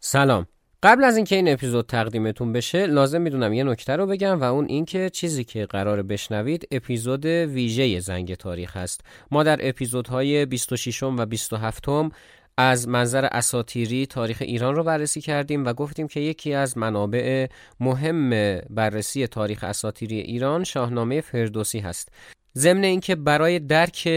سلام. 0.00 0.46
قبل 0.82 1.04
از 1.04 1.16
اینکه 1.16 1.36
این 1.36 1.48
اپیزود 1.48 1.86
تقدیمتون 1.86 2.52
بشه 2.52 2.86
لازم 2.86 3.20
می‌دونم 3.20 3.52
یه 3.52 3.64
نکته 3.64 3.96
رو 3.96 4.06
بگم 4.06 4.40
و 4.40 4.44
اون 4.44 4.64
اینکه 4.64 5.10
چیزی 5.10 5.44
که 5.44 5.66
قرار 5.66 6.02
بشنوید 6.02 6.68
اپیزود 6.70 7.26
ویژه 7.26 8.00
زنگ 8.00 8.34
تاریخ 8.34 8.76
هست 8.76 9.00
ما 9.30 9.42
در 9.42 9.68
اپیزودهای 9.68 10.46
26 10.46 11.02
و 11.02 11.26
27 11.26 11.84
از 12.58 12.88
منظر 12.88 13.24
اساتیری 13.24 14.06
تاریخ 14.06 14.38
ایران 14.40 14.74
رو 14.74 14.84
بررسی 14.84 15.20
کردیم 15.20 15.64
و 15.64 15.72
گفتیم 15.72 16.08
که 16.08 16.20
یکی 16.20 16.54
از 16.54 16.78
منابع 16.78 17.46
مهم 17.80 18.30
بررسی 18.70 19.26
تاریخ 19.26 19.64
اساتیری 19.64 20.18
ایران 20.18 20.64
شاهنامه 20.64 21.20
فردوسی 21.20 21.78
هست. 21.78 22.08
ضمن 22.56 22.84
اینکه 22.84 23.14
برای 23.14 23.58
درک 23.58 24.08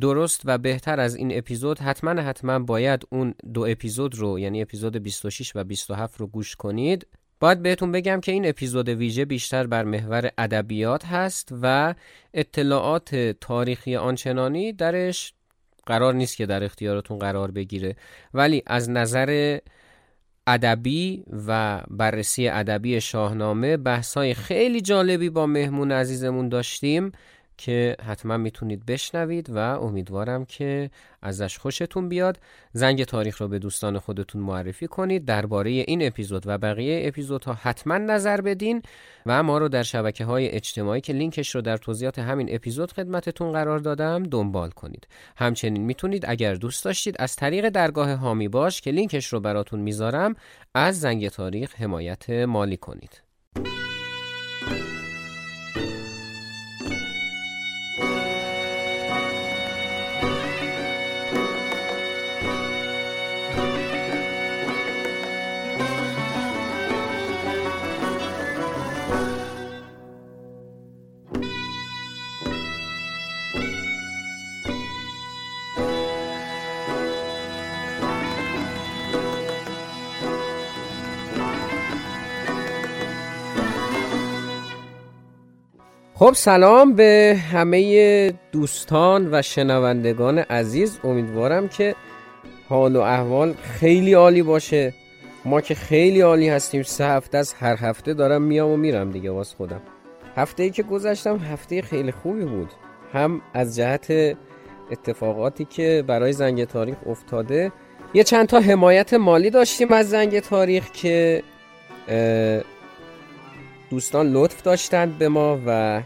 درست 0.00 0.42
و 0.44 0.58
بهتر 0.58 1.00
از 1.00 1.14
این 1.14 1.38
اپیزود 1.38 1.78
حتما 1.78 2.22
حتما 2.22 2.58
باید 2.58 3.02
اون 3.10 3.34
دو 3.54 3.66
اپیزود 3.68 4.14
رو 4.14 4.38
یعنی 4.38 4.62
اپیزود 4.62 4.96
26 4.96 5.56
و 5.56 5.64
27 5.64 6.20
رو 6.20 6.26
گوش 6.26 6.56
کنید. 6.56 7.06
باید 7.40 7.62
بهتون 7.62 7.92
بگم 7.92 8.20
که 8.20 8.32
این 8.32 8.48
اپیزود 8.48 8.88
ویژه 8.88 9.24
بیشتر 9.24 9.66
بر 9.66 9.84
محور 9.84 10.30
ادبیات 10.38 11.04
هست 11.04 11.48
و 11.62 11.94
اطلاعات 12.34 13.14
تاریخی 13.40 13.96
آنچنانی 13.96 14.72
درش 14.72 15.32
قرار 15.86 16.14
نیست 16.14 16.36
که 16.36 16.46
در 16.46 16.64
اختیارتون 16.64 17.18
قرار 17.18 17.50
بگیره. 17.50 17.96
ولی 18.34 18.62
از 18.66 18.90
نظر 18.90 19.58
ادبی 20.46 21.24
و 21.46 21.82
بررسی 21.90 22.48
ادبی 22.48 23.00
شاهنامه 23.00 23.76
بحث‌های 23.76 24.34
خیلی 24.34 24.80
جالبی 24.80 25.30
با 25.30 25.46
مهمون 25.46 25.92
عزیزمون 25.92 26.48
داشتیم. 26.48 27.12
که 27.56 27.96
حتما 28.06 28.36
می‌تونید 28.36 28.86
بشنوید 28.86 29.50
و 29.50 29.58
امیدوارم 29.58 30.44
که 30.44 30.90
ازش 31.22 31.58
خوشتون 31.58 32.08
بیاد. 32.08 32.38
زنگ 32.72 33.04
تاریخ 33.04 33.40
رو 33.40 33.48
به 33.48 33.58
دوستان 33.58 33.98
خودتون 33.98 34.42
معرفی 34.42 34.86
کنید. 34.86 35.24
درباره 35.24 35.70
این 35.70 36.06
اپیزود 36.06 36.42
و 36.46 36.58
بقیه 36.58 37.08
اپیزودها 37.08 37.52
حتما 37.52 37.98
نظر 37.98 38.40
بدین 38.40 38.82
و 39.26 39.42
ما 39.42 39.58
رو 39.58 39.68
در 39.68 39.82
شبکه 39.82 40.24
های 40.24 40.48
اجتماعی 40.48 41.00
که 41.00 41.12
لینکش 41.12 41.54
رو 41.54 41.60
در 41.60 41.76
توضیحات 41.76 42.18
همین 42.18 42.54
اپیزود 42.54 42.92
خدمتتون 42.92 43.52
قرار 43.52 43.78
دادم 43.78 44.22
دنبال 44.22 44.70
کنید. 44.70 45.08
همچنین 45.36 45.82
می‌تونید 45.82 46.24
اگر 46.28 46.54
دوست 46.54 46.84
داشتید 46.84 47.16
از 47.18 47.36
طریق 47.36 47.68
درگاه 47.68 48.14
هامی 48.14 48.48
باش 48.48 48.80
که 48.80 48.90
لینکش 48.90 49.26
رو 49.26 49.40
براتون 49.40 49.80
می‌ذارم 49.80 50.34
از 50.74 51.00
زنگ 51.00 51.28
تاریخ 51.28 51.74
حمایت 51.80 52.30
مالی 52.30 52.76
کنید. 52.76 53.22
خب 86.24 86.32
سلام 86.32 86.92
به 86.92 87.36
همه 87.52 88.32
دوستان 88.52 89.28
و 89.32 89.42
شنوندگان 89.42 90.38
عزیز. 90.38 90.98
امیدوارم 91.04 91.68
که 91.68 91.94
حال 92.68 92.96
و 92.96 93.00
احوال 93.00 93.54
خیلی 93.62 94.12
عالی 94.12 94.42
باشه. 94.42 94.94
ما 95.44 95.60
که 95.60 95.74
خیلی 95.74 96.20
عالی 96.20 96.48
هستیم. 96.48 96.82
سه 96.82 97.04
هفته 97.06 97.38
از 97.38 97.54
هر 97.54 97.76
هفته 97.76 98.14
دارم 98.14 98.42
میام 98.42 98.70
و 98.70 98.76
میرم 98.76 99.10
دیگه 99.10 99.30
واس 99.30 99.54
خودم. 99.54 99.80
هفته 100.36 100.62
ای 100.62 100.70
که 100.70 100.82
گذشتم 100.82 101.36
هفته 101.36 101.82
خیلی 101.82 102.12
خوبی 102.12 102.44
بود. 102.44 102.70
هم 103.12 103.40
از 103.54 103.76
جهت 103.76 104.36
اتفاقاتی 104.90 105.64
که 105.64 106.04
برای 106.06 106.32
زنگ 106.32 106.64
تاریخ 106.64 106.96
افتاده. 107.06 107.72
یه 108.14 108.24
چند 108.24 108.46
تا 108.46 108.60
حمایت 108.60 109.14
مالی 109.14 109.50
داشتیم 109.50 109.92
از 109.92 110.10
زنگ 110.10 110.40
تاریخ 110.40 110.90
که 110.90 111.42
دوستان 113.90 114.32
لطف 114.32 114.62
داشتند 114.62 115.18
به 115.18 115.28
ما 115.28 115.58
و 115.66 116.02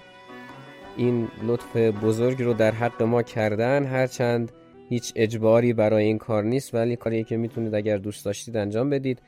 این 0.98 1.28
لطف 1.47 1.76
بزرگ 1.76 2.42
رو 2.42 2.54
در 2.54 2.70
حق 2.70 3.03
ما 3.03 3.22
کردن 3.22 3.84
هرچند 3.84 4.53
هیچ 4.88 5.12
اجباری 5.16 5.72
برای 5.72 6.04
این 6.04 6.19
کار 6.19 6.44
نیست 6.44 6.75
ولی 6.75 6.97
کاری 6.97 7.25
که 7.25 7.36
می‌تونید 7.36 7.75
اگر 7.75 7.97
دوست 7.97 8.25
داشتید 8.25 8.56
انجام 8.56 8.91
بدید. 8.91 9.19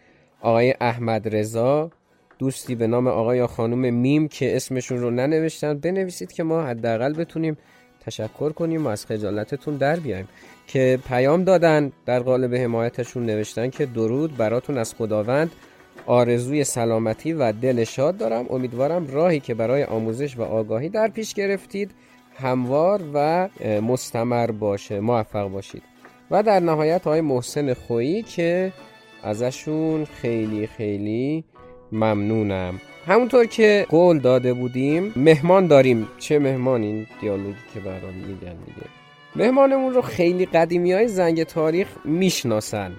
آقای 0.41 0.75
احمد 0.81 1.37
رضا 1.37 1.91
دوستی 2.39 2.75
به 2.75 2.87
نام 2.87 3.07
آقای 3.07 3.39
یا 3.39 3.47
خانم 3.47 3.95
میم 3.95 4.29
که 4.29 4.57
اسمشون 4.57 4.99
رو 4.99 5.11
ننوشتن 5.11 5.79
بنویسید 5.79 6.33
که 6.33 6.43
ما 6.43 6.63
حداقل 6.63 7.13
بتونیم 7.13 7.57
تشکر 8.01 8.53
کنیم 8.53 8.87
و 8.87 8.89
از 8.89 9.07
خجالتتون 9.07 9.77
در 9.77 9.97
بیایم. 9.97 10.29
که 10.67 10.99
پیام 11.09 11.45
دادن 11.45 11.93
در 12.07 12.21
قالب 12.21 12.55
حمایتشون 12.55 13.27
نوشتن 13.27 13.71
که 13.71 13.87
درود 13.87 14.37
براتون 14.37 14.79
از 14.79 14.95
خداوند. 14.95 15.51
آرزوی 16.11 16.65
سلامتی 16.65 17.33
و 17.33 17.53
دل 17.53 17.85
شاد 17.85 18.17
دارم. 18.17 18.47
امیدوارم 18.51 19.07
راهی 19.07 19.41
که 19.41 19.55
برای 19.55 19.85
آموزش 19.85 20.39
و 20.39 20.43
آگاهی 20.43 20.89
در 20.89 21.09
پیش 21.09 21.35
گرفتید 21.35 21.91
هموار 22.35 23.01
و 23.15 23.49
مستمر 23.83 24.51
باشه 24.51 25.01
موفق 25.01 25.49
باشید. 25.49 25.83
و 26.31 26.43
در 26.43 26.61
نهایت 26.61 27.05
های 27.05 27.21
محسن 27.21 27.75
خویی 27.75 28.23
که 28.23 28.73
ازشون 29.23 30.05
خیلی 30.05 30.67
خیلی 30.67 31.45
ممنونم. 31.93 32.81
همونطور 33.07 33.47
که 33.47 33.87
قول 33.89 34.19
داده 34.19 34.53
بودیم 34.53 35.13
مهمان 35.17 35.67
داریم. 35.67 36.09
چه 36.19 36.39
مهمان؟ 36.39 36.83
این 36.83 37.07
دیالوگی 37.21 37.57
که 37.75 37.81
برام 37.81 38.15
میگن 38.15 38.57
دیگه. 38.67 38.87
مهمانمون 39.37 39.95
رو 39.95 40.03
خیلی 40.03 40.47
قدیمی 40.47 40.93
های 40.93 41.09
زنگ 41.09 41.43
تاریخ 41.43 41.89
می‌شناسن. 42.05 42.93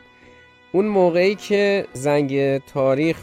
اون 0.72 0.86
موقعی 0.86 1.36
که 1.36 1.86
زنگ 1.94 2.58
تاریخ 2.58 3.18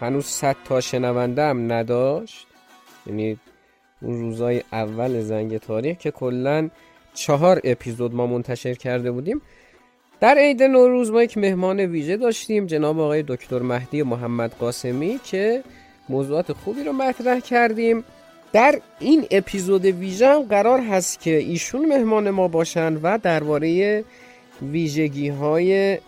هنوز 0.00 0.24
صد 0.24 0.56
تا 0.64 0.80
شنونده 0.80 1.42
هم 1.42 1.72
نداشت 1.72 2.46
یعنی 3.06 3.38
اون 4.02 4.20
روزای 4.20 4.62
اول 4.72 5.20
زنگ 5.20 5.58
تاریخ 5.58 5.98
که 5.98 6.10
کلا 6.10 6.70
چهار 7.14 7.60
اپیزود 7.64 8.14
ما 8.14 8.26
منتشر 8.26 8.74
کرده 8.74 9.10
بودیم 9.10 9.42
در 10.20 10.38
عید 10.38 10.62
نوروز 10.62 11.10
ما 11.10 11.22
یک 11.22 11.38
مهمان 11.38 11.80
ویژه 11.80 12.16
داشتیم 12.16 12.66
جناب 12.66 13.00
آقای 13.00 13.24
دکتر 13.28 13.58
مهدی 13.58 14.02
محمد 14.02 14.54
قاسمی 14.58 15.20
که 15.24 15.62
موضوعات 16.08 16.52
خوبی 16.52 16.84
رو 16.84 16.92
مطرح 16.92 17.40
کردیم. 17.40 18.04
در 18.52 18.80
این 18.98 19.26
اپیزود 19.30 19.84
ویژه 19.84 20.42
قرار 20.48 20.80
هست 20.80 21.20
که 21.20 21.36
ایشون 21.36 21.88
مهمان 21.88 22.30
ما 22.30 22.48
باشن 22.48 22.96
و 22.96 23.18
درباره 23.18 24.04
ویژگی 24.62 25.28
های 25.28 25.98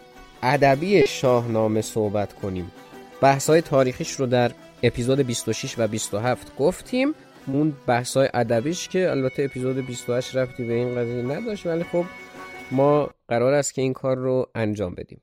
ادبی 0.43 1.06
شاهنامه 1.06 1.81
صحبت 1.81 2.33
کنیم. 2.33 2.73
بحث 3.21 3.50
های 3.50 3.61
تاریخیش 3.61 4.12
رو 4.12 4.27
در 4.27 4.53
اپیزود 4.83 5.21
26 5.21 5.79
و 5.79 5.87
27 5.87 6.56
گفتیم. 6.56 7.15
اون 7.47 7.73
بحث 7.87 8.17
های 8.17 8.29
ادبیش 8.35 8.89
که 8.89 9.11
البته 9.11 9.43
اپیزود 9.43 9.87
28 9.87 10.37
ربطی 10.37 10.64
به 10.65 10.73
این 10.73 10.94
قضیه 10.94 11.23
نداشت 11.23 11.67
ولی 11.67 11.85
خب 11.85 12.05
ما 12.71 13.11
قرار 13.29 13.53
است 13.53 13.75
که 13.75 13.83
این 13.83 13.93
کار 13.93 14.17
رو 14.17 14.47
انجام 14.55 14.94
بدیم. 14.94 15.21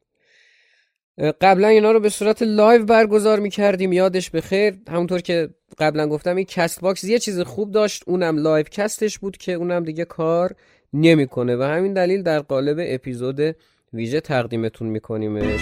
قبلا 1.42 1.68
اینا 1.68 1.92
رو 1.92 2.00
به 2.00 2.10
صورت 2.10 2.42
live 2.42 2.86
برگزار 2.86 3.40
می 3.40 3.50
کردیم 3.50 3.94
یادش 3.94 4.30
بخیر 4.30 4.76
همونطور 4.90 5.22
که 5.22 5.50
قبلا 5.80 6.08
گفتم 6.08 6.36
این 6.36 6.46
Castbox 6.46 7.04
یه 7.04 7.20
چیز 7.20 7.40
خوب 7.40 7.72
داشت 7.72 8.04
اونم 8.08 8.38
livecast 8.38 8.66
ش 8.72 9.20
بود 9.20 9.38
که 9.38 9.54
اونم 9.54 9.84
دیگه 9.84 10.06
کار 10.06 10.56
نمی‌کنه. 10.94 11.56
و 11.56 11.64
همین 11.64 11.94
دلیل 11.94 12.24
در 12.24 12.40
قالب 12.40 12.78
اپیزود 12.82 13.56
ویژه 13.94 14.22
تقدیمتون 14.22 14.88
میکنیمش. 14.88 15.62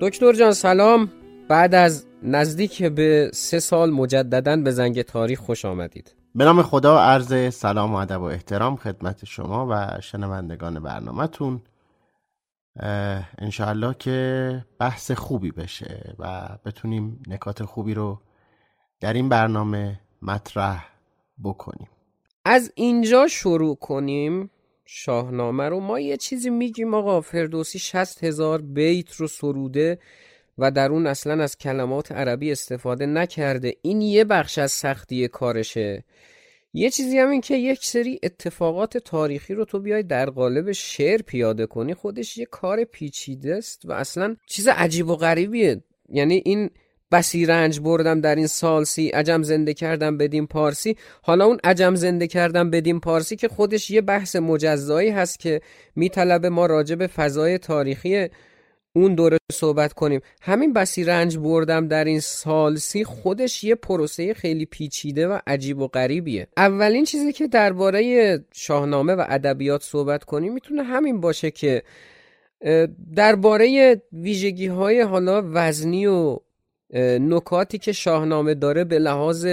دکتر 0.00 0.32
جان 0.32 0.52
سلام. 0.52 1.12
بعد 1.48 1.74
از 1.74 2.06
نزدیک 2.22 2.82
به 2.82 3.30
سه 3.34 3.58
سال 3.58 3.90
مجددا 3.90 4.56
به 4.56 4.70
زنگ 4.70 5.02
تاریخ 5.02 5.40
خوش 5.40 5.64
آمدید. 5.64 6.14
به 6.34 6.44
نام 6.44 6.62
خدا 6.62 7.00
عرض 7.00 7.54
سلام 7.54 7.92
و 7.92 7.96
ادب 7.96 8.20
و 8.20 8.24
احترام 8.24 8.76
خدمت 8.76 9.24
شما 9.24 9.66
و 9.70 10.00
شنوندگان 10.00 10.80
برنامهتون. 10.80 11.60
انشاءالله 13.38 13.94
که 13.98 14.64
بحث 14.78 15.10
خوبی 15.10 15.50
بشه 15.50 16.14
و 16.18 16.48
بتونیم 16.64 17.22
نکات 17.28 17.64
خوبی 17.64 17.94
رو 17.94 18.20
در 19.00 19.12
این 19.12 19.28
برنامه 19.28 20.00
مطرح 20.22 20.84
بکنیم. 21.44 21.88
از 22.44 22.72
اینجا 22.74 23.26
شروع 23.28 23.76
کنیم 23.76 24.50
شاهنامه 24.84 25.68
رو. 25.68 25.80
ما 25.80 26.00
یه 26.00 26.16
چیزی 26.16 26.50
میگیم 26.50 26.94
آقا 26.94 27.20
فردوسی 27.20 27.78
شست 27.78 28.24
هزار 28.24 28.62
بیت 28.62 29.12
رو 29.12 29.26
سروده 29.26 29.98
و 30.58 30.70
در 30.70 30.90
اون 30.90 31.06
اصلا 31.06 31.42
از 31.42 31.58
کلمات 31.58 32.12
عربی 32.12 32.52
استفاده 32.52 33.06
نکرده. 33.06 33.74
این 33.82 34.00
یه 34.00 34.24
بخش 34.24 34.58
از 34.58 34.72
سختی 34.72 35.28
کارشه. 35.28 36.04
یه 36.78 36.90
چیزی 36.90 37.18
هم 37.18 37.30
این 37.30 37.40
که 37.40 37.54
یک 37.54 37.84
سری 37.84 38.20
اتفاقات 38.22 38.98
تاریخی 38.98 39.54
رو 39.54 39.64
تو 39.64 39.78
بیای 39.78 40.02
در 40.02 40.30
قالب 40.30 40.72
شعر 40.72 41.22
پیاده 41.22 41.66
کنی 41.66 41.94
خودش 41.94 42.38
یه 42.38 42.44
کار 42.44 42.84
پیچیده 42.84 43.54
است 43.54 43.82
و 43.84 43.92
اصلا 43.92 44.36
چیز 44.46 44.68
عجیب 44.68 45.08
و 45.08 45.16
غریبیه. 45.16 45.82
یعنی 46.08 46.42
این 46.44 46.70
بسی 47.12 47.46
رنج 47.46 47.80
بردم 47.80 48.20
در 48.20 48.34
این 48.34 48.46
سالسی 48.46 49.08
عجم 49.08 49.42
زنده 49.42 49.74
کردم 49.74 50.18
بدیم 50.18 50.46
پارسی. 50.46 50.96
حالا 51.22 51.44
اون 51.44 51.58
عجم 51.64 51.94
زنده 51.94 52.26
کردم 52.26 52.70
بدیم 52.70 53.00
پارسی 53.00 53.36
که 53.36 53.48
خودش 53.48 53.90
یه 53.90 54.00
بحث 54.00 54.36
مجزایی 54.36 55.10
هست 55.10 55.38
که 55.38 55.60
میطلبه 55.96 56.48
ما 56.48 56.66
راجع 56.66 56.94
به 56.94 57.06
فضای 57.06 57.58
تاریخی 57.58 58.28
اون 58.96 59.14
دوره 59.14 59.38
صحبت 59.52 59.92
کنیم. 59.92 60.20
همین 60.42 60.72
بسی 60.72 61.04
رنج 61.04 61.38
بردم 61.38 61.88
در 61.88 62.04
این 62.04 62.20
سالسی 62.20 63.04
خودش 63.04 63.64
یه 63.64 63.74
پروسه 63.74 64.34
خیلی 64.34 64.66
پیچیده 64.66 65.28
و 65.28 65.38
عجیب 65.46 65.78
و 65.78 65.88
غریبیه. 65.88 66.46
اولین 66.56 67.04
چیزی 67.04 67.32
که 67.32 67.46
درباره 67.46 68.44
شاهنامه 68.54 69.14
و 69.14 69.24
ادبیات 69.28 69.82
صحبت 69.82 70.24
کنیم 70.24 70.52
می‌تونه 70.52 70.82
همین 70.82 71.20
باشه 71.20 71.50
که 71.50 71.82
درباره 73.16 73.96
ویژگی 74.12 74.66
های 74.66 75.00
حالا 75.00 75.42
وزنی 75.52 76.06
و 76.06 76.38
نکاتی 77.20 77.78
که 77.78 77.92
شاهنامه 77.92 78.54
داره 78.54 78.84
به 78.84 78.98
لحاظ 78.98 79.46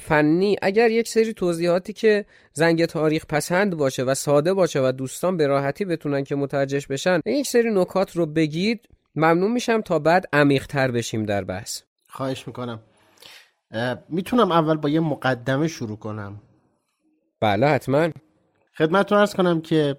فنی 0.00 0.56
اگر 0.62 0.90
یک 0.90 1.08
سری 1.08 1.32
توضیحاتی 1.32 1.92
که 1.92 2.24
زنگ 2.52 2.84
تاریخ 2.84 3.26
پسند 3.26 3.76
باشه 3.76 4.02
و 4.02 4.14
ساده 4.14 4.54
باشه 4.54 4.80
و 4.80 4.92
دوستان 4.92 5.36
به 5.36 5.46
راحتی 5.46 5.84
بتونن 5.84 6.24
که 6.24 6.34
متوجه 6.34 6.80
بشن 6.90 7.20
یک 7.26 7.46
سری 7.46 7.70
نکات 7.70 8.16
رو 8.16 8.26
بگید 8.26 8.88
ممنون 9.14 9.52
میشم 9.52 9.80
تا 9.80 9.98
بعد 9.98 10.28
عمیقتر 10.32 10.90
بشیم 10.90 11.26
در 11.26 11.44
بحث. 11.44 11.82
خواهش 12.08 12.46
می‌کنم. 12.46 12.80
می‌تونم 14.08 14.52
اول 14.52 14.76
با 14.76 14.88
یه 14.88 15.00
مقدمه 15.00 15.68
شروع 15.68 15.96
کنم. 15.96 16.40
بله 17.40 17.66
حتما. 17.66 18.08
خدمتتون 18.78 19.18
ارز 19.18 19.34
کنم 19.34 19.60
که 19.60 19.96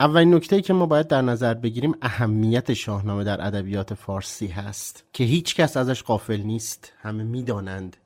اولین 0.00 0.34
نکته 0.34 0.62
که 0.62 0.72
ما 0.72 0.86
باید 0.86 1.06
در 1.06 1.22
نظر 1.22 1.54
بگیریم 1.54 1.94
اهمیت 2.02 2.72
شاهنامه 2.72 3.24
در 3.24 3.46
ادبیات 3.46 3.94
فارسی 3.94 4.46
هست 4.46 5.04
که 5.12 5.24
هیچ 5.24 5.56
کس 5.56 5.76
ازش 5.76 6.02
قافل 6.02 6.40
نیست 6.40 6.92
همه 6.98 7.22
می‌دانند. 7.22 7.96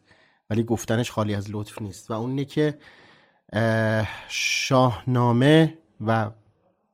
ولی 0.51 0.63
گفتنش 0.63 1.11
خالی 1.11 1.35
از 1.35 1.51
لطف 1.51 1.83
نیست. 1.83 2.11
و 2.11 2.15
اونه 2.15 2.45
که 2.45 2.79
شاهنامه 4.29 5.79
و 6.07 6.31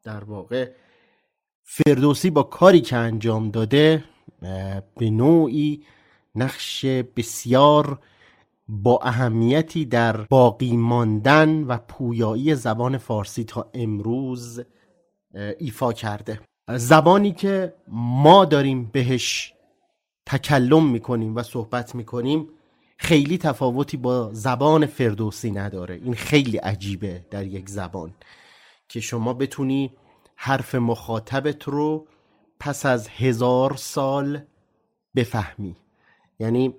در 0.02 0.24
واقع 0.24 0.70
فردوسی 1.62 2.30
با 2.30 2.42
کاری 2.42 2.80
که 2.80 2.96
انجام 2.96 3.50
داده 3.50 4.04
به 4.98 5.10
نوعی 5.10 5.84
نقش 6.34 6.84
بسیار 6.84 7.98
با 8.68 9.00
اهمیتی 9.02 9.84
در 9.84 10.16
باقی 10.16 10.76
ماندن 10.76 11.62
و 11.62 11.78
پویایی 11.78 12.54
زبان 12.54 12.98
فارسی 12.98 13.44
تا 13.44 13.70
امروز 13.74 14.60
ایفا 15.58 15.92
کرده. 15.92 16.40
زبانی 16.70 17.32
که 17.32 17.74
ما 17.88 18.44
داریم 18.44 18.84
بهش 18.84 19.54
تکلم 20.26 20.90
می‌کنیم 20.90 21.36
و 21.36 21.42
صحبت 21.42 21.94
می‌کنیم 21.94 22.48
خیلی 23.02 23.38
تفاوتی 23.38 23.96
با 23.96 24.30
زبان 24.32 24.86
فردوسی 24.86 25.50
نداره. 25.50 25.94
این 25.94 26.14
خیلی 26.14 26.56
عجیبه 26.56 27.24
در 27.30 27.46
یک 27.46 27.68
زبان 27.68 28.14
که 28.88 29.00
شما 29.00 29.34
بتونی 29.34 29.92
حرف 30.36 30.74
مخاطبت 30.74 31.64
رو 31.64 32.06
پس 32.60 32.86
از 32.86 33.08
هزار 33.08 33.76
سال 33.76 34.40
بفهمی. 35.16 35.76
یعنی 36.38 36.74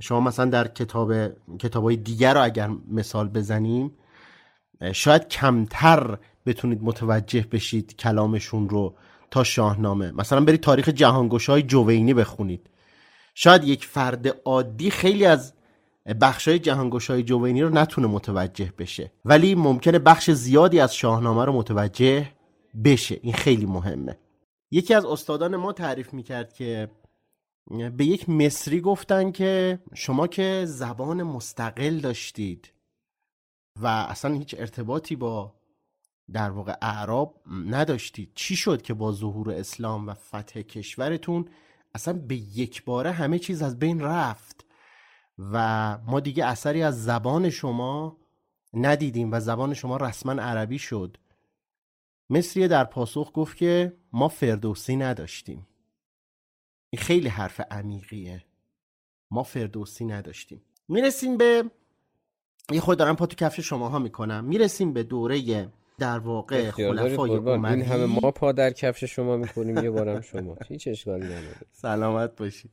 شما 0.00 0.20
مثلا 0.20 0.44
در 0.44 0.68
کتاب 0.68 1.12
کتاب 1.58 1.94
دیگر 1.94 2.34
رو 2.34 2.44
اگر 2.44 2.70
مثال 2.88 3.28
بزنیم 3.28 3.90
شاید 4.92 5.28
کمتر 5.28 6.18
بتونید 6.46 6.82
متوجه 6.82 7.46
بشید 7.52 7.96
کلامشون 7.96 8.68
رو 8.68 8.94
تا 9.30 9.44
شاهنامه. 9.44 10.10
مثلا 10.12 10.40
برید 10.40 10.60
تاریخ 10.60 10.88
جهانگوش 10.88 11.48
های 11.48 11.62
جوینی 11.62 12.14
بخونید. 12.14 12.70
شاید 13.40 13.64
یک 13.64 13.84
فرد 13.84 14.28
عادی 14.44 14.90
خیلی 14.90 15.24
از 15.24 15.52
بخش 16.20 16.48
های 16.48 16.58
جهانگوش 16.58 17.10
های 17.10 17.22
جوینی 17.22 17.62
رو 17.62 17.68
نتونه 17.68 18.06
متوجه 18.06 18.72
بشه. 18.78 19.12
ولی 19.24 19.54
ممکنه 19.54 19.98
بخش 19.98 20.30
زیادی 20.30 20.80
از 20.80 20.94
شاهنامه 20.94 21.44
رو 21.44 21.52
متوجه 21.52 22.32
بشه. 22.84 23.18
این 23.22 23.32
خیلی 23.32 23.66
مهمه. 23.66 24.18
یکی 24.70 24.94
از 24.94 25.04
استادان 25.04 25.56
ما 25.56 25.72
تعریف 25.72 26.14
می‌کرد 26.14 26.52
که 26.52 26.90
به 27.96 28.04
یک 28.04 28.28
مصری 28.28 28.80
گفتن 28.80 29.30
که 29.30 29.78
شما 29.94 30.26
که 30.26 30.64
زبان 30.66 31.22
مستقل 31.22 31.98
داشتید 31.98 32.72
و 33.80 33.86
اصلا 33.86 34.34
هیچ 34.34 34.54
ارتباطی 34.58 35.16
با 35.16 35.54
در 36.32 36.50
واقع 36.50 36.74
اعراب 36.82 37.42
نداشتید 37.66 38.32
چی 38.34 38.56
شد 38.56 38.82
که 38.82 38.94
با 38.94 39.12
ظهور 39.12 39.50
اسلام 39.50 40.08
و 40.08 40.14
فتح 40.14 40.60
کشورتون 40.60 41.48
اصلا 41.94 42.14
به 42.14 42.36
یک 42.36 42.84
باره 42.84 43.12
همه 43.12 43.38
چیز 43.38 43.62
از 43.62 43.78
بین 43.78 44.00
رفت 44.00 44.64
و 45.38 45.98
ما 45.98 46.20
دیگه 46.20 46.46
اثری 46.46 46.82
از 46.82 47.04
زبان 47.04 47.50
شما 47.50 48.16
ندیدیم 48.74 49.32
و 49.32 49.40
زبان 49.40 49.74
شما 49.74 49.96
رسما 49.96 50.32
عربی 50.32 50.78
شد. 50.78 51.16
مصریه 52.30 52.68
در 52.68 52.84
پاسخ 52.84 53.30
گفت 53.34 53.56
که 53.56 53.96
ما 54.12 54.28
فردوسی 54.28 54.96
نداشتیم. 54.96 55.66
این 56.90 57.02
خیلی 57.02 57.28
حرف 57.28 57.60
عمیقیه. 57.70 58.44
ما 59.30 59.42
فردوسی 59.42 60.04
نداشتیم. 60.04 60.62
می‌رسیم 60.88 61.36
به 61.36 61.70
یه 62.72 62.80
خود 62.80 62.98
دارم 62.98 63.16
پا 63.16 63.26
تو 63.26 63.36
کفش 63.36 63.60
شماها 63.60 63.98
می‌کنم. 63.98 64.44
می‌رسیم 64.44 64.92
به 64.92 65.02
دوره 65.02 65.68
در 65.98 66.18
واقع 66.18 66.70
خلفای 66.70 67.30
اموی 67.30 67.70
این 67.70 67.82
همه 67.82 68.06
ما 68.06 68.30
پا 68.30 68.52
در 68.52 68.70
کفش 68.70 69.04
شما 69.04 69.36
می‌کنیم 69.36 69.78
یه 69.78 69.90
بارم 69.90 70.20
شما. 70.20 70.56
هیچ 70.68 70.88
اشکالی 70.88 71.24
نداره. 71.24 71.56
سلامت 71.72 72.36
باشید. 72.36 72.70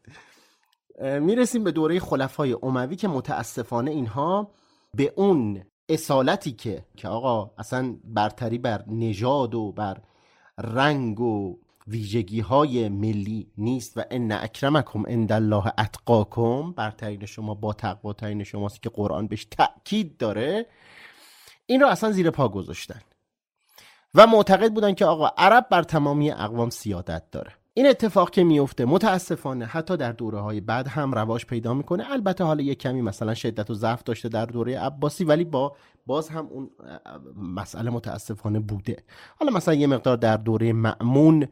می‌رسیم 1.01 1.63
به 1.63 1.71
دوره 1.71 1.99
خلفای 1.99 2.55
اموی 2.63 2.95
که 2.95 3.07
متاسفانه 3.07 3.91
اینها 3.91 4.51
به 4.93 5.13
اون 5.15 5.63
اصالتی 5.89 6.51
که 6.51 6.85
که 6.97 7.07
آقا 7.07 7.51
اصلا 7.57 7.95
برتری 8.03 8.57
بر 8.57 8.83
نژاد 8.87 9.55
و 9.55 9.71
بر 9.71 9.97
رنگ 10.57 11.19
و 11.19 11.59
ویژگی 11.87 12.39
های 12.39 12.89
ملی 12.89 13.51
نیست 13.57 13.97
و 13.97 14.03
ان 14.11 14.31
اکرمکم 14.31 15.03
عند 15.07 15.31
الله 15.31 15.67
اتقاکم 15.67 16.71
برترین 16.71 17.25
شما 17.25 17.53
با 17.53 17.73
تقوا 17.73 18.13
ترین 18.13 18.43
شماست 18.43 18.81
که 18.81 18.89
قرآن 18.89 19.27
بهش 19.27 19.45
تاکید 19.45 20.17
داره 20.17 20.65
این 21.65 21.81
رو 21.81 21.87
اصلا 21.87 22.11
زیر 22.11 22.31
پا 22.31 22.49
گذاشتن. 22.49 22.99
و 24.15 24.27
معتقد 24.27 24.73
بودن 24.73 24.93
که 24.93 25.05
آقا 25.05 25.27
عرب 25.37 25.67
بر 25.71 25.83
تمامی 25.83 26.31
اقوام 26.31 26.69
سیادت 26.69 27.23
داره. 27.31 27.51
این 27.73 27.87
اتفاق 27.87 28.29
که 28.29 28.43
میفته 28.43 28.85
متاسفانه 28.85 29.65
حتی 29.65 29.97
در 29.97 30.11
دوره 30.11 30.39
های 30.39 30.61
بعد 30.61 30.87
هم 30.87 31.15
رواج 31.15 31.45
پیدا 31.45 31.73
می‌کنه. 31.73 32.11
البته 32.11 32.43
حالا 32.43 32.63
یک 32.63 32.79
کمی 32.79 33.01
مثلا 33.01 33.33
شدت 33.33 33.69
و 33.69 33.73
ضعف 33.73 34.03
داشته 34.03 34.29
در 34.29 34.45
دوره 34.45 34.79
عباسی 34.79 35.23
ولی 35.23 35.43
با 35.43 35.75
باز 36.05 36.29
هم 36.29 36.47
اون 36.47 36.69
مسئله 37.37 37.89
متاسفانه 37.89 38.59
بوده. 38.59 38.97
حالا 39.39 39.51
مثلا 39.51 39.73
یه 39.73 39.87
مقدار 39.87 40.17
در 40.17 40.37
دوره 40.37 40.73
معمون 40.73 41.47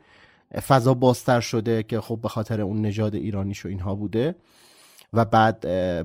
فضا 0.67 0.93
بازتر 0.93 1.39
شده 1.39 1.83
که 1.83 2.01
خب 2.01 2.19
به 2.21 2.29
خاطر 2.29 2.61
اون 2.61 2.81
نژاد 2.81 3.15
ایرانیش 3.15 3.65
و 3.65 3.69
اینها 3.69 3.95
بوده 3.95 4.35
و 5.13 5.25
بعد 5.25 5.59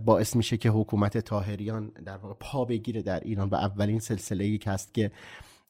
باعث 0.04 0.36
میشه 0.36 0.56
که 0.56 0.70
حکومت 0.70 1.18
تاهریان 1.18 1.92
در 2.04 2.16
واقع 2.16 2.34
پا 2.40 2.64
بگیره 2.64 3.02
در 3.02 3.20
ایران 3.20 3.48
و 3.48 3.54
اولین 3.54 3.98
سلسله 3.98 4.44
ای 4.44 4.58
که 4.58 4.70
هست 4.70 4.94
که 4.94 5.10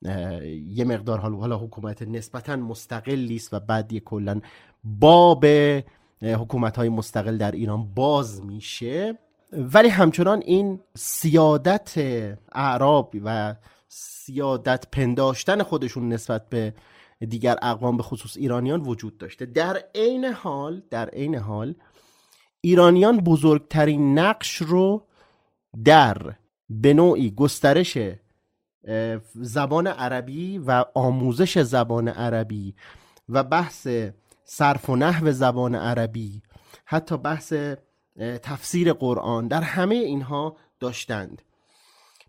یه 0.03 0.85
مقدار 0.85 1.19
حالا 1.19 1.59
حکومت 1.59 2.03
نسبتا 2.03 2.57
مستقلی 2.57 3.37
است 3.37 3.55
و 3.55 3.61
بعد 3.61 3.93
یه 3.93 4.01
کلا 4.01 4.41
باب 4.85 5.47
حکومت 6.23 6.77
های 6.77 6.89
مستقل 6.89 7.37
در 7.37 7.51
ایران 7.51 7.95
باز 7.95 8.45
میشه. 8.45 9.19
ولی 9.53 9.89
همچنان 9.89 10.43
این 10.47 10.81
سیادت 10.97 11.95
اعراب 12.53 13.15
و 13.25 13.55
سیادت 13.89 14.85
پنداشتن 14.93 15.63
خودشون 15.63 16.09
نسبت 16.09 16.49
به 16.49 16.75
دیگر 17.29 17.57
اقوام 17.63 17.97
به 17.97 18.03
خصوص 18.03 18.37
ایرانیان 18.37 18.81
وجود 18.81 19.19
داشته. 19.19 19.47
در 19.47 19.83
عین 19.95 20.25
حال 20.25 20.83
در 20.91 21.09
عین 21.09 21.35
حال 21.35 21.75
ایرانیان 22.61 23.17
بزرگترین 23.21 24.19
نقش 24.19 24.57
رو 24.57 25.07
در 25.85 26.17
به 26.71 26.95
نوعی 26.95 27.31
گسترش 27.31 27.99
زبان 29.35 29.87
عربی 29.87 30.59
و 30.59 30.85
آموزش 30.95 31.59
زبان 31.59 32.09
عربی 32.09 32.75
و 33.29 33.45
بحث 33.45 33.89
صرف 34.45 34.91
و 34.91 34.97
نحو 34.97 35.33
زبان 35.33 35.75
عربی 35.75 36.43
حتی 36.85 37.17
بحث 37.17 37.53
تفسیر 38.43 38.93
قرآن 38.93 39.49
در 39.49 39.63
همه 39.63 39.95
اینها 39.95 40.57
داشتند. 40.81 41.43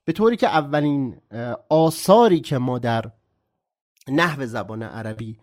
به 0.05 0.13
طوری 0.13 0.37
که 0.37 0.47
اولین 0.47 1.17
آثاری 1.69 2.39
که 2.39 2.57
ما 2.57 2.79
در 2.79 3.11
نحو 4.07 4.45
زبان 4.45 4.83
عربی 4.83 5.37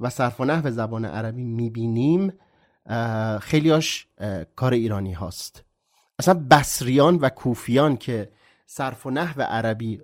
و 0.00 0.10
صرف 0.10 0.40
و 0.40 0.44
نحو 0.44 0.70
زبان 0.70 1.04
عربی 1.04 1.44
می‌بینیم 1.44 2.32
خیلیاش 3.40 4.06
کار 4.56 4.72
ایرانی 4.72 5.12
هاست. 5.12 5.64
اصلا 6.18 6.34
بصریان 6.50 7.16
و 7.16 7.28
کوفیان 7.28 7.96
که 7.96 8.32
صرف 8.66 9.06
و 9.06 9.10
نحو 9.10 9.42
عربی 9.42 10.00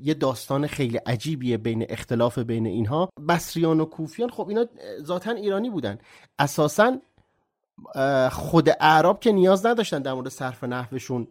یه 0.00 0.14
داستان 0.14 0.66
خیلی 0.66 0.96
عجیبیه 0.96 1.56
بین 1.56 1.86
اختلاف 1.88 2.38
بین 2.38 2.66
اینها. 2.66 3.08
بصریان 3.28 3.80
و 3.80 3.84
کوفیان 3.84 4.30
خب 4.30 4.48
اینا 4.48 4.66
ذاتا 5.02 5.30
ایرانی 5.30 5.70
بودن. 5.70 5.98
اساسا 6.38 6.98
خود 8.30 8.68
اعراب 8.80 9.20
که 9.20 9.32
نیاز 9.32 9.66
نداشتن 9.66 10.02
در 10.02 10.12
مورد 10.12 10.28
صرف 10.28 10.64
نحوشون 10.64 11.28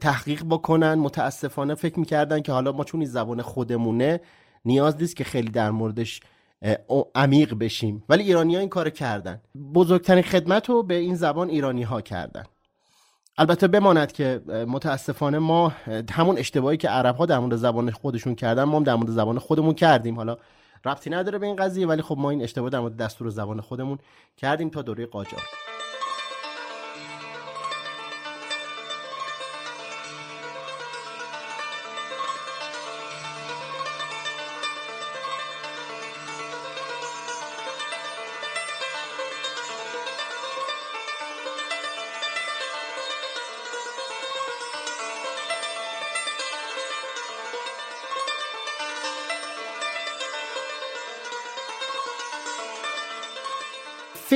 تحقیق 0.00 0.44
بکنن. 0.44 0.94
متاسفانه 0.94 1.74
فکر 1.74 2.00
می‌کردن 2.00 2.40
که 2.40 2.52
حالا 2.52 2.72
ما 2.72 2.84
چون 2.84 3.00
این 3.00 3.10
زبان 3.10 3.42
خودمونه 3.42 4.20
نیاز 4.64 4.96
نیست 4.96 5.16
که 5.16 5.24
خیلی 5.24 5.50
در 5.50 5.70
موردش 5.70 6.20
عمیق 7.14 7.54
بشیم. 7.54 8.04
ولی 8.08 8.22
ایرانی 8.22 8.54
ها 8.54 8.60
این 8.60 8.68
کار 8.68 8.90
کردن. 8.90 9.40
بزرگترین 9.74 10.22
خدمت 10.22 10.68
رو 10.68 10.82
به 10.82 10.94
این 10.94 11.14
زبان 11.14 11.48
ایرانی 11.48 11.82
ها 11.82 12.00
کردن. 12.00 12.44
البته 13.38 13.68
بماند 13.68 14.12
که 14.12 14.40
متاسفانه 14.68 15.38
ما 15.38 15.72
همون 16.10 16.38
اشتباهی 16.38 16.76
که 16.76 16.88
عرب 16.88 17.16
ها 17.16 17.26
در 17.26 17.38
مورد 17.38 17.56
زبان 17.56 17.90
خودشون 17.90 18.34
کردن 18.34 18.64
ما 18.64 18.76
هم 18.76 18.84
در 18.84 18.94
مورد 18.94 19.10
زبان 19.10 19.38
خودمون 19.38 19.74
کردیم. 19.74 20.16
حالا 20.16 20.36
ربطی 20.84 21.10
نداره 21.10 21.38
به 21.38 21.46
این 21.46 21.56
قضیه 21.56 21.86
ولی 21.86 22.02
خب 22.02 22.16
ما 22.18 22.30
این 22.30 22.42
اشتباه 22.42 22.70
در 22.70 22.80
مورد 22.80 22.96
دستور 22.96 23.30
زبان 23.30 23.60
خودمون 23.60 23.98
کردیم 24.36 24.68
تا 24.68 24.82
دوره 24.82 25.06
قاجار. 25.06 25.42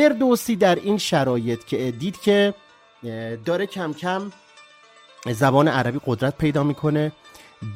فردوسی 0.01 0.57
در 0.57 0.75
این 0.75 0.99
شرایط 0.99 1.65
که 1.65 1.91
دید 1.91 2.21
که 2.21 2.55
داره 3.45 3.67
کم 3.67 3.93
کم 3.93 4.33
زبان 5.27 5.69
عربی 5.69 6.01
قدرت 6.07 6.39
پیدا 6.39 6.63
می‌کنه. 6.63 7.13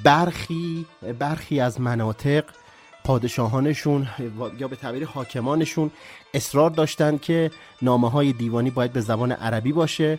برخی 0.04 0.87
برخی 1.19 1.61
از 1.61 1.81
مناطق 1.81 2.45
پادشاهانشون 3.04 4.07
یا 4.59 4.69
به 4.69 4.76
تعبیر 4.76 5.07
حاکمانشون 5.07 5.90
اصرار 6.35 6.71
داشتند 6.71 7.21
که 7.21 7.50
نامه 7.83 8.11
های 8.11 8.33
دیوانی 8.33 8.71
باید 8.71 8.93
به 8.93 9.00
زبان 9.00 9.33
عربی 9.33 9.73
باشه. 9.73 10.19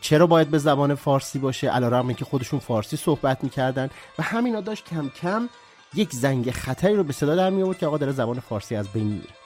چرا 0.00 0.26
باید 0.26 0.48
به 0.48 0.58
زبان 0.58 0.94
فارسی 0.94 1.38
باشه؟ 1.38 1.70
علیرغم 1.70 2.14
که 2.14 2.24
خودشون 2.24 2.60
فارسی 2.60 2.96
صحبت 2.96 3.44
می‌کردن. 3.44 3.90
و 4.18 4.22
همینا 4.22 4.60
داشت 4.60 4.84
کم 4.84 5.08
کم 5.22 5.48
یک 5.94 6.12
زنگ 6.12 6.50
خطری 6.50 6.94
رو 6.94 7.04
به 7.04 7.12
صدا 7.12 7.36
در 7.36 7.50
می 7.50 7.62
آورد 7.62 7.78
که 7.78 7.86
آقا 7.86 7.98
داره 7.98 8.12
زبان 8.12 8.40
فارسی 8.40 8.76
از 8.76 8.88
بین 8.88 9.06
میره. 9.06 9.45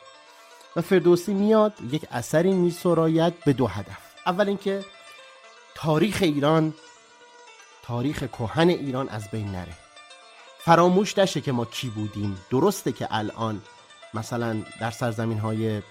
و 0.77 0.81
فردوسی 0.81 1.35
میاد 1.35 1.75
یک 1.91 2.07
اثری 2.11 2.53
میسراید 2.53 3.45
به 3.45 3.53
دو 3.53 3.67
هدف. 3.67 3.99
اول 4.27 4.49
اینکه 4.49 4.85
تاریخ 5.75 6.19
ایران 6.23 6.75
تاریخ 7.83 8.19
کهن 8.19 8.69
ایران 8.69 9.09
از 9.09 9.31
بین 9.31 9.53
نره. 9.53 9.73
فراموش 10.59 11.19
نشه 11.19 11.41
که 11.41 11.53
ما 11.53 11.65
کی 11.65 11.89
بودیم. 11.89 12.39
درسته 12.51 12.93
که 12.93 13.09
الان 13.11 13.63
مثلا 14.15 14.63
در 14.81 14.91
سرزمین 14.91 15.39
های 15.39 15.83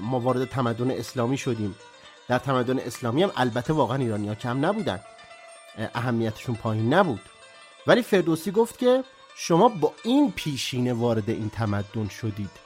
ما 0.00 0.20
وارد 0.20 0.44
تمدن 0.44 0.90
اسلامی 0.90 1.38
شدیم. 1.38 1.74
در 2.28 2.38
تمدن 2.38 2.78
اسلامی 2.78 3.22
هم 3.22 3.32
البته 3.36 3.72
واقعا 3.72 3.96
ایرانی 3.96 4.28
ها 4.28 4.34
کم 4.34 4.66
نبودن. 4.66 5.00
اهمیتشون 5.94 6.54
پایین 6.54 6.94
نبود. 6.94 7.20
ولی 7.86 8.02
فردوسی 8.02 8.50
گفت 8.50 8.78
که 8.78 9.04
شما 9.36 9.68
با 9.68 9.92
این 10.02 10.32
پیشینه 10.32 10.92
وارد 10.92 11.30
این 11.30 11.50
تمدن 11.50 12.08
شدید. 12.08 12.63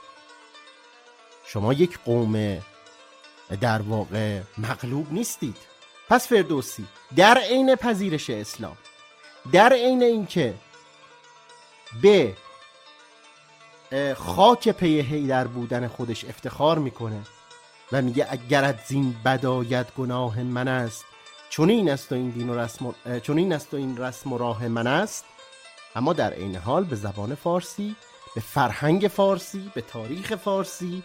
شما 1.49 1.73
یک 1.73 1.99
قوم 2.05 2.62
در 3.61 3.83
واقع 3.83 4.40
مغلوب 4.59 5.12
نیستید. 5.12 5.57
پس 6.09 6.28
فردوسی 6.28 6.87
در 7.17 7.38
عین 7.38 7.75
پذیرش 7.75 8.31
اسلام 8.31 8.76
در 9.52 9.73
عین 9.73 10.02
اینکه 10.02 10.55
به 12.02 12.35
خاک 14.17 14.69
پی 14.69 15.26
در 15.26 15.47
بودن 15.47 15.88
خودش 15.88 16.25
افتخار 16.25 16.78
می‌کنه 16.78 17.21
و 17.93 18.02
میگه 18.02 18.26
اگرت 18.31 18.87
زین 18.87 19.17
بدایت 19.25 19.95
گناه 19.95 20.43
من 20.43 20.69
است 20.69 21.05
چون 21.49 21.71
این 21.71 21.90
است 21.90 22.12
و 22.12 22.14
این 22.14 22.31
دین 22.31 22.50
و 22.50 22.59
رسم 22.59 22.95
چون 23.23 23.38
این 23.38 23.52
است 23.52 23.75
و 23.75 23.76
این 23.76 23.97
رسم 23.97 24.33
و 24.33 24.38
راه 24.38 24.69
من 24.69 24.87
است. 24.87 25.25
اما 25.97 26.12
در 26.12 26.33
عین 26.33 26.57
حال 26.57 26.85
به 26.85 26.97
زبان 26.97 27.35
فارسی 27.35 27.97
به 28.35 28.40
فرهنگ 28.40 29.09
فارسی 29.09 29.71
به 29.75 29.81
تاریخ 29.81 30.35
فارسی 30.35 31.02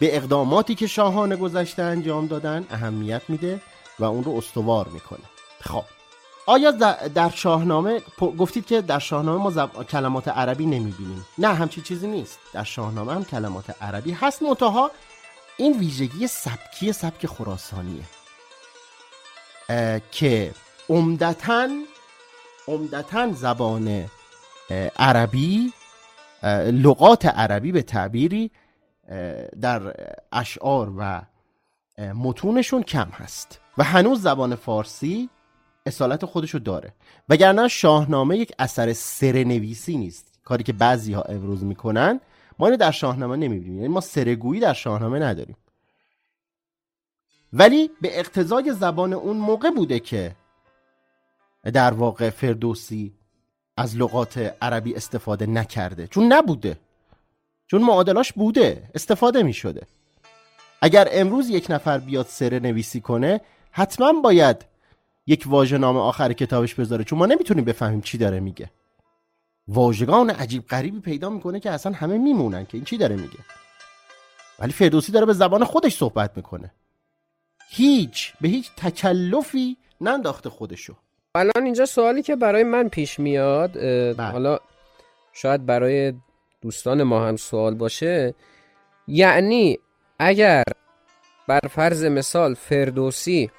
به 0.00 0.16
اقداماتی 0.16 0.74
که 0.74 0.86
شاهان 0.86 1.36
گذشته 1.36 1.82
انجام 1.82 2.26
دادن 2.26 2.66
اهمیت 2.70 3.22
میده 3.28 3.60
و 3.98 4.04
اون 4.04 4.24
رو 4.24 4.36
استوار 4.36 4.88
می‌کنه. 4.88 5.24
خب. 5.60 5.84
آیا 6.46 6.70
در 7.14 7.30
شاهنامه 7.30 8.02
گفتید 8.38 8.66
که 8.66 8.80
در 8.80 8.98
شاهنامه 8.98 9.42
ما 9.42 9.66
کلمات 9.84 10.28
عربی 10.28 10.66
نمی‌بینیم؟ 10.66 11.26
نه 11.38 11.54
همچی 11.54 11.80
چیزی 11.80 12.06
نیست. 12.06 12.38
در 12.52 12.64
شاهنامه 12.64 13.14
هم 13.14 13.24
کلمات 13.24 13.82
عربی 13.82 14.12
هست. 14.12 14.42
منتها 14.42 14.90
این 15.56 15.78
ویژگی 15.78 16.26
سبکی 16.26 16.92
سبک 16.92 17.26
خراسانیه. 17.26 18.04
که 20.12 20.54
عمدتا 20.88 21.68
عمدتا 22.68 23.32
زبان 23.32 24.10
عربی 24.98 25.72
لغات 26.66 27.26
عربی 27.26 27.72
به 27.72 27.82
تعبیری 27.82 28.50
در 29.60 29.96
اشعار 30.32 30.92
و 30.98 31.22
متونشون 32.14 32.82
کم 32.82 33.08
هست. 33.08 33.60
و 33.78 33.84
هنوز 33.84 34.22
زبان 34.22 34.54
فارسی 34.54 35.30
اصالت 35.86 36.24
خودشو 36.24 36.58
داره. 36.58 36.92
وگرنه 37.28 37.68
شاهنامه 37.68 38.36
یک 38.36 38.52
اثر 38.58 38.92
سرنویسی 38.92 39.96
نیست. 39.96 40.38
کاری 40.44 40.64
که 40.64 40.72
بعضی 40.72 41.12
ها 41.12 41.22
امروز 41.22 41.64
می‌کنن 41.64 42.20
ما 42.58 42.66
اینو 42.66 42.76
در 42.76 42.90
شاهنامه 42.90 43.36
نمی‌بینیم. 43.36 43.76
یعنی 43.76 43.88
ما 43.88 44.00
سرگویی 44.00 44.60
در 44.60 44.72
شاهنامه 44.72 45.18
نداریم. 45.18 45.56
ولی 47.52 47.90
به 48.00 48.18
اقتضای 48.18 48.72
زبان 48.72 49.12
اون 49.12 49.36
موقع 49.36 49.70
بوده 49.70 50.00
که 50.00 50.36
در 51.64 51.94
واقع 51.94 52.30
فردوسی 52.30 53.14
از 53.76 53.96
لغات 53.96 54.56
عربی 54.62 54.94
استفاده 54.94 55.46
نکرده. 55.46 56.06
چون 56.06 56.32
نبوده. 56.32 56.78
چون 57.74 57.82
معادلاش 57.82 58.32
بوده 58.32 58.82
استفاده 58.94 59.42
می 59.42 59.52
شده 59.52 59.86
اگر 60.82 61.08
امروز 61.12 61.50
یک 61.50 61.66
نفر 61.70 61.98
بیاد 61.98 62.26
سره 62.26 62.58
نویسی 62.58 63.00
کنه 63.00 63.40
حتما 63.70 64.12
باید 64.12 64.64
یک 65.26 65.44
واژه 65.46 65.78
نام 65.78 65.96
آخر 65.96 66.32
کتابش 66.32 66.74
بذاره 66.74 67.04
چون 67.04 67.18
ما 67.18 67.26
نمی‌تونیم 67.26 67.64
بفهمیم 67.64 68.00
چی 68.00 68.18
داره 68.18 68.40
میگه. 68.40 68.70
واژگان 69.68 70.30
عجیب 70.30 70.66
غریبی 70.66 71.00
پیدا 71.00 71.30
می‌کنه 71.30 71.60
که 71.60 71.70
اصلا 71.70 71.92
همه 71.92 72.18
میمونن 72.18 72.66
که 72.66 72.76
این 72.76 72.84
چی 72.84 72.96
داره 72.96 73.16
میگه. 73.16 73.38
ولی 74.58 74.72
فردوسی 74.72 75.12
داره 75.12 75.26
به 75.26 75.32
زبان 75.32 75.64
خودش 75.64 75.96
صحبت 75.96 76.30
می‌کنه. 76.36 76.72
هیچ 77.70 78.32
به 78.40 78.48
هیچ 78.48 78.70
تکلفی 78.76 79.76
ننداخته 80.00 80.50
خودشو. 80.50 80.94
الان 81.34 81.64
اینجا 81.64 81.86
سوالی 81.86 82.22
که 82.22 82.36
برای 82.36 82.62
من 82.62 82.88
پیش 82.88 83.18
میاد 83.18 83.72
بله. 83.72 84.30
حالا 84.30 84.58
شاید 85.32 85.66
برای 85.66 86.12
دوستان 86.64 87.02
ما 87.02 87.26
هم 87.28 87.36
سوال 87.36 87.74
باشه 87.74 88.34
یعنی 89.08 89.78
اگر 90.18 90.62
بر 91.48 91.60
فرض 91.70 92.04
مثال 92.04 92.54
فردوسی 92.54 93.50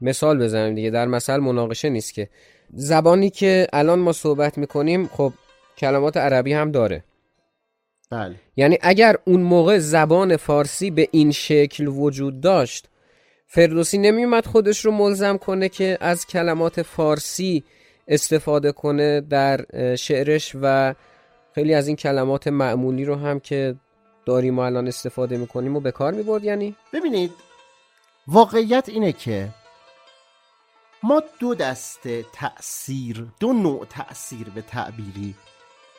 مثال 0.00 0.38
بزنیم 0.38 0.74
دیگه 0.74 0.90
در 0.90 1.06
مثل 1.06 1.36
مناقشه 1.36 1.88
نیست 1.88 2.14
که. 2.14 2.28
زبانی 2.74 3.30
که 3.30 3.66
الان 3.72 3.98
ما 3.98 4.12
صحبت 4.12 4.58
می‌کنیم 4.58 5.06
خب 5.06 5.32
کلمات 5.78 6.16
عربی 6.16 6.52
هم 6.52 6.70
داره. 6.70 7.04
بله. 8.10 8.34
یعنی 8.56 8.78
اگر 8.80 9.16
اون 9.24 9.40
موقع 9.40 9.78
زبان 9.78 10.36
فارسی 10.36 10.90
به 10.90 11.08
این 11.10 11.32
شکل 11.32 11.86
وجود 11.86 12.40
داشت 12.40 12.88
فردوسی 13.46 13.98
نمیومد 13.98 14.46
خودش 14.46 14.84
رو 14.84 14.92
ملزم 14.92 15.36
کنه 15.36 15.68
که 15.68 15.98
از 16.00 16.26
کلمات 16.26 16.82
فارسی 16.82 17.64
استفاده 18.08 18.72
کنه 18.72 19.20
در 19.20 19.64
شعرش 19.96 20.56
و 20.62 20.94
خیلی 21.58 21.74
از 21.74 21.86
این 21.86 21.96
کلمات 21.96 22.48
معمولی 22.48 23.04
رو 23.04 23.14
هم 23.14 23.40
که 23.40 23.76
داریم 24.26 24.54
ما 24.54 24.66
الان 24.66 24.88
استفاده 24.88 25.36
می‌کنیم 25.36 25.76
و 25.76 25.80
به 25.80 25.92
کار 25.92 26.12
می‌برد 26.12 26.44
یعنی؟ 26.44 26.74
ببینید 26.92 27.32
واقعیت 28.26 28.88
اینه 28.88 29.12
که 29.12 29.48
ما 31.02 31.22
دو 31.40 31.54
دسته 31.54 32.24
تأثیر 32.32 33.26
دو 33.40 33.52
نوع 33.52 33.84
تأثیر 33.84 34.48
به 34.50 34.62
تعبیری 34.62 35.34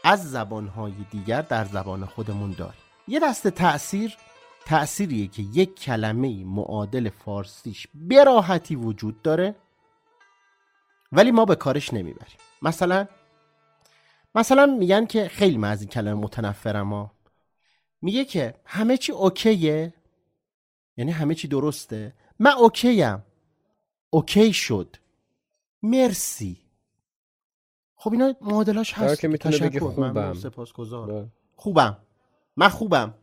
از 0.04 0.32
زبانهای 0.32 0.94
دیگر 1.12 1.42
در 1.42 1.66
زبان 1.66 2.06
خودمون 2.06 2.56
داریم. 2.58 2.82
یه 3.08 3.20
دسته 3.20 3.52
تأثیر 3.52 4.18
تأثیریه 4.66 5.28
که 5.28 5.44
یک 5.54 5.80
کلمه 5.80 6.46
معادل 6.46 7.10
فارسیش 7.10 7.88
به 7.94 8.24
راحتی 8.24 8.76
وجود 8.76 9.22
داره 9.22 9.56
ولی 11.12 11.32
ما 11.32 11.46
به 11.46 11.56
کارش 11.56 11.94
نمی‌بریم. 11.94 12.38
مثلا 12.62 13.08
مثلا 14.36 14.66
میگن 14.66 15.06
که 15.06 15.28
خیلی 15.28 15.58
من 15.58 15.72
از 15.72 15.82
این 15.82 15.90
کلمه 15.90 16.22
متنفرم 16.22 16.94
ها. 16.94 17.12
میگه 18.02 18.26
که 18.26 18.56
همه 18.66 18.98
چی 18.98 19.12
اوکیه؟ 19.12 19.94
یعنی 20.98 21.12
همه 21.12 21.36
چی 21.36 21.48
درسته؟ 21.48 22.14
من 22.40 22.52
okay 22.52 23.00
م. 23.00 23.24
okay 24.10 24.54
شد. 24.54 24.96
مرسی. 25.84 26.62
خب 27.96 28.12
اینا 28.12 28.36
معادلاش 28.42 28.94
هست. 28.94 29.22
که 29.22 29.28
می‌تونه 29.28 29.58
بگه. 29.58 29.80
خوبم. 29.80 30.12
ممنون، 30.12 30.34
سپاسگزار 30.34 31.12
بله. 31.12 31.28
خوبم. 31.56 31.98
من 32.56 32.70
خوبم. 32.70 33.14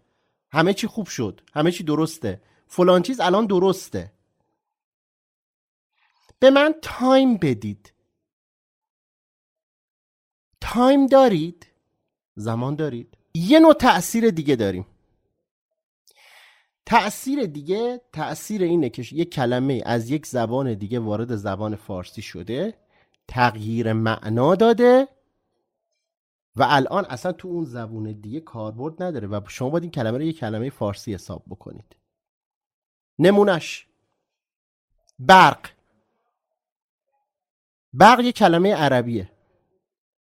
همه 0.51 0.75
چی 0.75 0.87
خوب 0.87 1.07
شد. 1.07 1.41
همه 1.55 1.73
چی 1.73 1.85
درسته. 1.85 2.43
فلان 2.67 3.03
چیز 3.03 3.21
الان 3.21 3.47
درسته. 3.47 4.13
به 6.39 6.51
من 6.51 6.75
time 6.83 7.37
بدید. 7.37 7.93
time 10.73 11.07
دارید؟ 11.07 11.67
زمان 12.35 12.75
دارید؟ 12.75 13.19
یه 13.35 13.61
نوع 13.61 13.75
تأثیر 13.75 14.31
دیگه 14.31 14.57
داریم. 14.57 14.87
تأثیر 16.87 17.47
دیگه 17.47 18.01
تأثیر 18.13 18.63
اینه 18.63 18.89
که 18.89 19.03
یک 19.13 19.35
کلمه 19.35 19.83
از 19.87 20.11
یک 20.11 20.27
زبان 20.27 20.75
دیگه 20.75 20.99
وارد 20.99 21.37
زبان 21.37 21.77
فارسی 21.77 22.23
شده 22.23 22.75
تغییر 23.29 23.93
معنا 23.93 24.55
داده 24.55 25.09
و 26.57 26.67
الان 26.69 27.05
اصلا 27.05 27.33
تو 27.33 27.49
اون 27.49 27.65
زبون 27.65 28.13
دیگه 28.13 28.41
کاربرد 28.41 29.03
نداره 29.03 29.29
و 29.29 29.41
شما 29.49 29.71
باید 29.71 29.83
این 29.83 29.93
کلمه 29.93 30.19
رو 30.19 30.25
یک 30.25 30.39
کلمه 30.39 30.71
فارسی 30.71 31.15
حساب 31.15 31.43
بکنید. 31.49 31.97
نمونش 33.19 33.87
برق. 35.19 35.71
برق 37.93 38.21
یه 38.21 38.33
کلمه 38.33 38.75
عربیه. 38.75 39.36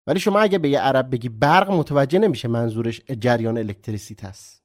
ولی 0.07 0.21
شما 0.21 0.41
اگه 0.41 0.59
به 0.59 0.69
یه 0.69 0.81
عرب 0.81 1.11
بگی 1.11 1.29
برق 1.29 1.71
متوجه 1.71 2.19
نمیشه 2.19 2.49
منظورش 2.49 3.01
جریان 3.01 3.59
الکتریسیته 3.59 4.27
است. 4.27 4.63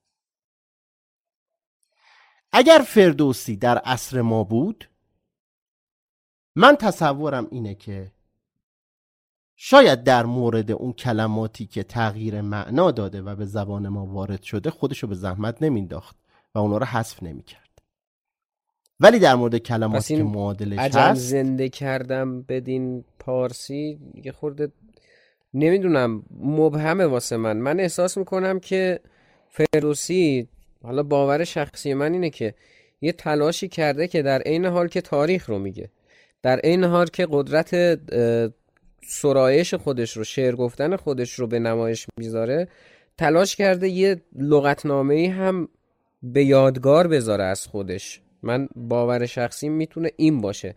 اگر 2.52 2.84
فردوسی 2.88 3.58
در 3.58 3.78
عصر 3.78 4.22
ما 4.22 4.44
بود 4.44 4.90
من 6.56 6.76
تصورم 6.76 7.48
اینه 7.52 7.76
که 7.76 8.12
شاید 9.56 10.04
در 10.04 10.26
مورد 10.26 10.72
اون 10.72 10.94
کلماتی 10.94 11.66
که 11.66 11.84
تغییر 11.84 12.42
معنا 12.42 12.92
داده 12.92 13.22
و 13.22 13.36
به 13.36 13.46
زبان 13.46 13.88
ما 13.88 14.06
وارد 14.06 14.44
شده 14.44 14.70
خودشو 14.70 15.08
به 15.08 15.16
زحمت 15.16 15.62
نمینداخت 15.62 16.16
و 16.56 16.60
اونا 16.60 16.78
رو 16.78 16.86
حذف 16.86 17.24
نمی‌کرد. 17.24 17.82
ولی 19.00 19.20
در 19.20 19.36
مورد 19.36 19.58
کلماتی 19.58 20.18
که 20.18 20.24
معادلش 20.24 20.80
هست 20.80 21.22
زنده 21.22 21.70
کردم 21.70 22.42
بدین 22.42 23.04
پارسی 23.20 24.00
یه 24.24 24.32
خورده 24.32 24.72
نمی‌دونم 25.56 26.24
مبهمه 26.40 27.06
واسه 27.06 27.38
من. 27.38 27.58
من 27.58 27.80
احساس 27.80 28.18
می‌کنم 28.18 28.60
که 28.60 29.00
فردوسی 29.50 30.48
حالا 30.84 31.04
باور 31.04 31.44
شخصی 31.44 31.94
من 31.94 32.14
اینه 32.14 32.30
که 32.30 32.54
یه 33.02 33.12
تلاشی 33.12 33.68
کرده 33.68 34.08
که 34.08 34.22
در 34.22 34.42
عین 34.42 34.66
حال 34.66 34.88
که 34.88 35.02
تاریخ 35.02 35.50
رو 35.50 35.60
میگه. 35.60 35.90
در 36.44 36.60
عین 36.60 36.84
حال 36.84 37.08
که 37.08 37.28
قدرت 37.32 38.00
سرایش 39.08 39.74
خودش 39.74 40.18
رو 40.18 40.24
شعر 40.24 40.56
گفتن 40.56 40.96
خودش 40.96 41.34
رو 41.34 41.48
به 41.48 41.60
نمایش 41.60 42.08
می‌ذاره 42.18 42.68
تلاش 43.18 43.56
کرده 43.56 43.90
یه 43.90 44.22
لغتنامه 44.36 45.14
ای 45.14 45.26
هم 45.26 45.68
به 46.24 46.44
یادگار 46.44 47.08
بذاره 47.08 47.44
از 47.44 47.68
خودش. 47.68 48.22
من 48.44 48.68
باور 48.76 49.26
شخصی 49.26 49.70
می‌تونه 49.70 50.12
این 50.18 50.42
باشه. 50.42 50.76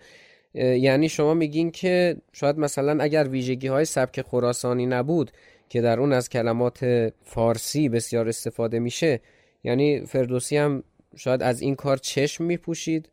یعنی 0.55 1.09
شما 1.09 1.35
میگین 1.35 1.71
که 1.71 2.17
شاید 2.33 2.59
مثلا 2.59 3.03
اگر 3.03 3.29
ویژگی 3.29 3.67
های 3.67 3.85
سبک 3.85 4.23
خراسانی 4.23 4.87
نبود 4.87 5.31
که 5.69 5.81
در 5.81 6.01
اون 6.01 6.13
از 6.13 6.29
کلمات 6.29 7.13
فارسی 7.25 7.89
بسیار 7.89 8.29
استفاده 8.29 8.79
میشه 8.79 9.21
یعنی 9.65 10.07
فردوسی 10.07 10.57
هم 10.57 10.83
شاید 11.17 11.43
از 11.43 11.61
این 11.61 11.75
کار 11.75 11.97
چشم 11.97 12.45
میپوشید. 12.45 13.09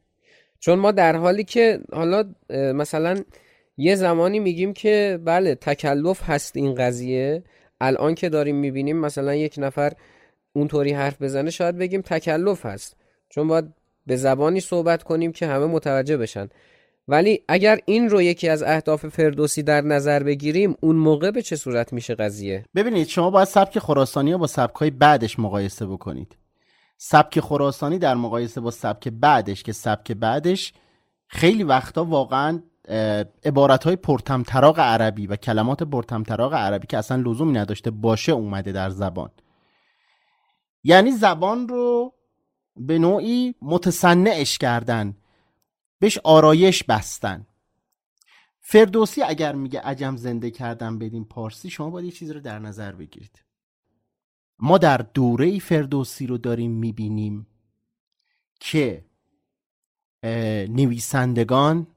چون 0.59 0.79
ما 0.79 0.91
در 0.91 1.15
حالی 1.15 1.43
که 1.43 1.79
حالا 1.91 2.23
مثلا 2.49 3.23
یه 3.77 3.95
زمانی 3.95 4.39
میگیم 4.39 4.73
که 4.73 5.19
بله 5.25 5.55
تکلف 5.55 6.29
هست 6.29 6.57
این 6.57 6.75
قضیه 6.75 7.43
الان 7.81 8.15
که 8.15 8.29
داریم 8.29 8.55
می‌بینیم 8.55 8.97
مثلا 8.97 9.35
یک 9.35 9.55
نفر 9.57 9.93
اونطوری 10.53 10.91
حرف 10.91 11.21
بزنه 11.21 11.49
شاید 11.49 11.77
بگیم 11.77 12.01
تکلف 12.01 12.65
هست. 12.65 12.97
چون 13.29 13.47
باید 13.47 13.65
به 14.07 14.15
زبانی 14.15 14.59
صحبت 14.59 15.03
کنیم 15.03 15.31
که 15.31 15.47
همه 15.47 15.65
متوجه 15.65 16.17
بشن. 16.17 16.49
ولی 17.07 17.39
اگر 17.47 17.79
این 17.85 18.09
رو 18.09 18.21
یکی 18.21 18.49
از 18.49 18.63
اهداف 18.63 19.05
فردوسی 19.05 19.63
در 19.63 19.81
نظر 19.81 20.23
بگیریم 20.23 20.75
اون 20.81 20.95
موقع 20.95 21.31
به 21.31 21.41
چه 21.41 21.55
صورت 21.55 21.93
میشه 21.93 22.15
قضیه؟ 22.15 22.65
ببینید 22.75 23.07
شما 23.07 23.29
باید 23.29 23.47
سبک 23.47 23.79
خراسانی 23.79 24.31
رو 24.31 24.37
با 24.37 24.47
سبک 24.47 24.75
های 24.75 24.89
بعدش 24.89 25.39
مقایسه 25.39 25.85
بکنید. 25.85 26.37
سبک 26.97 27.39
خراسانی 27.39 27.99
در 27.99 28.15
مقایسه 28.15 28.61
با 28.61 28.71
سبک 28.71 29.07
بعدش 29.07 29.63
که 29.63 29.71
سبک 29.71 30.11
بعدش 30.11 30.73
خیلی 31.27 31.63
وقتا 31.63 32.05
واقعا 32.05 32.61
عبارت 33.45 33.83
های 33.83 33.95
پرتمطراق 33.95 34.79
عربی 34.79 35.27
و 35.27 35.35
کلمات 35.35 35.83
پرتمطراق 35.83 36.53
عربی 36.53 36.87
که 36.87 36.97
اصلا 36.97 37.21
لزومی 37.25 37.53
نداشته 37.53 37.91
باشه 37.91 38.31
اومده 38.31 38.71
در 38.71 38.89
زبان. 38.89 39.29
یعنی 40.83 41.11
زبان 41.11 41.67
رو 41.67 42.13
به 42.77 42.99
نوعی 42.99 43.55
متصنعش 43.61 44.57
کردن. 44.57 45.15
بهش 45.99 46.17
آرایش 46.17 46.83
بستن. 46.83 47.47
فردوسی 48.61 49.21
اگر 49.21 49.55
میگه 49.55 49.79
عجم 49.79 50.15
زنده 50.15 50.51
کردن 50.51 50.99
بدین 50.99 51.25
پارسی 51.25 51.69
شما 51.69 51.89
باید 51.89 52.05
یه 52.05 52.11
چیز 52.11 52.31
رو 52.31 52.39
در 52.39 52.59
نظر 52.59 52.91
بگیرید. 52.91 53.43
ما 54.59 54.77
در 54.77 54.97
دوره 54.97 55.59
فردوسی 55.59 56.27
رو 56.27 56.37
داریم 56.37 56.71
می‌بینیم 56.71 57.47
که 58.59 59.05
نویسندگان 60.69 61.87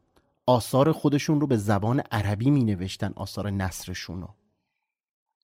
آثار 0.47 0.93
خودشون 0.93 1.41
رو 1.41 1.47
به 1.47 1.57
زبان 1.57 2.01
عربی 2.01 2.51
می 2.51 2.65
نوشتن 2.65 3.13
آثار 3.17 3.51
نصرشون 3.51 4.21
رو. 4.21 4.35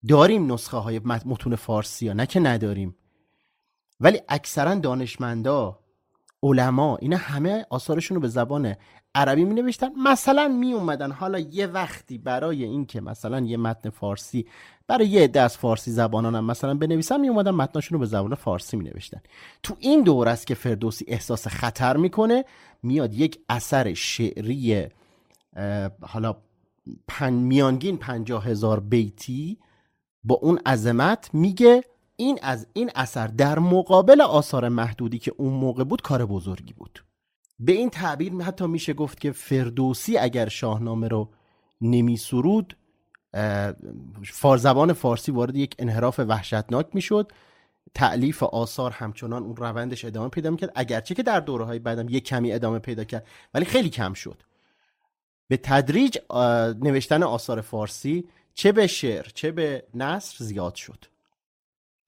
داریم 0.09 0.53
نسخه 0.53 0.77
های 0.77 0.99
متون 0.99 1.57
فارسی 1.57 2.09
ها 2.09 2.15
نه 2.15 2.27
که 2.27 2.41
نداریم. 2.41 2.97
ولی 4.01 4.21
اکثرا 4.29 4.75
دانشمندا 4.75 5.84
علما 6.45 6.97
اینا 6.97 7.17
همه 7.17 7.67
آثارشون 7.71 8.15
رو 8.15 8.21
به 8.21 8.29
زبان 8.29 8.77
عربی 9.15 9.45
می 9.45 9.55
نوشتن 9.55 9.89
مثلا 9.97 10.49
می 10.49 10.73
اومدن 10.73 11.13
حالا 11.13 11.39
یه 11.39 11.67
وقتی 11.67 12.19
برای 12.19 12.65
اینکه 12.65 13.01
مثلا 13.01 13.41
یه 13.41 13.57
متن 13.57 13.91
فارسی 13.91 14.47
برای 14.87 15.07
یه 15.07 15.23
عده 15.23 15.41
از 15.41 15.57
فارسی 15.57 15.91
زبانان 15.91 16.35
هم 16.35 16.45
مثلا 16.45 16.75
بنویسن 16.75 17.21
می 17.21 17.29
اومدن 17.29 17.51
متناشون 17.51 17.97
رو 17.97 18.01
به 18.01 18.07
زبان 18.07 18.35
فارسی 18.35 18.77
می 18.77 18.85
نوشتن 18.85 19.21
تو 19.63 19.77
این 19.79 20.03
دور 20.03 20.29
است 20.29 20.47
که 20.47 20.55
فردوسی 20.55 21.05
احساس 21.09 21.49
خطر 21.49 21.97
می‌کنه. 21.97 22.45
میاد 22.83 23.15
یک 23.15 23.39
اثر 23.49 23.95
شعری 23.95 24.89
حالا 26.03 26.37
پن 27.09 27.33
میانگین 27.33 27.97
پنجاه 27.97 28.45
هزار 28.45 28.81
بیتی 28.81 29.59
با 30.25 30.35
اون 30.35 30.59
عظمت 30.67 31.31
میگه 31.33 31.85
این 32.17 32.39
از 32.43 32.67
این 32.73 32.91
اثر 32.95 33.27
در 33.27 33.59
مقابل 33.59 34.21
آثار 34.21 34.69
محدودی 34.69 35.19
که 35.19 35.33
اون 35.37 35.53
موقع 35.53 35.85
بود 35.85 36.03
کار 36.03 36.27
بزرگی 36.27 36.73
بود. 36.73 37.05
به 37.59 37.73
این 37.73 37.91
تعبیر 37.91 38.33
حتی 38.33 38.67
میشه 38.67 38.93
گفت 38.93 39.21
که 39.21 39.33
فردوسی 39.33 40.19
اگر 40.19 40.49
شاهنامه 40.49 41.09
رو 41.09 41.31
نمی 41.81 42.17
سرود 42.17 42.77
زبان 44.57 44.93
فارسی 44.93 45.33
وارد 45.33 45.57
یک 45.57 45.75
انحراف 45.79 46.19
وحشتناک 46.19 46.87
می‌شد. 46.93 47.33
تعلیف 47.95 48.43
آثار 48.43 48.91
همچنان 48.91 49.43
اون 49.43 49.57
روندش 49.57 50.05
ادامه 50.05 50.29
پیدا 50.29 50.51
می‌کرد. 50.51 50.73
اگرچه 50.75 51.15
که 51.15 51.23
در 51.23 51.41
دوره 51.41 51.65
های 51.65 51.79
بعدم 51.79 52.09
یک 52.09 52.25
کمی 52.25 52.53
ادامه 52.53 52.79
پیدا 52.79 53.05
کرد 53.05 53.27
ولی 53.55 53.65
خیلی 53.65 53.91
کم 53.91 54.13
شد. 54.13 54.43
به 55.49 55.57
تدریج 55.57 56.19
نوشتن 56.83 57.23
آثار 57.23 57.61
فارسی 57.61 58.29
چه 58.55 58.73
به 58.73 58.87
شعر 58.87 59.27
چه 59.35 59.53
به 59.53 59.87
نصر 59.95 60.45
زیاد 60.45 60.75
شد. 60.75 61.05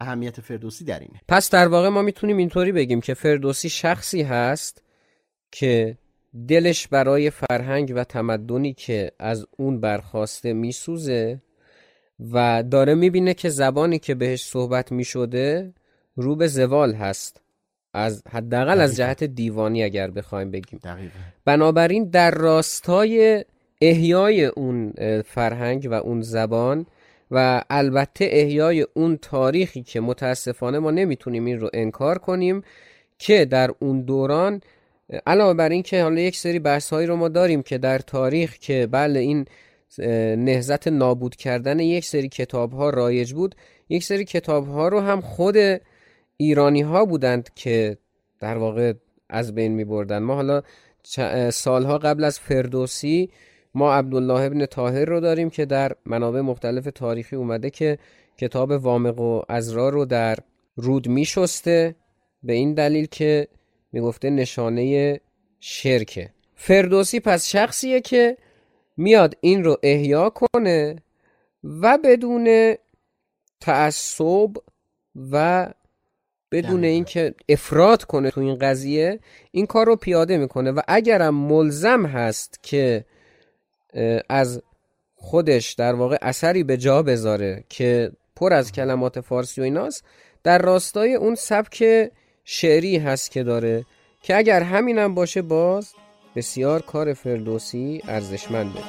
اهمیت 0.01 0.41
فردوسی 0.41 0.85
در 0.85 1.01
اینه. 1.01 1.21
پس 1.29 1.51
در 1.51 1.69
واقع 1.69 1.89
ما 1.89 2.03
می‌تونیم 2.03 2.37
اینطوری 2.37 2.73
بگیم 2.73 3.01
که 3.01 3.15
فردوسی 3.15 3.69
شخصی 3.69 4.23
هست 4.23 4.83
که 5.53 5.99
دلش 6.49 6.89
برای 6.89 7.31
فرهنگ 7.31 7.93
و 7.97 8.05
تمدنی 8.05 8.73
که 8.75 9.13
از 9.19 9.47
اون 9.57 9.81
برخواسته 9.81 10.53
میسوزه 10.53 11.43
و 12.33 12.63
داره 12.63 12.95
می‌بینه 12.95 13.35
که 13.35 13.49
زبانی 13.49 13.99
که 13.99 14.15
بهش 14.15 14.45
صحبت 14.45 14.93
می‌شده 14.93 15.75
رو 16.17 16.37
به 16.37 16.47
زوال 16.47 16.95
هست. 16.95 17.41
از 17.95 18.23
حداقل 18.31 18.81
از 18.81 18.97
جهت 18.97 19.25
دیوانی 19.25 19.83
اگر 19.83 20.11
بخوایم 20.11 20.51
بگیم. 20.51 20.81
دقیقا. 20.85 21.19
بنابراین 21.45 22.05
در 22.11 22.31
راستای 22.31 23.45
احیای 23.81 24.45
اون 24.45 24.93
فرهنگ 25.23 25.89
و 25.91 25.95
اون 25.95 26.21
زبان 26.21 26.87
و 27.31 27.63
البته 27.71 28.29
احیای 28.31 28.87
اون 28.95 29.19
تاریخی 29.23 29.83
که 29.83 30.01
متاسفانه 30.01 30.79
ما 30.79 30.91
نمی‌تونیم 30.91 31.45
این 31.45 31.61
رو 31.61 31.71
انکار 31.73 32.19
کنیم 32.19 32.63
که 33.19 33.45
در 33.45 33.71
اون 33.79 34.03
دوران 34.03 34.61
علاوه 35.27 35.55
بر 35.55 35.69
این 35.69 35.83
که 35.83 36.03
حالا 36.03 36.21
یک 36.21 36.37
سری 36.37 36.59
بحث 36.59 36.93
هایی 36.93 37.07
رو 37.07 37.17
ما 37.17 37.29
داریم 37.29 37.63
که 37.63 37.79
در 37.79 37.99
تاریخ 37.99 38.59
که 38.59 38.89
بله 38.91 39.21
این 39.21 39.45
نهزت 40.37 40.89
نابود 40.89 41.37
کردن 41.37 41.79
یک 41.79 42.05
سری 42.05 42.29
کتاب 42.29 42.73
ها 42.73 42.91
رایج 42.91 43.33
بود 43.33 43.55
یک 43.89 44.05
سری 44.05 44.25
کتاب 44.25 44.69
ها 44.69 44.89
رو 44.89 45.01
هم 45.01 45.21
خود 45.21 45.57
ایرانی 46.37 46.83
ها 46.83 47.05
بودند 47.05 47.51
که 47.55 47.97
در 48.41 48.59
واقع 48.59 48.93
از 49.29 49.55
بین 49.55 49.73
می 49.73 49.85
بردن 49.85 50.19
ما 50.19 50.35
حالا 50.35 50.63
سالها 51.51 51.99
قبل 51.99 52.25
از 52.25 52.39
فردوسی 52.39 53.31
ما 53.77 53.95
عبدالله 53.95 54.41
ابن 54.41 54.67
تاهر 54.67 55.05
رو 55.05 55.21
داریم 55.21 55.51
که 55.51 55.65
در 55.65 55.93
منابع 56.07 56.41
مختلف 56.41 56.89
تاریخی 56.95 57.37
اومده 57.37 57.71
که 57.71 57.99
کتاب 58.39 58.71
وامق 58.71 59.21
و 59.21 59.43
ازرا 59.49 59.89
رو 59.89 60.05
در 60.05 60.37
رود 60.77 61.09
می 61.09 61.25
شسته 61.25 61.95
به 62.43 62.53
این 62.53 62.75
دلیل 62.75 63.07
که 63.07 63.49
می‌گفته 63.93 64.31
نشانه 64.31 65.21
شرکه. 65.61 66.31
فردوسی 66.55 67.21
پس 67.21 67.47
شخصیه 67.49 68.01
که 68.01 68.37
میاد 68.97 69.37
این 69.41 69.65
رو 69.65 69.77
احیا 69.83 70.31
کنه 70.31 70.97
و 71.65 71.99
بدون 72.05 72.75
تعصب 73.61 74.51
و 75.33 75.67
بدون 76.53 76.85
اینکه 76.85 77.35
افراد 77.49 78.05
کنه 78.05 78.31
تو 78.31 78.41
این 78.41 78.59
قضیه 78.59 79.21
این 79.51 79.67
کار 79.67 79.87
رو 79.87 79.97
پیاده 79.97 80.39
می‌کنه. 80.39 80.71
و 80.71 80.81
اگرم 80.89 81.35
ملزم 81.35 82.07
هست 82.07 82.59
که 82.63 83.05
از 84.29 84.63
خودش 85.15 85.73
در 85.73 85.95
واقع 85.95 86.19
اثری 86.23 86.65
به 86.65 86.77
جا 86.77 87.03
بذاره 87.03 87.65
که 87.69 88.13
پر 88.37 88.53
از 88.53 88.73
کلمات 88.73 89.21
فارسی 89.21 89.61
و 89.61 89.65
ایناست 89.65 90.05
در 90.43 90.59
راستای 90.59 91.15
اون 91.15 91.35
سبک 91.35 92.11
شعری 92.45 92.99
هست 92.99 93.31
که 93.31 93.43
داره 93.43 93.85
که 94.23 94.37
اگر 94.37 94.63
همینم 94.63 95.15
باشه 95.15 95.43
باز 95.43 95.93
بسیار 96.37 96.83
کار 96.83 97.15
فردوسی 97.15 98.03
ارزشمنده. 98.09 98.81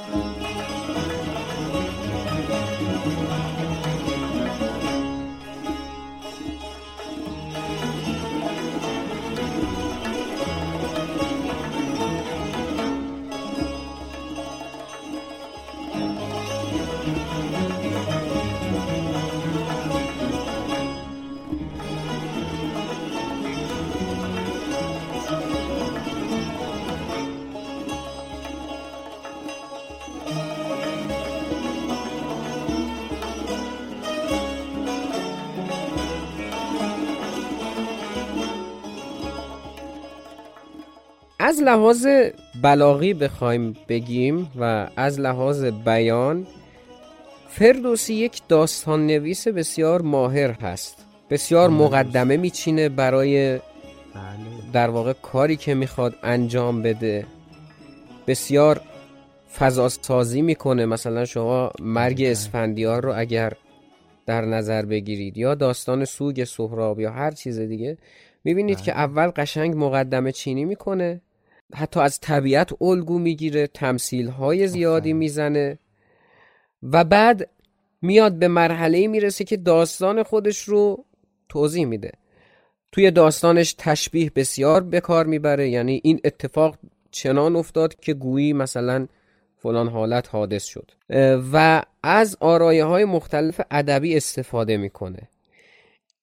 از 41.47 41.61
لحاظ 41.61 42.07
بلاغی 42.61 43.13
بخوایم 43.13 43.75
بگیم 43.89 44.51
و 44.59 44.87
از 44.95 45.19
لحاظ 45.19 45.63
بیان 45.63 46.47
فردوسی 47.59 48.13
یک 48.13 48.41
داستان 48.47 49.07
نویس 49.07 49.47
بسیار 49.47 50.01
ماهر 50.01 50.51
هست. 50.51 51.05
بسیار 51.29 51.69
مقدمه 51.69 52.37
میچینه 52.37 52.89
برای 52.89 53.51
بله. 53.51 53.61
در 54.73 54.89
واقع 54.89 55.13
کاری 55.13 55.55
که 55.55 55.73
می‌خواد 55.73 56.15
انجام 56.23 56.81
بده. 56.81 57.25
بسیار 58.27 58.81
فضاسازی 59.57 60.41
می‌کنه. 60.41 60.85
مثلا 60.85 61.25
شما 61.25 61.71
مرگ 61.79 62.17
بله. 62.17 62.31
اسفندیار 62.31 63.03
رو 63.03 63.13
اگر 63.19 63.53
در 64.25 64.45
نظر 64.45 64.85
بگیرید 64.85 65.37
یا 65.37 65.55
داستان 65.55 66.05
سوگ 66.05 66.43
سهراب 66.43 66.99
یا 66.99 67.11
هر 67.11 67.31
چیز 67.31 67.59
دیگه 67.59 67.97
می‌بینید 68.43 68.81
که 68.81 68.91
بله. 68.91 68.99
اول 69.01 69.27
قشنگ 69.27 69.75
مقدمه 69.77 70.31
چینی 70.31 70.65
می‌کنه. 70.65 71.21
حتی 71.75 71.99
از 71.99 72.19
طبیعت 72.19 72.81
الگو 72.81 73.19
می‌گیره 73.19 73.67
تمثیل 73.67 74.27
های 74.27 74.67
زیادی 74.67 75.13
می‌زنه. 75.13 75.79
و 76.83 77.03
بعد 77.03 77.49
میاد 78.01 78.33
به 78.33 78.47
مرحله 78.47 79.07
می‌رسه 79.07 79.43
که 79.43 79.57
داستان 79.57 80.23
خودش 80.23 80.63
رو 80.63 81.05
توضیح 81.49 81.85
میده. 81.85 82.11
توی 82.91 83.11
داستانش 83.11 83.75
تشبیه 83.77 84.31
بسیار 84.35 84.83
به 84.83 84.99
کار 84.99 85.25
می‌بره 85.25 85.69
یعنی 85.69 86.01
این 86.03 86.19
اتفاق 86.23 86.77
چنان 87.11 87.55
افتاد 87.55 87.95
که 87.95 88.13
گویی 88.13 88.53
مثلا 88.53 89.07
فلان 89.57 89.87
حالت 89.87 90.29
حادث 90.29 90.65
شد. 90.65 90.91
و 91.53 91.83
از 92.03 92.37
آرایه 92.39 92.85
های 92.85 93.05
مختلف 93.05 93.61
ادبی 93.71 94.17
استفاده 94.17 94.77
می‌کنه. 94.77 95.29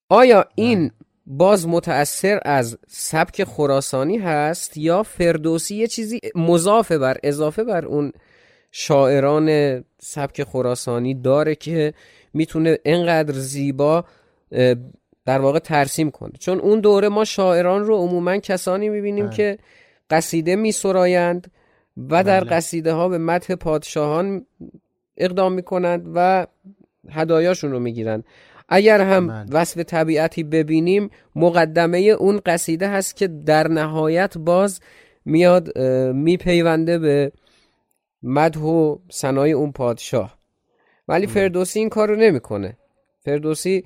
آیا 0.09 0.45
این 0.55 0.91
باز 1.25 1.67
متأثر 1.67 2.39
از 2.45 2.77
سبک 2.87 3.43
خراسانی 3.43 4.17
هست 4.17 4.77
یا 4.77 5.03
فردوسی 5.03 5.75
یه 5.75 5.87
چیزی 5.87 6.19
مضافه 6.35 6.97
بر 6.97 7.17
اضافه 7.23 7.63
بر 7.63 7.85
اون 7.85 8.11
شاعران 8.77 9.79
سبک 9.99 10.43
خراسانی 10.43 11.13
داره 11.13 11.55
که 11.55 11.93
می‌تونه 12.33 12.79
انقدر 12.85 13.33
زیبا 13.33 14.05
در 15.25 15.39
واقع 15.39 15.59
ترسیم 15.59 16.11
کنه 16.11 16.31
چون 16.39 16.59
اون 16.59 16.79
دوره 16.79 17.09
ما 17.09 17.25
شاعران 17.25 17.85
رو 17.85 17.95
عموما 17.95 18.37
کسانی 18.37 18.89
می‌بینیم 18.89 19.25
بله. 19.25 19.35
که 19.35 19.57
قصیده 20.09 20.55
میسرایند 20.55 21.51
و 21.97 22.23
در 22.23 22.39
بله. 22.39 22.49
قصیده 22.49 22.93
ها 22.93 23.09
به 23.09 23.17
مدح 23.17 23.55
پادشاهان 23.55 24.45
اقدام 25.17 25.53
می‌کنند 25.53 26.11
و 26.15 26.47
هدایاشون 27.09 27.71
رو 27.71 27.79
می‌گیرند 27.79 28.23
اگر 28.69 29.01
هم 29.01 29.27
بله. 29.27 29.45
وصف 29.51 29.77
طبیعتی 29.77 30.43
ببینیم 30.43 31.09
مقدمه 31.35 31.97
اون 31.97 32.41
قصیده 32.45 32.89
هست 32.89 33.15
که 33.15 33.27
در 33.27 33.67
نهایت 33.67 34.37
باز 34.37 34.79
میاد 35.25 35.79
میپیونده 36.13 36.99
به 36.99 37.31
مدح 38.25 38.59
و 38.59 38.97
سنای 39.09 39.51
اون 39.51 39.71
پادشاه. 39.71 40.37
ولی 41.07 41.27
فردوسی 41.27 41.79
این 41.79 41.89
کار 41.89 42.09
رو 42.09 42.15
نمی‌کنه. 42.15 42.77
فردوسی 43.19 43.83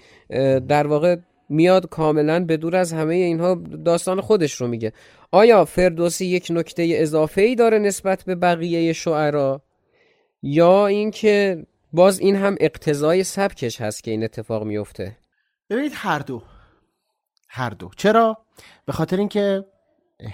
در 0.67 0.87
واقع 0.87 1.15
میاد 1.49 1.89
کاملا 1.89 2.45
به 2.45 2.57
دور 2.57 2.75
از 2.75 2.93
همه 2.93 3.15
اینها 3.15 3.55
داستان 3.85 4.21
خودش 4.21 4.53
رو 4.53 4.67
میگه. 4.67 4.93
آیا 5.31 5.65
فردوسی 5.65 6.25
یک 6.25 6.47
نکته 6.49 6.87
اضافه 6.91 7.41
ای 7.41 7.55
داره 7.55 7.79
نسبت 7.79 8.23
به 8.23 8.35
بقیه 8.35 8.93
شعرا؟ 8.93 9.61
یا 10.41 10.87
اینکه 10.87 11.65
باز 11.93 12.19
این 12.19 12.35
هم 12.35 12.55
اقتضای 12.59 13.23
سبکش 13.23 13.81
هست 13.81 14.03
که 14.03 14.11
این 14.11 14.23
اتفاق 14.23 14.63
میفته 14.63 15.17
ببینید 15.69 15.91
هر 15.95 16.19
دو. 16.19 16.41
هر 17.49 17.69
دو. 17.69 17.89
چرا؟ 17.97 18.37
به 18.85 18.93
خاطر 18.93 19.17
اینکه 19.17 19.65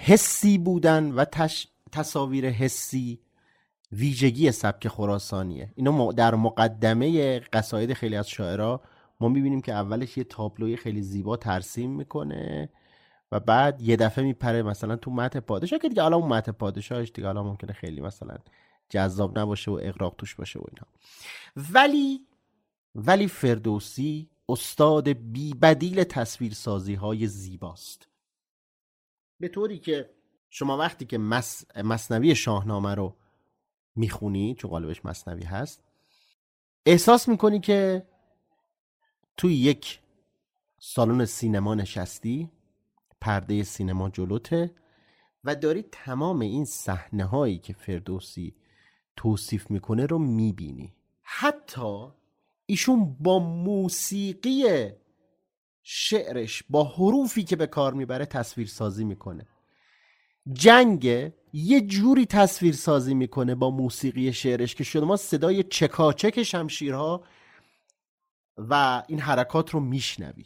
حسی 0.05 0.57
بودن 0.57 1.11
و 1.11 1.25
تش... 1.25 1.67
تصاویر 1.91 2.49
حسی 2.49 3.19
ویژگی 3.95 4.51
سبک 4.51 4.87
خراسانیه. 4.87 5.73
اینو 5.75 6.13
در 6.13 6.35
مقدمه 6.35 7.39
قصاید 7.39 7.93
خیلی 7.93 8.15
از 8.15 8.29
شاعرها 8.29 8.81
ما 9.19 9.29
می‌بینیم 9.29 9.61
که 9.61 9.73
اولش 9.73 10.17
یه 10.17 10.23
تابلوی 10.23 10.77
خیلی 10.77 11.01
زیبا 11.01 11.37
ترسیم 11.37 11.91
می‌کنه 11.91 12.69
و 13.31 13.39
بعد 13.39 13.81
یه 13.81 13.95
دفعه 13.95 14.23
میپره 14.23 14.63
مثلا 14.63 14.95
تو 14.95 15.11
متن 15.11 15.39
پادشاه 15.39 15.79
که 15.79 15.89
دیگه 15.89 16.01
حالا 16.01 16.17
اون 16.17 16.27
متن 16.27 16.51
پادشاهش 16.51 17.11
دیگه 17.13 17.27
حالا 17.27 17.43
ممکنه 17.43 17.73
خیلی 17.73 18.01
مثلا 18.01 18.37
جذاب 18.89 19.39
نباشه 19.39 19.71
و 19.71 19.79
اقراق 19.83 20.15
توش 20.17 20.35
باشه 20.35 20.59
و 20.59 20.63
اینا. 20.71 20.87
ولی 21.73 22.27
ولی 22.95 23.27
فردوسی 23.27 24.29
استاد 24.49 25.09
بی 25.09 25.53
بدیل 25.53 26.03
تصویر 26.03 26.53
سازی 26.53 26.93
های 26.93 27.27
زیباست. 27.27 28.07
به 29.39 29.47
طوری 29.47 29.79
که 29.79 30.09
شما 30.49 30.77
وقتی 30.77 31.05
که 31.05 31.17
مس... 31.17 31.65
مصنوی 31.83 32.35
شاهنامه 32.35 32.95
رو 32.95 33.15
می‌خونی 33.95 34.55
چون 34.55 34.71
قالبش 34.71 35.05
مصنوی 35.05 35.43
هست 35.43 35.83
احساس 36.85 37.27
می‌کنی 37.27 37.59
که 37.59 38.07
توی 39.37 39.55
یک 39.55 39.99
سالن 40.79 41.25
سینما 41.25 41.75
نشستی 41.75 42.49
پرده 43.21 43.63
سینما 43.63 44.09
جلوته 44.09 44.71
و 45.43 45.55
داری 45.55 45.85
تمام 45.91 46.39
این 46.39 46.65
صحنه 46.65 47.25
هایی 47.25 47.57
که 47.57 47.73
فردوسی 47.73 48.55
توصیف 49.15 49.71
می‌کنه 49.71 50.05
رو 50.05 50.19
می‌بینی. 50.19 50.93
حتی 51.23 52.07
ایشون 52.65 53.15
با 53.19 53.39
موسیقی 53.39 54.91
شعرش 55.83 56.63
با 56.69 56.83
حروفی 56.83 57.43
که 57.43 57.55
به 57.55 57.67
کار 57.67 57.93
می‌بره 57.93 58.25
تصویر 58.25 58.67
سازی 58.67 59.03
می‌کنه. 59.03 59.47
جنگ 60.53 61.31
یه 61.53 61.81
جوری 61.81 62.25
تصویر 62.25 62.73
سازی 62.73 63.13
می‌کنه 63.13 63.55
با 63.55 63.69
موسیقی 63.69 64.33
شعرش 64.33 64.75
که 64.75 64.83
شما 64.83 65.17
صدای 65.17 65.63
چکاچک 65.63 66.43
شمشیرها 66.43 67.23
و 68.57 69.03
این 69.07 69.19
حرکات 69.19 69.69
رو 69.69 69.79
میشنوی. 69.79 70.45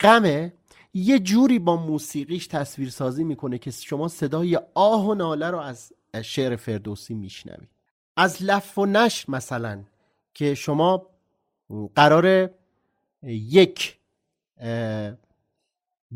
غمه 0.00 0.52
یه 0.94 1.18
جوری 1.18 1.58
با 1.58 1.76
موسیقیش 1.76 2.46
تصویر 2.46 2.90
سازی 2.90 3.24
می‌کنه 3.24 3.58
که 3.58 3.70
شما 3.70 4.08
صدای 4.08 4.58
آه 4.74 5.06
و 5.06 5.14
ناله 5.14 5.50
رو 5.50 5.58
از 5.58 5.92
شعر 6.22 6.56
فردوسی 6.56 7.14
میشنوی. 7.14 7.66
از 8.16 8.42
لف 8.42 8.78
و 8.78 8.86
نشر 8.86 9.30
مثلا 9.30 9.84
که 10.34 10.54
شما 10.54 11.06
قرار 11.94 12.50
یک 13.22 13.98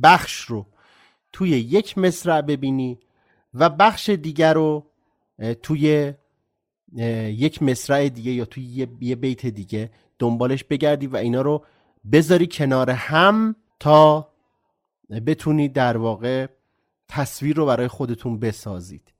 بخش 0.03 0.41
رو 0.41 0.67
توی 1.33 1.49
یک 1.49 1.99
مصرع 1.99 2.41
ببینی 2.41 2.99
و 3.55 3.71
بخش 3.71 4.09
دیگر 4.09 4.55
رو 4.55 4.87
توی 5.63 6.13
یک 7.27 7.63
مصرع 7.63 8.09
دیگه 8.09 8.33
یا 8.33 8.45
توی 8.45 8.89
یه 9.01 9.17
بیت 9.17 9.47
دیگه 9.47 9.91
دنبالش 10.19 10.65
بگردی 10.65 11.07
و 11.07 11.17
اینا 11.17 11.43
رو 11.43 11.65
بذاری 12.13 12.47
کنار 12.47 12.91
هم 12.91 13.57
تا 13.81 14.29
بتونی 15.27 15.69
در 15.69 15.97
واقع 15.97 16.47
تصویر 17.09 17.57
رو 17.57 17.67
برای 17.67 17.89
خودتون 17.89 18.39
بسازید. 18.39 19.13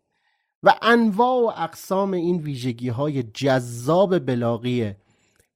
و 0.63 0.75
انواع 0.83 1.43
و 1.43 1.53
اقسام 1.57 2.13
این 2.13 2.37
ویژگی 2.37 2.89
های 2.89 3.23
جذاب 3.23 4.19
بلاغی 4.19 4.95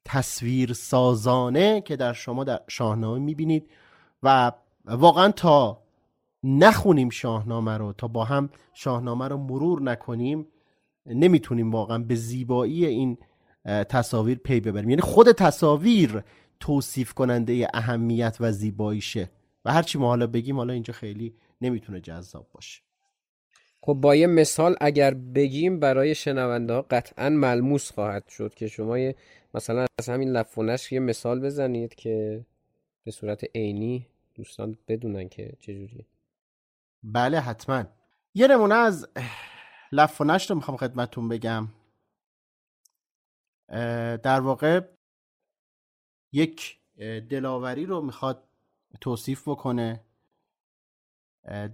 تصویر 0.04 0.72
سازانه 0.72 1.80
که 1.80 1.96
در 1.96 2.12
شما 2.12 2.44
در 2.44 2.60
شاهنامه 2.68 3.18
می‌بینید 3.18 3.70
و 4.22 4.52
واقعا 4.84 5.30
تا 5.30 5.82
نخونیم 6.46 7.10
شاهنامه 7.10 7.76
رو 7.76 7.92
تا 7.92 8.08
با 8.08 8.24
هم 8.24 8.50
شاهنامه 8.74 9.28
رو 9.28 9.36
مرور 9.36 9.82
نکنیم 9.82 10.46
نمی‌تونیم 11.06 11.70
واقعا 11.70 11.98
به 11.98 12.14
زیبایی 12.14 12.86
این 12.86 13.18
تصاویر 13.64 14.38
پی 14.38 14.60
ببریم. 14.60 14.90
یعنی 14.90 15.02
خود 15.02 15.32
تصاویر 15.32 16.22
توصیف 16.60 17.12
کننده 17.12 17.68
اهمیت 17.74 18.36
و 18.40 18.52
زیباییشه. 18.52 19.30
و 19.64 19.72
هرچی 19.72 19.98
ما 19.98 20.06
حالا 20.06 20.26
بگیم 20.26 20.56
حالا 20.56 20.72
اینجا 20.72 20.92
خیلی 20.92 21.34
نمی‌تونه 21.60 22.00
جذاب 22.00 22.46
باشه. 22.52 22.82
خب 23.80 23.94
با 23.94 24.14
یه 24.14 24.26
مثال 24.26 24.76
اگر 24.80 25.14
بگیم 25.14 25.80
برای 25.80 26.14
شنونده 26.14 26.72
ها 26.72 26.82
قطعا 26.90 27.30
ملموس 27.30 27.92
خواهد 27.92 28.28
شد 28.28 28.54
که 28.54 28.68
شما 28.68 28.98
یه 28.98 29.16
مثلا 29.54 29.86
از 29.98 30.08
همین 30.08 30.28
لفونش 30.28 30.92
یه 30.92 31.00
مثال 31.00 31.40
بزنید 31.40 31.94
که 31.94 32.44
به 33.04 33.10
صورت 33.10 33.44
عینی 33.54 34.06
دوستان 34.34 34.78
بدونن 34.88 35.28
که 35.28 35.52
چجوریه. 35.60 36.04
بله 37.08 37.40
حتما. 37.40 37.84
یه 38.34 38.48
نمونه 38.48 38.74
از 38.74 39.08
لفونش 39.92 40.50
رو 40.50 40.56
می‌خوام 40.56 40.76
خدمتون 40.76 41.28
بگم. 41.28 41.68
در 44.22 44.40
واقع 44.40 44.80
یک 46.32 46.80
دلاوری 47.30 47.86
رو 47.86 48.00
می‌خواد 48.02 48.48
توصیف 49.00 49.48
بکنه 49.48 50.04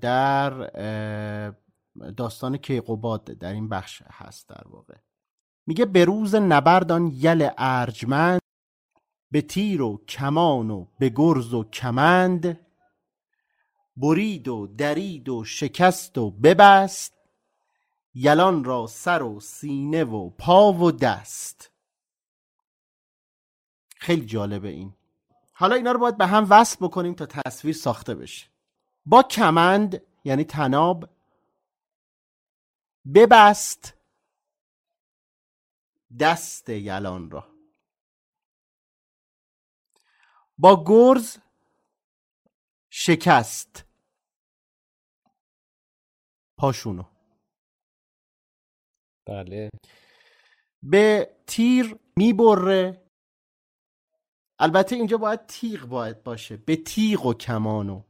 در 0.01 0.51
داستان 2.17 2.57
کیقوباد 2.57 3.25
در 3.25 3.53
این 3.53 3.69
بخش 3.69 4.03
هست 4.03 4.49
در 4.49 4.69
واقع. 4.69 4.95
میگه 5.67 5.85
به 5.85 6.05
روز 6.05 6.35
نبردان 6.35 7.11
یل 7.15 7.49
ارجمند 7.59 8.41
به 9.31 9.43
تیر 9.43 9.83
و 9.83 10.05
کمان 10.09 10.71
و 10.71 10.87
به 10.99 11.09
گرز 11.09 11.55
و 11.55 11.65
کمند 11.65 12.67
برید 13.97 14.49
و 14.49 14.67
درید 14.67 15.29
و 15.29 15.45
شکست 15.45 16.19
و 16.19 16.31
ببست 16.31 17.15
یلان 18.15 18.65
را 18.65 18.87
سر 18.87 19.23
و 19.23 19.41
سینه 19.41 20.05
و 20.05 20.31
پا 20.31 20.73
و 20.73 20.93
دست. 20.93 21.71
خیلی 23.97 24.27
جالبه 24.27 24.69
این. 24.69 24.95
حالا 25.53 25.75
اینا 25.75 25.93
رو 25.93 25.99
باید 25.99 26.17
به 26.17 26.27
هم 26.27 26.47
وصل 26.51 26.77
بکنیم 26.81 27.15
تا 27.15 27.27
تصویر 27.27 27.75
ساخته 27.75 28.15
بشه. 28.15 28.47
با 29.07 29.23
کمند 29.23 30.03
یعنی 30.25 30.45
تناب 30.45 31.09
ببست 33.15 33.95
دست 36.21 36.69
یلان 36.69 37.31
را. 37.31 37.49
با 40.59 40.85
گرز 40.87 41.39
شکست. 42.95 43.85
پاشونو. 46.59 47.05
بله. 49.27 49.71
به 50.83 51.37
تیر 51.47 51.97
می‌بره. 52.17 53.03
البته 54.59 54.97
اینجا 54.97 55.17
باید 55.17 55.47
تیغ 55.47 55.87
باید 55.87 56.23
باشه. 56.23 56.57
به 56.57 56.77
تیغ 56.77 57.27
و 57.27 57.35
کمانو 57.35 58.03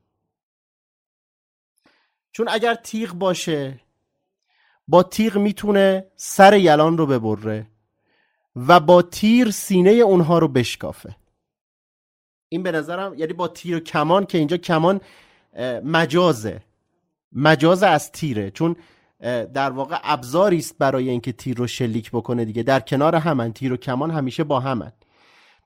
چون 2.33 2.49
اگر 2.49 2.75
تیغ 2.75 3.13
باشه 3.13 3.81
با 4.89 5.03
تیغ 5.03 5.39
می‌تونه 5.39 6.13
سر 6.17 6.57
یلان 6.57 6.99
رو 6.99 7.07
ببره 7.07 7.67
و 8.57 8.81
با 8.81 9.03
تیر 9.03 9.51
سینه 9.51 9.91
اونها 9.91 10.39
رو 10.39 10.49
بشکافه. 10.49 11.22
این 12.53 12.63
به 12.63 12.73
نظرم 12.73 13.15
یعنی 13.17 13.33
با 13.33 13.49
تیر 13.49 13.77
و 13.77 13.81
کمان 13.81 14.27
که 14.27 14.39
اینجا 14.39 14.57
کمان 14.57 15.01
مجازه. 15.85 16.61
مجاز 17.33 17.83
از 17.83 18.13
تیره. 18.13 18.51
چون 18.51 18.77
در 19.55 19.71
واقع 19.71 19.97
ابزاری 20.03 20.59
است 20.59 20.79
برای 20.79 21.09
اینکه 21.09 21.33
تیر 21.33 21.57
رو 21.57 21.67
شلیک 21.67 22.11
بکنه 22.11 22.45
دیگه. 22.45 22.63
در 22.63 22.81
کنار 22.81 23.17
همن. 23.17 23.53
تیر 23.53 23.73
و 23.73 23.77
کمان 23.77 24.11
همیشه 24.11 24.45
با 24.45 24.61
همن. 24.61 24.93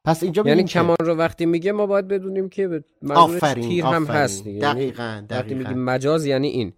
پس 0.05 0.23
اینجا 0.23 0.43
یعنی 0.47 0.65
کمان 0.65 0.97
رو 1.01 1.15
وقتی 1.15 1.47
میگه 1.47 1.73
ما 1.73 1.87
باید 1.87 2.09
بدونیم 2.09 2.49
که 2.49 2.85
آفرین 3.11 3.69
تیر 3.69 3.85
هم 3.85 4.07
هست 4.07 4.45
دیگه. 4.45 4.61
دقیقاً, 4.61 5.03
یعنی 5.03 5.27
وقتی 5.31 5.55
میگیم 5.55 5.79
مجاز 5.79 6.27
یعنی 6.27 6.49
این. 6.49 6.73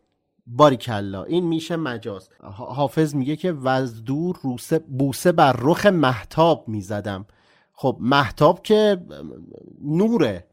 باریکلا. 0.46 1.24
این 1.24 1.44
میشه 1.44 1.76
مجاز. 1.76 2.28
حافظ 2.56 3.14
میگه 3.14 3.36
که 3.36 3.52
وز 3.52 4.04
دور 4.04 4.38
روسه 4.42 4.78
بوسه 4.78 5.32
بر 5.32 5.56
رخ 5.58 5.86
محتاب 5.86 6.68
می‌زدم. 6.68 7.26
خب 7.80 7.96
محتاب 8.00 8.62
که 8.62 9.00
نوره. 9.82 10.46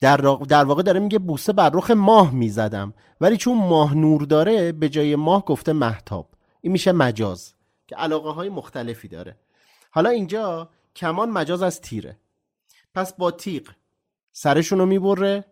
در, 0.00 0.16
در 0.48 0.64
واقع 0.64 0.82
داره 0.82 1.00
میگه 1.00 1.18
بوسه 1.18 1.52
بر 1.52 1.70
رخ 1.74 1.90
ماه 1.90 2.34
می‌زدم. 2.34 2.94
ولی 3.20 3.36
چون 3.36 3.58
ماه 3.58 3.94
نور 3.94 4.22
داره 4.22 4.72
به 4.72 4.88
جای 4.88 5.16
ماه 5.16 5.44
گفته 5.44 5.72
محتاب 5.72 6.28
این 6.60 6.72
میشه 6.72 6.92
مجاز 6.92 7.54
که 7.86 7.96
علاقه 7.96 8.30
های 8.30 8.48
مختلفی 8.48 9.08
داره. 9.08 9.36
حالا 9.90 10.10
اینجا 10.10 10.70
کمان 10.96 11.30
مجاز 11.30 11.62
از 11.62 11.80
تیره. 11.80 12.18
پس 12.94 13.12
با 13.12 13.30
تیغ 13.30 13.68
سرشون 14.32 14.78
رو 14.78 14.86
می‌بره. 14.86 15.44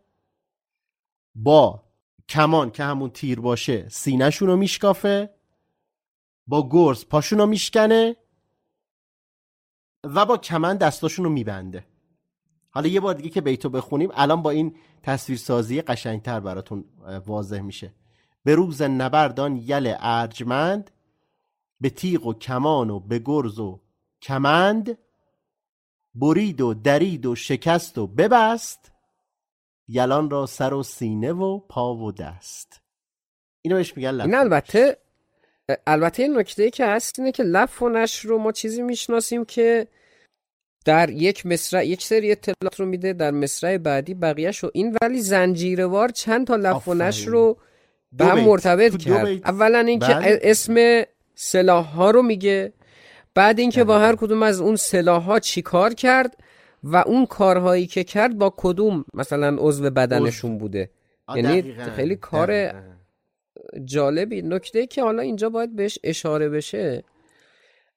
با 1.35 1.83
کمان 2.29 2.71
که 2.71 2.85
همون 2.85 3.11
تیر 3.11 3.41
باشه 3.41 3.89
سینهشون 3.89 4.49
رو 4.49 4.57
میشکافه. 4.57 5.31
با 6.47 6.69
گرز 6.71 7.05
پاشون 7.05 7.39
رو 7.39 7.47
میشکنه. 7.47 8.17
و 10.05 10.27
با 10.27 10.37
کمن 10.37 10.77
دستاشون 10.77 11.25
رو 11.25 11.31
میبنده. 11.31 11.85
حالا 12.71 12.89
یه 12.89 13.01
بار 13.01 13.15
دیگه 13.15 13.29
که 13.29 13.41
بیتو 13.41 13.71
بخونیم 13.71 14.11
الان 14.15 14.43
با 14.43 14.51
این 14.51 14.75
تصویرسازی 15.03 15.83
قشنگتر 15.83 16.41
براتون 16.41 16.85
واضح 17.27 17.61
میشه. 17.61 17.95
به 18.45 18.55
روز 18.55 18.83
نبردان 18.83 19.57
یل 19.57 19.95
ارجمند 19.99 20.91
به 21.81 21.91
تیغ 21.91 22.27
و 22.27 22.35
کمان 22.35 22.91
و 22.91 23.01
به 23.01 23.19
گرز 23.19 23.59
و 23.59 23.81
کمند 24.23 24.99
برید 26.15 26.61
و 26.61 26.75
درید 26.75 27.27
و 27.27 27.35
شکست 27.35 27.99
و 27.99 28.07
ببست 28.07 28.93
یلان 29.89 30.31
را 30.31 30.47
سر 30.47 30.75
و 30.75 30.83
سینه 30.83 31.33
و 31.33 31.59
پا 31.59 31.95
و 31.95 32.13
دست. 32.13 32.83
اینو 33.63 33.77
بهش 33.77 33.97
میگن 33.97 34.21
این 34.21 34.35
البته 34.35 34.99
البته 35.87 36.23
این 36.23 36.39
نکته 36.39 36.71
که 36.71 36.87
هست 36.87 37.19
اینه 37.19 37.33
که 37.33 37.43
لف 37.43 37.83
و 37.83 37.89
نشر 37.89 38.29
رو 38.29 38.39
ما 38.39 38.53
چیزی 38.53 38.83
می‌شناسیم 38.83 39.45
که 39.45 39.87
در 40.85 41.11
یک 41.11 41.47
مصرع 41.47 41.87
یک 41.87 42.03
سری 42.03 42.33
اطلاعات 42.33 42.81
رو 42.81 42.87
میده 42.87 43.13
در 43.13 43.31
مصرع 43.31 43.79
بعدی 43.79 44.15
بقیهش 44.15 44.59
رو 44.59 44.71
این 44.75 44.97
ولی 45.03 45.21
زنجیروار 45.21 46.09
چند 46.09 46.47
تا 46.47 46.57
لف 46.57 46.89
و 46.89 46.95
نشر 46.95 47.31
رو 47.31 47.57
به 48.13 48.25
هم 48.25 48.41
مرتبط 48.41 48.97
کرد. 48.97 49.27
اولا 49.27 49.79
اینکه 49.79 50.15
بله. 50.15 50.39
اسم 50.43 51.03
سلاح 51.35 51.85
ها 51.85 52.11
رو 52.11 52.23
میگه 52.23 52.73
بعد 53.35 53.59
اینکه 53.59 53.85
با 53.85 53.99
هر 53.99 54.17
کدوم 54.17 54.43
از 54.43 54.61
اون 54.61 54.77
سلاح 54.77 55.23
ها 55.23 55.39
چی 55.39 55.63
کار 55.63 55.95
کرد 55.95 56.37
و 56.83 56.97
اون 56.97 57.27
کارهایی 57.27 57.87
که 57.87 58.05
کرد 58.05 58.39
با 58.39 58.55
کدوم 58.57 59.05
مثلا 59.15 59.57
عضو 59.59 59.91
بدنشون 59.91 60.59
بوده. 60.59 60.91
یعنی 61.37 61.75
خیلی 61.97 62.17
کار 62.17 62.73
جالبی. 63.85 64.43
نکته 64.43 64.87
که 64.87 65.03
حالا 65.03 65.23
اینجا 65.23 65.49
باید 65.49 65.77
بهش 65.77 65.99
اشاره 66.05 66.49
بشه 66.49 67.05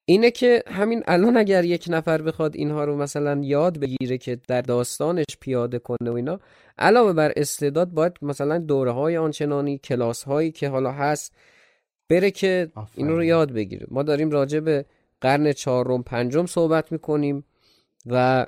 اینه 0.06 0.32
که 0.32 0.64
همین 0.68 1.04
الان 1.08 1.38
اگر 1.38 1.64
یک 1.66 1.86
نفر 1.90 2.22
بخواد 2.22 2.56
اینها 2.56 2.84
رو 2.84 2.98
مثلا 2.98 3.42
یاد 3.44 3.80
بگیره 3.80 4.18
که 4.18 4.40
در 4.48 4.62
داستانش 4.62 5.26
پیاده 5.40 5.80
کنه 5.80 6.12
و 6.12 6.14
اینا 6.14 6.40
علاوه 6.78 7.14
بر 7.14 7.34
استعداد 7.36 7.90
باید 7.90 8.14
مثلا 8.22 8.58
دوره 8.58 8.92
های 8.92 9.18
آنچنانی 9.18 9.78
کلاس 9.78 10.24
هایی 10.24 10.52
که 10.52 10.70
حالا 10.70 10.92
هست 10.92 11.36
بره 12.10 12.32
که 12.32 12.72
اینو 12.96 13.16
رو 13.16 13.24
یاد 13.24 13.52
بگیره. 13.52 13.88
ما 13.92 14.04
داریم 14.04 14.32
راجع 14.32 14.60
به 14.60 14.86
قرن 15.22 15.52
چهارم 15.52 16.04
پنجم 16.04 16.46
صحبت 16.46 16.92
می‌کنیم 16.92 17.44
و 18.06 18.46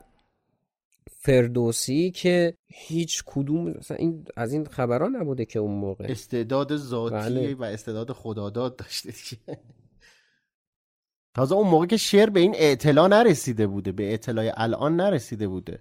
فردوسی 1.25 2.11
که 2.11 2.57
هیچ 2.67 3.23
کدوم 3.25 3.69
مثلا 3.69 3.97
این 3.97 4.25
از 4.35 4.53
این 4.53 4.65
خبران 4.65 5.15
نبوده 5.15 5.45
که 5.45 5.59
اون 5.59 5.75
موقع. 5.75 6.05
استعداد 6.09 6.75
ذاتی 6.75 7.15
بله. 7.15 7.55
و 7.55 7.63
استعداد 7.63 8.11
خداداد 8.11 8.75
داشته 8.75 9.11
دیگه. 9.11 9.59
تازه 11.33 11.55
اون 11.55 11.67
موقع 11.67 11.85
که 11.85 11.97
شعر 11.97 12.29
به 12.29 12.39
این 12.39 12.55
اعتلا 12.55 13.07
نرسیده 13.07 13.67
بوده 13.67 13.91
به 13.91 14.13
اطلاع 14.13 14.53
الان 14.57 14.95
نرسیده 14.95 15.47
بوده. 15.47 15.79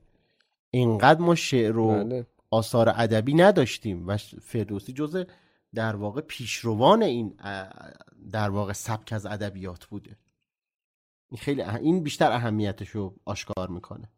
اینقدر 0.70 1.20
ما 1.20 1.34
شعر 1.34 1.78
و 1.78 1.88
بله. 1.88 2.26
آثار 2.50 2.88
ادبی 2.88 3.34
نداشتیم 3.34 4.08
و 4.08 4.16
فردوسی 4.42 4.92
جزء 4.92 5.24
در 5.74 5.96
واقع 5.96 6.20
پیشروان 6.20 7.02
این 7.02 7.36
در 8.32 8.50
واقع 8.50 8.72
سبک 8.72 9.12
از 9.12 9.26
ادبیات 9.26 9.84
بوده. 9.84 10.16
این 11.30 11.38
خیلی 11.38 11.62
این 11.62 12.02
بیشتر 12.02 12.32
اهمیتش 12.32 12.88
رو 12.88 13.14
آشکار 13.24 13.68
می‌کنه. 13.68 14.08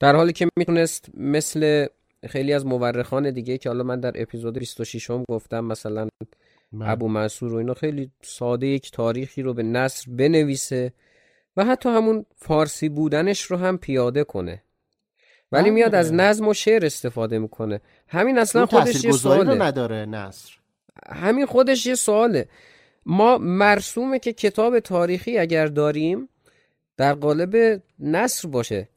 در 0.00 0.16
حالی 0.16 0.32
که 0.32 0.48
می‌تونست 0.56 1.08
مثل 1.14 1.86
خیلی 2.28 2.52
از 2.52 2.66
مورخان 2.66 3.30
دیگه 3.30 3.58
که 3.58 3.68
حالا 3.68 3.84
من 3.84 4.00
در 4.00 4.12
اپیزود 4.14 4.58
26 4.58 5.10
هم 5.10 5.24
گفتم 5.30 5.64
مثلا 5.64 6.08
من. 6.72 6.90
ابو 6.90 7.08
منصور 7.08 7.54
و 7.54 7.56
اینا 7.56 7.74
خیلی 7.74 8.10
ساده 8.22 8.66
یک 8.66 8.90
تاریخی 8.90 9.42
رو 9.42 9.54
به 9.54 9.62
نصر 9.62 10.10
بنویسه 10.10 10.92
و 11.56 11.64
حتی 11.64 11.88
همون 11.88 12.26
فارسی 12.36 12.88
بودنش 12.88 13.42
رو 13.42 13.56
هم 13.56 13.78
پیاده 13.78 14.24
کنه. 14.24 14.62
ولی 15.52 15.70
میاد 15.70 15.94
از 15.94 16.12
نظم 16.12 16.48
و 16.48 16.54
شعر 16.54 16.86
استفاده 16.86 17.38
می‌کنه. 17.38 17.80
همین 18.08 18.38
اصلا 18.38 18.66
خودش 18.66 19.04
یه 19.04 19.12
سواله. 19.12 19.54
نداره 19.54 20.06
نصر 20.06 20.52
همین 21.08 21.46
خودش 21.46 21.86
یه 21.86 21.94
سواله. 21.94 22.48
ما 23.06 23.38
مرسومه 23.38 24.18
که 24.18 24.32
کتاب 24.32 24.80
تاریخی 24.80 25.38
اگر 25.38 25.66
داریم 25.66 26.28
در 26.96 27.14
قالب 27.14 27.82
نصر 27.98 28.48
باشه. 28.48 28.88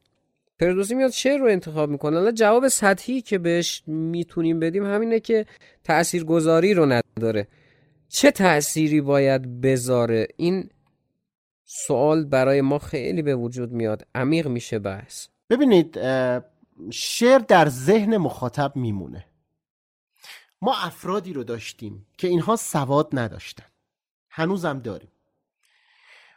فردوسی 0.60 0.94
میاد 0.94 1.10
شعر 1.10 1.38
رو 1.38 1.46
انتخاب 1.46 1.90
می‌کنه. 1.90 2.16
حالا 2.16 2.32
جواب 2.32 2.68
سطحی 2.68 3.20
که 3.20 3.38
بهش 3.38 3.82
می‌تونیم 3.86 4.60
بدیم 4.60 4.86
همینه 4.86 5.20
که 5.20 5.46
تاثیرگذاری 5.84 6.74
رو 6.74 6.86
نداره. 7.16 7.48
چه 8.08 8.30
تأثیری 8.30 9.00
باید 9.00 9.60
بذاره؟ 9.60 10.28
این 10.36 10.70
سوال 11.64 12.24
برای 12.24 12.60
ما 12.60 12.78
خیلی 12.78 13.22
به 13.22 13.34
وجود 13.34 13.72
میاد. 13.72 14.06
عمیق 14.14 14.46
میشه 14.46 14.78
بحث. 14.78 15.26
ببینید 15.50 15.98
شعر 16.90 17.38
در 17.38 17.68
ذهن 17.68 18.16
مخاطب 18.16 18.76
میمونه. 18.76 19.24
ما 20.62 20.74
افرادی 20.76 21.32
رو 21.32 21.44
داشتیم 21.44 22.06
که 22.18 22.28
اینها 22.28 22.56
سواد 22.56 23.08
نداشتن. 23.12 23.66
هنوزم 24.30 24.78
داریم. 24.78 25.10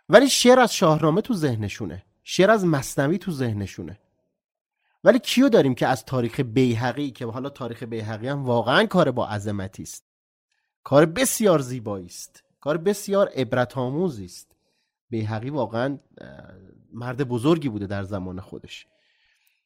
ولی 0.10 0.30
شعر 0.30 0.60
از 0.60 0.76
شاهنامه 0.76 1.22
تو 1.22 1.34
ذهنشونه. 1.34 2.04
شعر 2.24 2.52
از 2.52 2.66
مصنوی 2.66 3.18
تو 3.18 3.32
ذهنشونه. 3.32 4.00
ولی 5.04 5.20
کیو 5.20 5.50
داریم 5.50 5.76
که 5.76 5.88
از 5.88 6.06
تاریخ 6.06 6.40
بیهقی 6.40 7.12
که 7.12 7.26
حالا 7.26 7.50
تاریخ 7.50 7.84
بیهقی 7.84 8.28
هم 8.28 8.46
واقعا 8.46 8.86
کار 8.86 9.12
با 9.12 9.28
عظمتی 9.28 9.84
است. 9.84 10.06
کار 10.84 11.06
بسیار 11.06 11.60
زیبایی 11.60 12.06
است. 12.06 12.44
کار 12.60 12.78
بسیار 12.78 13.30
عبرت 13.36 13.78
آموزی 13.78 14.26
است. 14.26 14.56
بیهقی 15.10 15.50
واقعا 15.50 15.98
مرد 16.94 17.24
بزرگی 17.24 17.70
بوده 17.70 17.88
در 17.88 18.04
زمان 18.04 18.40
خودش. 18.40 18.88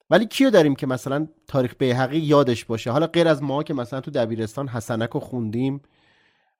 ولی 0.09 0.25
کیو 0.25 0.49
داریم 0.49 0.75
که 0.75 0.87
مثلا 0.87 1.27
تاریخ 1.47 1.75
بیهقی 1.79 2.17
یادش 2.17 2.65
باشه؟ 2.65 2.91
حالا 2.91 3.07
غیر 3.07 3.27
از 3.27 3.43
ما 3.43 3.63
که 3.63 3.73
مثلا 3.73 4.01
تو 4.01 4.11
دبیرستان 4.11 4.67
حسنک 4.67 5.09
رو 5.09 5.19
خوندیم 5.19 5.81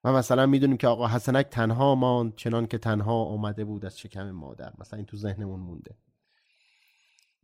و 0.04 0.12
مثلا 0.12 0.46
می‌دونیم 0.46 0.76
که 0.76 0.88
آقا 0.88 1.08
حسنک 1.08 1.46
تنها 1.46 1.94
ماند 1.94 2.36
چنان 2.36 2.66
که 2.66 2.78
تنها 2.78 3.24
آمده 3.24 3.64
بود 3.64 3.84
از 3.84 3.98
شکم 3.98 4.30
مادر. 4.30 4.72
مثلا 4.78 4.96
این 4.96 5.06
تو 5.06 5.16
ذهنمون 5.16 5.60
مونده. 5.60 5.94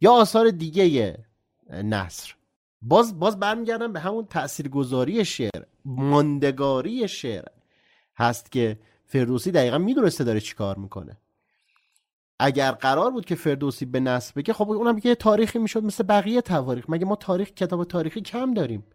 یا 0.01 0.13
آثار 0.13 0.51
دیگه 0.51 1.19
نصر 1.71 2.35
باز 2.83 3.19
باز 3.19 3.39
برمیگردم 3.39 3.93
به 3.93 4.01
همون 4.01 4.27
تاثیرگذاری 4.27 5.25
شعر 5.25 5.63
ماندگاری 5.85 7.09
شعر 7.09 7.45
هست 8.17 8.53
که 8.53 8.79
فردوسی 9.07 9.51
دقیقا 9.51 9.79
می‌دونسته 9.79 10.25
داره 10.25 10.41
چیکار 10.41 10.79
می‌کنه. 10.79 11.17
اگر 12.39 12.73
قرار 12.73 13.11
بود 13.11 13.25
که 13.25 13.35
فردوسی 13.35 13.85
به 13.85 14.01
نصر 14.01 14.33
بگه 14.37 14.53
خب 14.53 14.71
اونم 14.71 15.01
یه 15.05 15.15
تاریخی 15.15 15.59
می‌شد 15.59 15.85
مثل 15.85 16.05
بقیه 16.05 16.41
تواریخ. 16.41 16.85
مگه 16.89 17.05
ما 17.05 17.17
تاریخ 17.17 17.51
کتاب 17.51 17.85
تاریخی 17.85 18.21
کم 18.21 18.55
داریم 18.55 18.87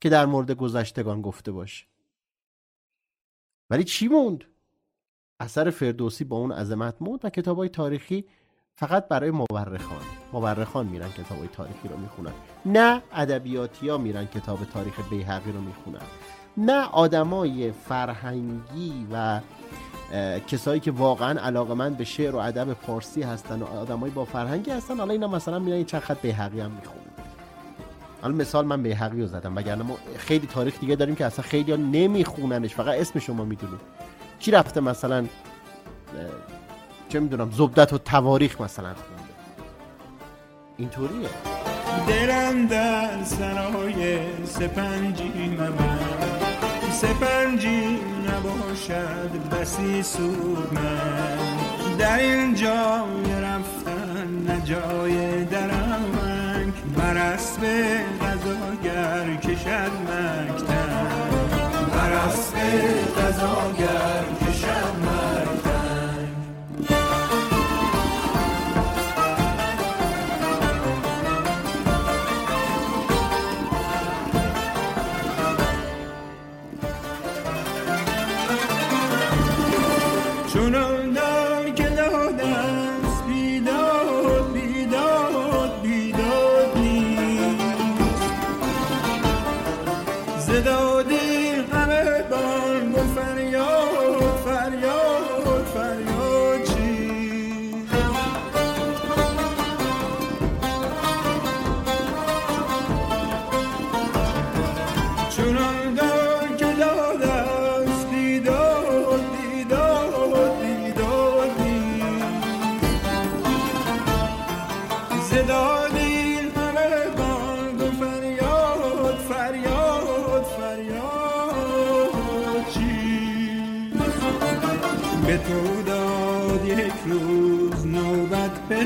که 0.00 0.08
در 0.08 0.26
مورد 0.26 0.50
گذشتگان 0.50 1.22
گفته 1.22 1.52
باشه؟ 1.52 1.86
ولی 3.70 3.84
چی 3.84 4.08
موند؟ 4.08 4.44
اثر 5.40 5.70
فردوسی 5.70 6.24
با 6.24 6.36
اون 6.36 6.52
عظمت 6.52 6.96
موند 7.00 7.24
و 7.24 7.30
کتاب 7.30 7.56
های 7.56 7.68
تاریخی 7.68 8.24
فقط 8.80 9.08
برای 9.08 9.30
مورخان. 9.30 10.02
مورخان 10.32 10.86
میرن 10.86 11.08
کتاب 11.08 11.38
های 11.38 11.48
تاریخی 11.48 11.88
رو 11.88 11.96
می‌خونن. 11.96 12.32
نه 12.66 13.02
ادبیاتی 13.14 13.88
ها 13.88 13.98
میرن 13.98 14.26
کتاب 14.26 14.58
تاریخ 14.74 14.94
بیهقی 15.10 15.52
رو 15.52 15.60
می‌خونن. 15.60 16.00
نه 16.56 16.84
آدمای 16.84 17.72
فرهنگی 17.72 19.06
و 19.12 19.40
کسایی 20.46 20.80
که 20.80 20.90
واقعا 20.90 21.40
علاقه 21.40 21.74
من 21.74 21.94
به 21.94 22.04
شعر 22.04 22.36
و 22.36 22.38
ادب 22.38 22.72
پارسی 22.72 23.22
هستن 23.22 23.62
و 23.62 23.64
آدمای 23.64 24.10
با 24.10 24.24
فرهنگی 24.24 24.70
هستن 24.70 24.98
حالا 24.98 25.12
اینا 25.12 25.28
مثلا 25.28 25.58
میرن 25.58 25.84
چند 25.84 26.00
خط 26.00 26.20
بیهقی 26.20 26.60
هم 26.60 26.70
می‌خونن. 26.70 27.00
حالا 28.22 28.34
مثال 28.34 28.66
من 28.66 28.82
بیهقی 28.82 29.20
رو 29.20 29.26
زدم 29.26 29.56
وگرنه 29.56 29.82
ما 29.82 29.96
خیلی 30.18 30.46
تاریخ 30.46 30.80
دیگه 30.80 30.96
داریم 30.96 31.14
که 31.14 31.26
اصلا 31.26 31.44
خیلی 31.44 31.70
ها 31.70 31.76
نمیخوننش 31.76 32.74
فقط 32.74 33.00
اسم 33.00 33.18
شما 33.18 33.44
می‌دونید 33.44 33.80
کی 34.38 34.50
رفته 34.50 34.80
مثلا 34.80 35.26
چه 37.10 37.20
می‌دونم 37.20 37.50
زبدت 37.50 37.92
و 37.92 37.98
تواریخ 37.98 38.60
مثلا 38.60 38.88
خونده. 38.88 39.32
اینطوریه. 40.76 41.28
دلم 42.08 42.66
در 42.66 43.24
سرای 43.24 44.18
سپنجی 44.46 45.56
مبند 45.58 46.42
سپنجی 46.92 47.98
نباشد 48.28 49.30
بسی 49.52 50.02
سود 50.02 50.72
من. 50.72 51.38
در 51.98 52.18
این 52.18 52.54
جای 52.54 53.42
رفتن 53.42 54.50
نجای 54.50 55.44
درمک 55.44 56.74
بر 56.96 57.16
اسب 57.16 57.62
غذاگر 58.20 59.36
کشد 59.36 59.90
مکتن 60.08 61.06
بر 61.92 62.12
اسب 62.12 62.56
غذاگر 63.18 64.24
کشد 64.40 64.94
مکتن 65.02 65.19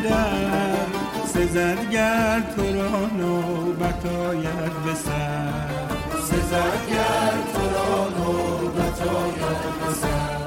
پدر 0.05 0.87
سزد 1.27 1.91
گر 1.91 2.43
تو 2.57 2.63
را 2.63 3.07
نوبت 3.07 4.07
آید 4.07 4.85
به 4.85 4.95
سر. 4.95 5.79
سزد 6.21 6.91
گر 6.91 7.33
تو 7.53 7.61
را 7.75 8.09
نوبت 8.09 9.03
آید 9.03 9.87
به 9.87 9.93
سر. 9.95 10.39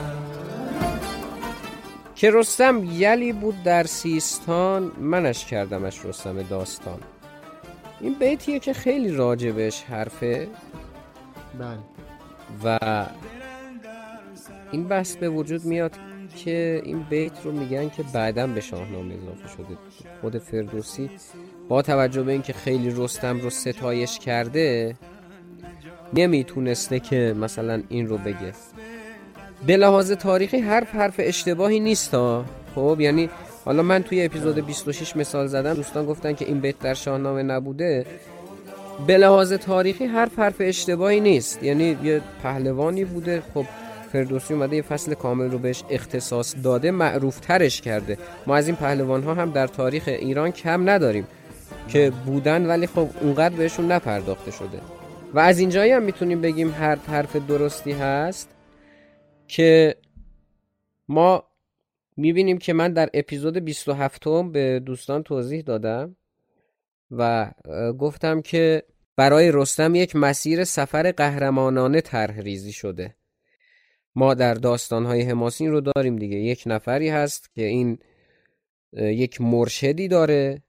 که 2.16 2.32
رستم 2.32 2.84
یلی 2.84 3.34
بود 3.34 3.64
در 3.64 3.84
سیستان 3.84 4.92
منش 5.00 5.46
کردمش 5.46 6.06
رستم 6.06 6.42
داستان. 6.42 7.00
این 8.02 8.14
بیتیه 8.14 8.60
که 8.60 8.74
خیلی 8.74 9.12
راجبش 9.12 9.84
حرفه. 9.84 10.48
بله. 11.60 11.78
و 12.64 13.06
این 14.72 14.84
بحث 14.88 15.16
به 15.16 15.30
وجود 15.30 15.66
میاد 15.66 16.07
که 16.46 16.82
این 16.86 17.06
بیت 17.10 17.32
رو 17.44 17.52
میگن 17.52 17.90
که 17.90 18.04
بعدا 18.14 18.48
به 18.48 18.62
شاهنامه 18.62 19.16
اضافه 19.16 19.58
شده. 19.58 19.78
خود 20.22 20.38
فردوسی 20.38 21.10
با 21.70 21.82
توجه 21.82 22.24
به 22.24 22.32
اینکه 22.32 22.54
خیلی 22.54 22.94
رستم 22.96 23.40
رو 23.40 23.50
ستایش 23.50 24.20
کرده 24.20 24.96
نمی‌تونسته 26.14 27.00
که 27.00 27.36
مثلا 27.40 27.84
این 27.90 28.08
رو 28.08 28.18
بگه. 28.18 28.54
به 29.68 29.78
لحاظ 29.78 30.12
تاریخی 30.12 30.58
حرف 30.58 30.96
حرف 30.96 31.16
اشتباهی 31.20 31.80
نیست 31.80 32.14
ها. 32.14 32.46
خب 32.76 32.98
یعنی 33.00 33.30
حالا 33.66 33.84
من 33.84 34.04
توی 34.04 34.26
اپیزود 34.26 34.66
26 34.66 35.16
مثال 35.16 35.48
زدم 35.48 35.74
دوستان 35.74 36.06
گفتن 36.06 36.34
که 36.34 36.46
این 36.46 36.60
بیت 36.60 36.80
در 36.80 36.94
شاهنامه 36.94 37.44
نبوده. 37.44 38.06
به 39.08 39.18
لحاظ 39.18 39.54
تاریخی 39.54 40.06
حرف 40.06 40.40
حرف 40.40 40.56
اشتباهی 40.60 41.20
نیست. 41.20 41.64
یعنی 41.64 41.98
یه 42.04 42.22
پهلوانی 42.44 43.06
بوده. 43.06 43.44
خب 43.54 43.66
فردوسی 44.18 44.54
اومده 44.54 44.76
یه 44.76 44.82
فصل 44.82 45.14
کامل 45.14 45.52
رو 45.52 45.58
بهش 45.58 45.84
اختصاص 45.90 46.56
داده 46.64 46.92
معروف 46.92 47.40
ترش 47.40 47.82
کرده. 47.82 48.18
ما 48.48 48.56
از 48.56 48.68
این 48.68 48.76
پهلوان 48.76 49.24
ها 49.24 49.34
هم 49.34 49.52
در 49.52 49.68
تاریخ 49.68 50.08
ایران 50.08 50.52
کم 50.52 50.90
نداریم 50.90 51.28
که 51.88 52.12
بودن 52.26 52.66
ولی 52.66 52.88
خب 52.88 53.10
اونقدر 53.22 53.56
بهشون 53.56 53.92
نپرداخته 53.92 54.52
شده. 54.52 54.82
و 55.34 55.40
از 55.40 55.60
اینجایی 55.60 55.92
هم 55.92 56.04
می‌تونیم 56.04 56.42
بگیم 56.42 56.72
هر 56.72 56.96
حرف 56.96 57.36
درستی 57.36 57.92
هست 57.92 58.50
که 59.48 59.96
ما 61.08 61.44
می‌بینیم 62.18 62.58
که 62.58 62.74
من 62.74 62.94
در 62.94 63.10
اپیزود 63.14 63.58
27 63.58 64.24
به 64.52 64.82
دوستان 64.86 65.24
توضیح 65.24 65.62
دادم 65.62 66.16
و 67.12 67.52
گفتم 68.00 68.42
که 68.42 68.84
برای 69.16 69.52
رستم 69.54 69.96
یک 69.96 70.16
مسیر 70.16 70.64
سفر 70.64 71.12
قهرمانانه 71.12 72.02
طرح 72.02 72.40
ریزی 72.40 72.72
شده. 72.72 73.16
ما 74.18 74.34
در 74.34 74.54
داستانهای 74.54 75.22
حماسین 75.22 75.72
رو 75.72 75.82
داریم 75.82 76.16
دیگه. 76.16 76.38
یک 76.38 76.64
نفری 76.66 77.10
هست 77.10 77.54
که 77.56 77.64
این 77.64 78.00
یک 78.94 79.42
مرشدی 79.42 80.08
داره 80.08 80.64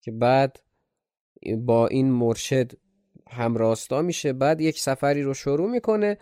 که 0.00 0.12
بعد 0.12 0.60
با 1.56 1.86
این 1.86 2.10
مرشد 2.10 2.72
همراستا 3.30 4.02
میشه. 4.02 4.32
بعد 4.32 4.60
یک 4.60 4.80
سفری 4.80 5.22
رو 5.22 5.34
شروع 5.34 5.70
می‌کنه. 5.70 6.18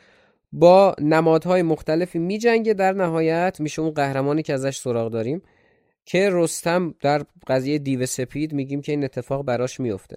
با 0.53 0.95
نمادهای 1.01 1.63
مختلفی 1.63 2.19
میجنگه. 2.19 2.75
در 2.75 2.93
نهایت 2.93 3.57
میشه 3.61 3.83
اون 3.83 3.91
قهرمانی 3.91 4.43
که 4.43 4.53
ازش 4.55 4.77
سراغ 4.77 5.13
داریم 5.13 5.43
که 6.05 6.29
رستم 6.33 6.95
در 7.01 7.25
قضیه 7.47 7.79
دیو 7.79 8.07
سپید 8.07 8.53
میگیم 8.53 8.81
که 8.81 8.93
این 8.93 9.05
اتفاق 9.05 9.45
براش 9.45 9.81
میفته 9.81 10.17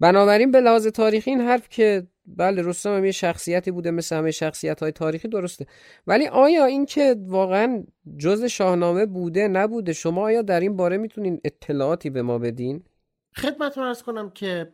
بنابراین 0.00 0.50
به 0.50 0.60
لحاظ 0.60 0.86
تاریخی 0.86 1.30
این 1.30 1.40
حرف 1.40 1.68
که 1.68 2.06
بله 2.26 2.62
رستم 2.62 2.96
هم 2.96 3.04
یه 3.04 3.12
شخصیتی 3.12 3.70
بوده 3.70 3.90
مثل 3.90 4.16
همه 4.16 4.30
شخصیت 4.30 4.80
های 4.82 4.92
تاریخی 4.92 5.28
درسته. 5.28 5.66
ولی 6.06 6.28
آیا 6.28 6.64
این 6.64 6.86
که 6.86 7.16
واقعا 7.26 7.84
جز 8.18 8.44
شاهنامه 8.44 9.06
بوده 9.06 9.48
نبوده؟ 9.48 9.92
شما 9.92 10.22
آیا 10.22 10.42
در 10.42 10.60
این 10.60 10.76
باره 10.76 10.96
می‌تونین 10.96 11.40
اطلاعاتی 11.44 12.10
به 12.10 12.22
ما 12.22 12.38
بدین؟ 12.38 12.84
خدمتتون 13.36 13.84
ارز 13.84 14.02
کنم 14.02 14.30
که 14.30 14.72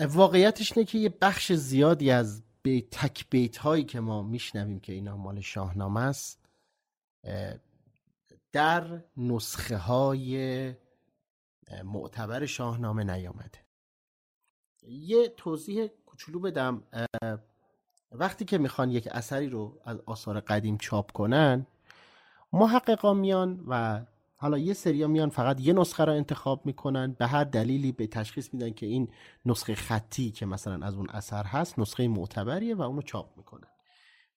واقعیتش 0.00 0.76
اینه 0.76 0.86
که 0.86 0.98
یه 0.98 1.14
بخش 1.20 1.52
زیادی 1.52 2.10
از 2.10 2.42
به 2.62 2.80
تک 2.80 3.30
بیت 3.30 3.56
هایی 3.56 3.84
که 3.84 4.00
ما 4.00 4.22
میشنویم 4.22 4.80
که 4.80 4.92
اینا 4.92 5.16
مال 5.16 5.40
شاهنامه 5.40 6.00
است 6.00 6.46
در 8.52 9.02
نسخه 9.16 9.76
های 9.76 10.74
معتبر 11.84 12.46
شاهنامه 12.46 13.04
نیامده. 13.04 13.58
یه 14.88 15.28
توضیح 15.28 15.88
کوچولو 16.16 16.40
بدم 16.40 16.82
وقتی 18.12 18.44
که 18.44 18.58
می‌خوان 18.58 18.90
یک 18.90 19.08
اثری 19.10 19.48
رو 19.48 19.78
از 19.84 20.00
آثار 20.06 20.40
قدیم 20.40 20.76
چاپ 20.76 21.12
کنن 21.12 21.66
محققا 22.52 23.14
میان 23.14 23.64
و 23.68 24.04
حالا 24.36 24.58
یه 24.58 24.72
سریا 24.72 25.08
میان 25.08 25.28
فقط 25.28 25.60
یه 25.60 25.72
نسخه 25.72 26.04
رو 26.04 26.12
انتخاب 26.12 26.66
می‌کنن 26.66 27.16
به 27.18 27.26
هر 27.26 27.44
دلیلی 27.44 27.92
به 27.92 28.06
تشخیص 28.06 28.54
میدن 28.54 28.70
که 28.70 28.86
این 28.86 29.08
نسخه 29.46 29.74
خطی 29.74 30.30
که 30.30 30.46
مثلا 30.46 30.86
از 30.86 30.94
اون 30.94 31.06
اثر 31.10 31.44
هست 31.44 31.78
نسخه 31.78 32.08
معتبریه 32.08 32.74
و 32.74 32.82
اونو 32.82 33.02
چاپ 33.02 33.36
می‌کنن. 33.36 33.68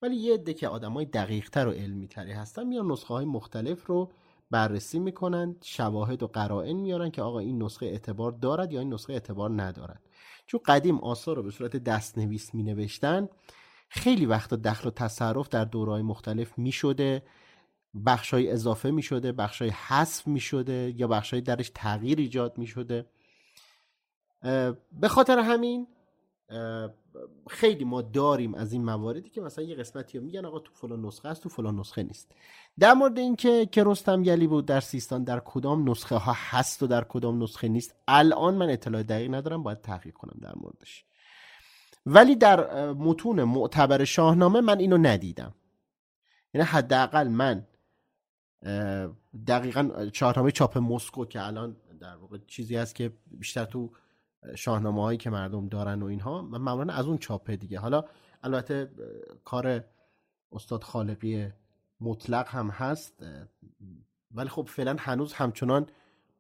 ولی 0.02 0.16
یه 0.16 0.34
عده 0.34 0.54
که 0.54 0.68
آدمای 0.68 1.06
دقیق 1.06 1.50
تر 1.50 1.68
و 1.68 1.72
علمی 1.72 2.08
تری 2.08 2.32
هستن 2.32 2.64
میان 2.64 2.92
نسخه 2.92 3.14
های 3.14 3.26
مختلف 3.26 3.86
رو 3.86 4.12
بررسی 4.52 5.00
می‌کنن 5.00 5.56
شواهد 5.62 6.24
و 6.24 6.28
قرائن 6.28 6.76
میارن 6.76 7.12
که 7.12 7.22
آقا 7.22 7.40
این 7.40 7.64
نسخه 7.64 7.86
اعتبار 7.86 8.32
دارد 8.32 8.72
یا 8.72 8.80
این 8.80 8.94
نسخه 8.94 9.14
اعتبار 9.14 9.62
ندارد. 9.62 10.09
چون 10.50 10.60
قدیم 10.66 11.00
آثار 11.00 11.36
رو 11.36 11.44
به 11.44 11.52
صورت 11.52 11.76
دستنویس 11.76 12.56
می 12.56 12.64
نوشتن 12.64 13.30
خیلی 13.90 14.26
وقتا 14.26 14.56
دخل 14.56 14.88
و 14.88 14.92
تصرف 14.92 15.50
در 15.50 15.66
دورهای 15.66 16.02
مختلف 16.02 16.58
می 16.58 16.72
شده 16.72 17.24
بخشای 18.06 18.52
اضافه 18.52 18.92
می 18.92 19.02
شده 19.02 19.32
بخشای 19.32 19.70
حذف 19.70 20.28
می 20.28 20.40
شده 20.40 20.94
یا 20.96 21.08
بخشای 21.08 21.42
درش 21.42 21.72
تغییر 21.76 22.18
ایجاد 22.18 22.58
می 22.58 22.68
شده 22.68 23.06
به 24.92 25.08
خاطر 25.08 25.40
همین 25.40 25.88
خیلی 27.50 27.84
ما 27.84 28.02
داریم 28.02 28.56
از 28.56 28.74
این 28.74 28.86
مواردی 28.86 29.30
که 29.30 29.42
مثلا 29.42 29.64
یه 29.64 29.76
قسمتی 29.76 30.18
رو 30.18 30.24
میگن 30.24 30.46
آقا 30.46 30.60
تو 30.60 30.72
فلان 30.74 31.06
نسخه 31.06 31.30
است 31.30 31.44
تو 31.44 31.50
فلان 31.50 31.80
نسخه 31.80 32.04
نیست. 32.04 32.32
در 32.80 32.94
مورد 32.94 33.20
اینکه 33.20 33.66
که 33.66 33.84
رستم 33.84 34.24
یلی 34.24 34.48
بود 34.48 34.66
در 34.66 34.80
سیستان 34.80 35.24
در 35.24 35.40
کدام 35.40 35.90
نسخه 35.90 36.16
ها 36.16 36.34
هست 36.36 36.84
و 36.84 36.88
در 36.88 37.04
کدام 37.04 37.44
نسخه 37.44 37.68
نیست 37.68 37.96
الان 38.08 38.56
من 38.56 38.70
اطلاع 38.70 39.04
دقیق 39.04 39.34
ندارم 39.34 39.64
باید 39.64 39.82
تحقیق 39.82 40.14
کنم 40.14 40.40
در 40.42 40.54
موردش. 40.56 41.06
ولی 42.06 42.36
در 42.36 42.92
متون 42.92 43.44
معتبر 43.44 44.04
شاهنامه 44.04 44.62
من 44.62 44.80
اینو 44.80 44.98
ندیدم. 44.98 45.54
یعنی 46.54 46.68
حداقل 46.68 47.28
من 47.28 47.68
دقیقا 49.48 50.10
شاهنامه 50.14 50.52
چاپ 50.52 50.78
مسکو 50.78 51.26
که 51.26 51.46
الان 51.46 51.76
در 52.00 52.16
واقع 52.16 52.38
چیزی 52.48 52.76
هست 52.76 52.96
که 52.96 53.12
بیشتر 53.32 53.66
تو 53.66 53.92
شاهنامه 54.56 55.02
هایی 55.02 55.18
که 55.18 55.30
مردم 55.30 55.68
دارن 55.68 56.02
و 56.02 56.06
اینها 56.06 56.42
من 56.42 56.62
معمولا 56.62 56.94
از 56.94 57.06
اون 57.06 57.18
چاپه 57.18 57.56
دیگه. 57.56 57.80
حالا 57.80 58.06
البته 58.44 58.92
کار 59.44 59.84
استاد 60.52 60.84
خالقی 60.84 61.50
مطلق 62.02 62.48
هم 62.48 62.70
هست 62.70 63.24
ولی 64.32 64.50
خب 64.50 64.68
فعلا 64.70 64.96
هنوز 65.00 65.34
همچنان 65.34 65.88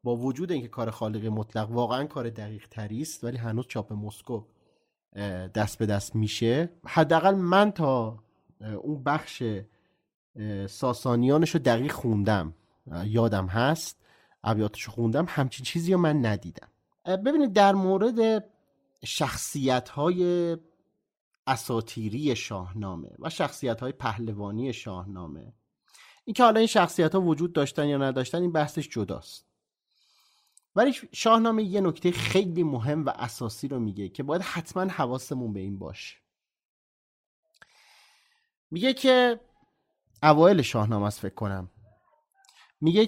با 0.03 0.15
وجود 0.15 0.51
اینکه 0.51 0.67
کار 0.67 0.91
خالقی 0.91 1.29
مطلق 1.29 1.71
واقعا 1.71 2.05
کار 2.05 2.29
دقیق 2.29 2.67
تری 2.67 3.01
است 3.01 3.23
ولی 3.23 3.37
هنوز 3.37 3.67
چاپ 3.67 3.93
مسکو 3.93 4.43
دست 5.55 5.77
به 5.77 5.85
دست 5.85 6.15
میشه. 6.15 6.69
حداقل 6.85 7.35
من 7.35 7.71
تا 7.71 8.23
اون 8.81 9.03
بخش 9.03 9.43
ساسانیانش 10.67 11.49
رو 11.49 11.59
دقیق 11.59 11.91
خوندم. 11.91 12.53
یادم 13.05 13.47
هست 13.47 14.05
ابیاتش 14.43 14.87
خوندم. 14.87 15.25
همچین 15.29 15.65
چیزی 15.65 15.93
رو 15.93 15.99
من 15.99 16.25
ندیدم. 16.25 16.68
ببینید 17.05 17.53
در 17.53 17.75
مورد 17.75 18.49
شخصیت 19.05 19.89
های 19.89 20.57
اساتیری 21.47 22.35
شاهنامه 22.35 23.09
و 23.19 23.29
شخصیت 23.29 23.79
های 23.79 23.91
پهلوانی 23.91 24.73
شاهنامه 24.73 25.53
اینکه 26.29 26.43
حالا 26.43 26.59
این 26.59 26.67
شخصیت 26.67 27.15
ها 27.15 27.21
وجود 27.21 27.53
داشتن 27.53 27.87
یا 27.87 27.97
نداشتن 27.97 28.41
این 28.41 28.51
بحثش 28.51 28.89
جداست. 28.89 29.45
ولی 30.75 30.95
شاهنامه 31.13 31.63
یه 31.63 31.81
نکته 31.81 32.11
خیلی 32.11 32.63
مهم 32.63 33.05
و 33.05 33.09
اساسی 33.09 33.67
رو 33.67 33.79
میگه 33.79 34.09
که 34.09 34.23
باید 34.23 34.41
حتما 34.41 34.83
حواسمون 34.83 35.53
به 35.53 35.59
این 35.59 35.79
باشه. 35.79 36.17
میگه 38.71 38.93
که 38.93 39.39
اوایل 40.23 40.61
شاهنامه 40.61 41.05
است 41.05 41.19
فکر 41.19 41.35
کنم. 41.35 41.71
میگه 42.81 43.07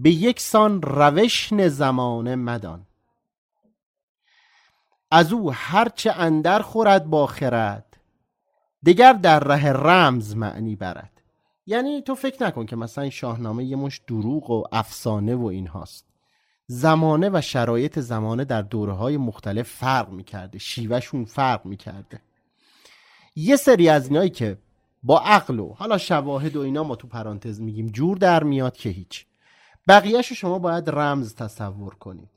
به 0.00 0.10
یک 0.10 0.40
سان 0.40 0.82
روشن 0.82 1.68
زمانه 1.68 2.36
مدان. 2.36 2.86
از 5.10 5.32
او 5.32 5.52
هرچه 5.52 6.12
اندر 6.12 6.62
خورد 6.62 7.04
با 7.04 7.26
خرد 7.26 7.96
دگر 8.86 9.12
در 9.12 9.40
ره 9.40 9.72
رمز 9.72 10.36
معنی 10.36 10.76
برد. 10.76 11.22
یعنی 11.66 12.02
تو 12.02 12.14
فکر 12.14 12.42
نکن 12.42 12.66
که 12.66 12.76
مثلا 12.76 13.10
شاهنامه 13.10 13.64
یه 13.64 13.76
مش 13.76 14.00
دروغ 14.06 14.50
و 14.50 14.64
افسانه 14.72 15.34
و 15.34 15.44
این 15.44 15.66
هاست. 15.66 16.06
زمانه 16.66 17.30
و 17.32 17.40
شرایط 17.40 17.98
زمانه 17.98 18.44
در 18.44 18.62
دوره 18.62 18.92
های 18.92 19.16
مختلف 19.16 19.68
فرق 19.68 20.08
می‌کرده 20.08 20.58
شیوهشون 20.58 21.24
فرق 21.24 21.66
می‌کرده. 21.66 22.20
یه 23.36 23.56
سری 23.56 23.88
از 23.88 24.08
اینایی 24.08 24.30
که 24.30 24.58
با 25.02 25.20
عقل 25.20 25.58
و 25.58 25.72
حالا 25.72 25.98
شواهد 25.98 26.56
و 26.56 26.60
اینا 26.60 26.84
ما 26.84 26.96
تو 26.96 27.08
پرانتز 27.08 27.60
میگیم 27.60 27.86
جور 27.86 28.16
در 28.16 28.44
میاد 28.44 28.76
که 28.76 28.88
هیچ. 28.88 29.26
بقیهش 29.88 30.32
شما 30.32 30.58
باید 30.58 30.90
رمز 30.90 31.34
تصور 31.34 31.94
کنید. 31.94 32.30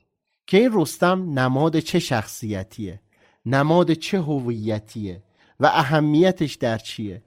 که 0.46 0.58
این 0.58 0.70
رستم 0.72 1.38
نماد 1.38 1.78
چه 1.78 1.98
شخصیتیه؟ 1.98 3.00
نماد 3.46 3.92
چه 3.92 4.20
هویتیه؟ 4.20 5.22
و 5.60 5.66
اهمیتش 5.66 6.54
در 6.54 6.78
چیه؟ 6.78 7.22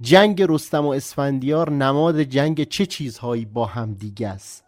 جنگ 0.00 0.42
رستم 0.48 0.86
و 0.86 0.88
اسفندیار 0.88 1.70
نماد 1.70 2.22
جنگ 2.22 2.64
چه 2.64 2.86
چیزهایی 2.86 3.44
با 3.44 3.66
هم 3.66 3.94
دیگه 3.94 4.28
است؟ 4.28 4.64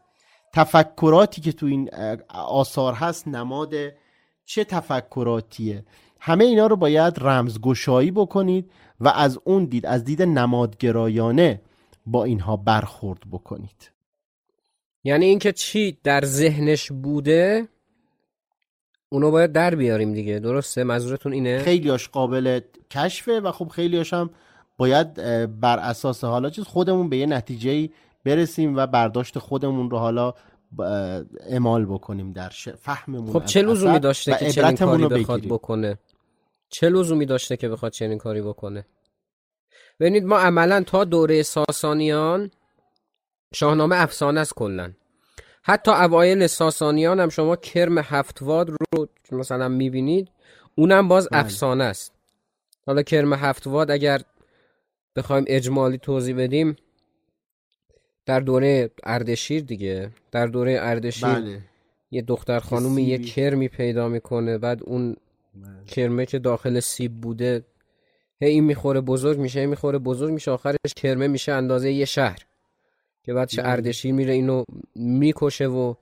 تفکراتی 0.52 1.40
که 1.40 1.52
تو 1.52 1.66
این 1.66 1.90
آثار 2.28 2.94
هست 2.94 3.28
نماد 3.28 3.74
چه 4.44 4.64
تفکراتیه؟ 4.64 5.84
همه 6.20 6.44
اینا 6.44 6.66
رو 6.66 6.76
باید 6.76 7.14
رمزگشایی 7.20 8.11
بکنید 8.11 8.70
و 9.00 9.08
از 9.08 9.38
اون 9.44 9.64
دید 9.64 9.86
از 9.86 10.04
دید 10.04 10.22
نمادگرایانه 10.22 11.62
با 12.06 12.24
اینها 12.24 12.56
برخورد 12.56 13.20
بکنید. 13.30 13.90
یعنی 15.05 15.26
اینکه 15.26 15.53
چی 15.53 15.98
در 16.05 16.24
ذهنش 16.24 16.92
بوده 16.92 17.68
اونو 19.09 19.30
باید 19.30 19.53
در 19.53 19.74
بیاریم 19.74 20.12
دیگه. 20.12 20.38
درسته؟ 20.38 20.84
منظورتون 20.84 21.32
اینه؟ 21.32 21.59
خیلیاش 21.59 22.09
قابل 22.09 22.61
کشفه 22.90 23.40
و 23.40 23.53
خب 23.53 23.68
خیلیاش 23.68 24.12
هم 24.12 24.30
باید 24.76 25.14
بر 25.61 25.78
اساس 25.78 26.24
حالا 26.24 26.51
چیز 26.51 26.64
خودمون 26.64 27.09
به 27.09 27.16
یه 27.16 27.26
نتیجه 27.26 27.88
برسیم 28.24 28.76
و 28.76 28.86
برداشت 28.86 29.38
خودمون 29.38 29.90
رو 29.90 29.98
حالا 29.98 30.34
اعمال 31.46 31.86
بکنیم 31.86 32.32
در 32.32 32.48
فهممون 32.78 33.32
خب 33.32 33.44
چه 33.44 33.62
لزومی 33.62 33.98
داشته 33.98 34.36
که 34.40 34.51
چنین 34.51 34.76
کاری 34.76 35.09
بخواد 35.09 35.40
بکنه؟ 35.40 35.98
چه 36.68 36.88
لزومی 36.88 37.26
داشته 37.26 37.57
که 37.57 37.68
بخواد 37.68 37.92
چنین 37.92 38.18
کاری 38.18 38.42
بکنه؟ 38.42 38.86
ببینید 40.01 40.24
ما 40.24 40.38
عملا 40.38 40.82
تا 40.86 41.05
دوره 41.05 41.42
ساسانیان 41.42 42.51
شاهنامه 43.55 43.96
افسانه 43.96 44.40
است 44.40 44.55
کلا 44.55 44.92
حتی 45.62 45.90
اوایل 45.90 46.46
ساسانیان 46.46 47.20
هم 47.20 47.28
شما 47.28 47.57
کرم 47.57 47.98
هفتواد 47.98 48.70
رو 48.70 49.09
مثلا 49.32 49.68
می‌بینید 49.68 50.28
اونم 50.74 51.09
باز 51.09 51.28
بله. 51.28 51.40
افسانه 51.40 51.84
است 51.84 52.12
حالا 52.86 53.03
کرم 53.03 53.32
هفتواد 53.32 53.90
اگر 53.90 54.20
بخوایم 55.16 55.44
اجمالی 55.46 55.98
توضیح 55.98 56.36
بدیم 56.36 56.76
در 58.26 58.40
دوره 58.40 58.90
اردشیر 59.05 59.62
دیگه 59.62 60.11
در 60.30 60.46
دوره 60.46 60.78
اردشیر 60.80 61.28
بله. 61.28 61.61
یه 62.11 62.22
دختر 62.22 62.61
خانومی 62.61 63.03
یه 63.03 63.18
کرمی 63.18 63.68
پیدا 63.68 64.09
می‌کنه 64.09 64.59
بعد 64.59 64.80
اون 64.84 65.16
بله. 65.55 65.84
کرمه 65.86 66.26
که 66.26 66.38
داخل 66.38 66.80
سیب 66.80 67.20
بوده 67.20 67.64
هی 68.40 68.48
این 68.48 68.64
می‌خوره 68.64 69.01
بزرگ 69.01 69.38
میشه 69.38 69.66
می‌خوره 69.66 69.98
بزرگ 69.98 70.32
میشه 70.32 70.51
آخرش 70.51 70.94
کرمه 70.96 71.28
میشه 71.28 71.53
اندازه 71.53 71.92
یه 71.92 72.05
شهر 72.05 72.46
که 73.22 73.34
بعد 73.34 73.48
چه 73.48 73.62
اردشیر 73.64 74.14
میره 74.14 74.32
اینو 74.32 74.64
می‌کشه 74.94 75.66
و 75.66 75.94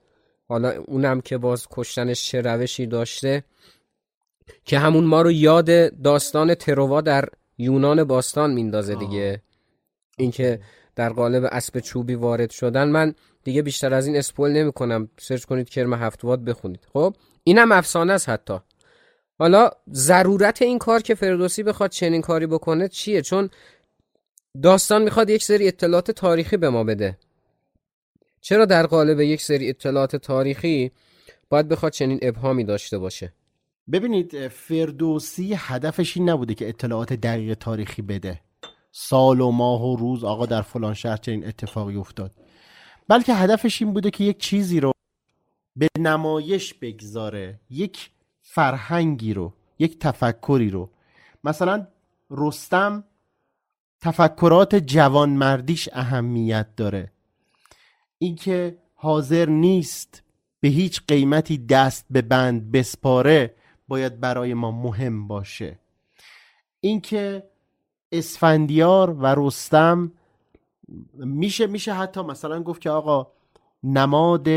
حالا 0.48 0.82
اونم 0.86 1.20
که 1.20 1.38
باز 1.38 1.66
کشتنش 1.70 2.24
چه 2.28 2.40
روشی 2.40 2.86
داشته 2.86 3.44
که 4.64 4.78
همون 4.78 5.04
ما 5.04 5.22
رو 5.22 5.32
یاد 5.32 6.00
داستان 6.02 6.54
تروا 6.54 7.00
در 7.00 7.24
یونان 7.58 8.04
باستان 8.04 8.52
میندازه 8.52 8.94
دیگه. 8.94 9.42
اینکه 10.18 10.60
در 10.96 11.08
قالب 11.08 11.48
اسب 11.52 11.80
چوبی 11.80 12.14
وارد 12.14 12.50
شدن. 12.50 12.88
من 12.88 13.14
دیگه 13.44 13.62
بیشتر 13.62 13.94
از 13.94 14.06
این 14.06 14.16
اسپول 14.16 14.50
نمی 14.50 14.72
کنم 14.72 15.08
سرچ 15.18 15.44
کنید 15.44 15.68
کرم 15.68 15.94
هفتواد 15.94 16.44
بخونید. 16.44 16.86
خب؟ 16.92 17.14
اینم 17.44 17.72
افسانه 17.72 18.12
است 18.12 18.28
حتی. 18.28 18.58
حالا 19.38 19.70
ضرورت 19.92 20.62
این 20.62 20.78
کار 20.78 21.02
که 21.02 21.14
فردوسی 21.14 21.62
بخواد 21.62 21.90
چنین 21.90 22.20
کاری 22.22 22.46
بکنه 22.46 22.88
چیه؟ 22.88 23.22
چون 23.22 23.50
داستان 24.62 25.02
می‌خواد 25.02 25.30
یک 25.30 25.42
سری 25.42 25.68
اطلاعات 25.68 26.11
تاریخی 26.11 26.56
به 26.56 26.70
ما 26.70 26.84
بده. 26.84 27.18
چرا 28.40 28.64
در 28.64 28.86
قالب 28.86 29.20
یک 29.20 29.42
سری 29.42 29.68
اطلاعات 29.68 30.16
تاریخی 30.16 30.92
باید 31.48 31.68
بخواد 31.68 31.92
چنین 31.92 32.18
ابهامی 32.22 32.64
داشته 32.64 32.98
باشه؟ 32.98 33.32
ببینید 33.92 34.48
فردوسی 34.48 35.54
هدفش 35.56 36.16
این 36.16 36.28
نبوده 36.28 36.54
که 36.54 36.68
اطلاعات 36.68 37.12
دقیق 37.12 37.54
تاریخی 37.54 38.02
بده. 38.02 38.40
سال 38.92 39.40
و 39.40 39.50
ماه 39.50 39.84
و 39.84 39.96
روز 39.96 40.24
آقا 40.24 40.46
در 40.46 40.62
فلان 40.62 40.94
شهر 40.94 41.16
چنین 41.16 41.46
اتفاقی 41.46 41.96
افتاد. 41.96 42.32
بلکه 43.09 43.34
هدفش 43.34 43.82
این 43.82 43.92
بوده 43.92 44.11
که 44.11 44.24
یک 44.24 44.38
چیزی 44.38 44.80
رو 44.80 44.92
به 45.76 45.88
نمایش 45.98 46.74
بگذاره 46.74 47.61
یک 47.70 48.11
فرهنگی 48.42 49.34
رو 49.34 49.52
یک 49.78 49.98
تفکری 49.98 50.70
رو. 50.70 50.90
مثلا 51.44 51.86
رستم 52.30 53.04
تفکرات 54.01 54.74
جوانمردیش 54.74 55.88
اهمیت 55.92 56.66
داره. 56.76 57.12
اینکه 58.18 58.78
حاضر 58.94 59.49
نیست 59.49 60.22
به 60.61 60.68
هیچ 60.68 61.03
قیمتی 61.09 61.59
دست 61.59 62.07
به 62.11 62.22
بند 62.22 62.72
بسپاره 62.72 63.55
باید 63.88 64.20
برای 64.20 64.55
ما 64.55 64.70
مهم 64.70 65.28
باشه. 65.28 65.78
اینکه 66.80 67.42
اسفندیار 68.12 69.11
و 69.11 69.34
رستم 69.38 70.12
میشه 71.14 71.66
میشه 71.66 71.94
حتی 71.94 72.22
مثلا 72.22 72.62
گفت 72.62 72.80
که 72.80 72.90
آقا 72.90 73.32
نماد 73.82 74.49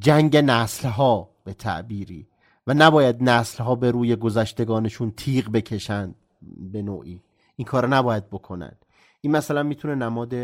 جنگ 0.00 0.36
نسل 0.36 0.88
ها 0.88 1.30
به 1.44 1.54
تعبیری 1.54 2.26
و 2.66 2.74
نباید 2.74 3.22
نسل 3.22 3.64
ها 3.64 3.74
به 3.74 3.90
روی 3.90 4.16
گذشتگانشون 4.16 5.10
تیغ 5.10 5.50
بکشند. 5.50 6.14
به 6.42 6.82
نوعی. 6.82 7.20
این 7.56 7.66
کار 7.66 7.86
نباید 7.88 8.30
بکنن. 8.30 8.72
این 9.20 9.32
مثلا 9.32 9.62
می‌تونه 9.62 9.94
نماد 9.94 10.34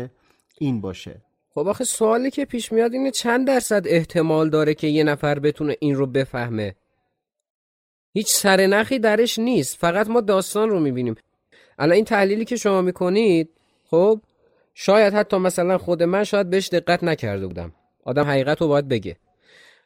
این 0.59 0.81
باشه. 0.81 1.21
خب 1.49 1.67
آخه 1.67 1.83
سوالی 1.83 2.31
که 2.31 2.45
پیش 2.45 2.71
میاد 2.71 2.93
اینه 2.93 3.11
چند 3.11 3.47
درصد 3.47 3.87
احتمال 3.87 4.49
داره 4.49 4.73
که 4.73 4.87
یه 4.87 5.03
نفر 5.03 5.39
بتونه 5.39 5.75
این 5.79 5.95
رو 5.95 6.07
بفهمه؟ 6.07 6.75
هیچ 8.13 8.33
سرنخی 8.33 8.99
درش 8.99 9.39
نیست. 9.39 9.77
فقط 9.77 10.07
ما 10.07 10.21
داستان 10.21 10.69
رو 10.69 10.79
می‌بینیم. 10.79 11.15
الان 11.79 11.95
این 11.95 12.05
تحلیلی 12.05 12.45
که 12.45 12.55
شما 12.55 12.81
می‌کنید 12.81 13.49
خب 13.83 14.21
شاید 14.73 15.13
حتی 15.13 15.37
مثلا 15.37 15.77
خود 15.77 16.03
من 16.03 16.23
شاید 16.23 16.49
بهش 16.49 16.69
دقت 16.69 17.03
نکرده 17.03 17.47
بودم. 17.47 17.73
آدم 18.03 18.23
حقیقت 18.23 18.61
رو 18.61 18.67
باید 18.67 18.87
بگه. 18.87 19.17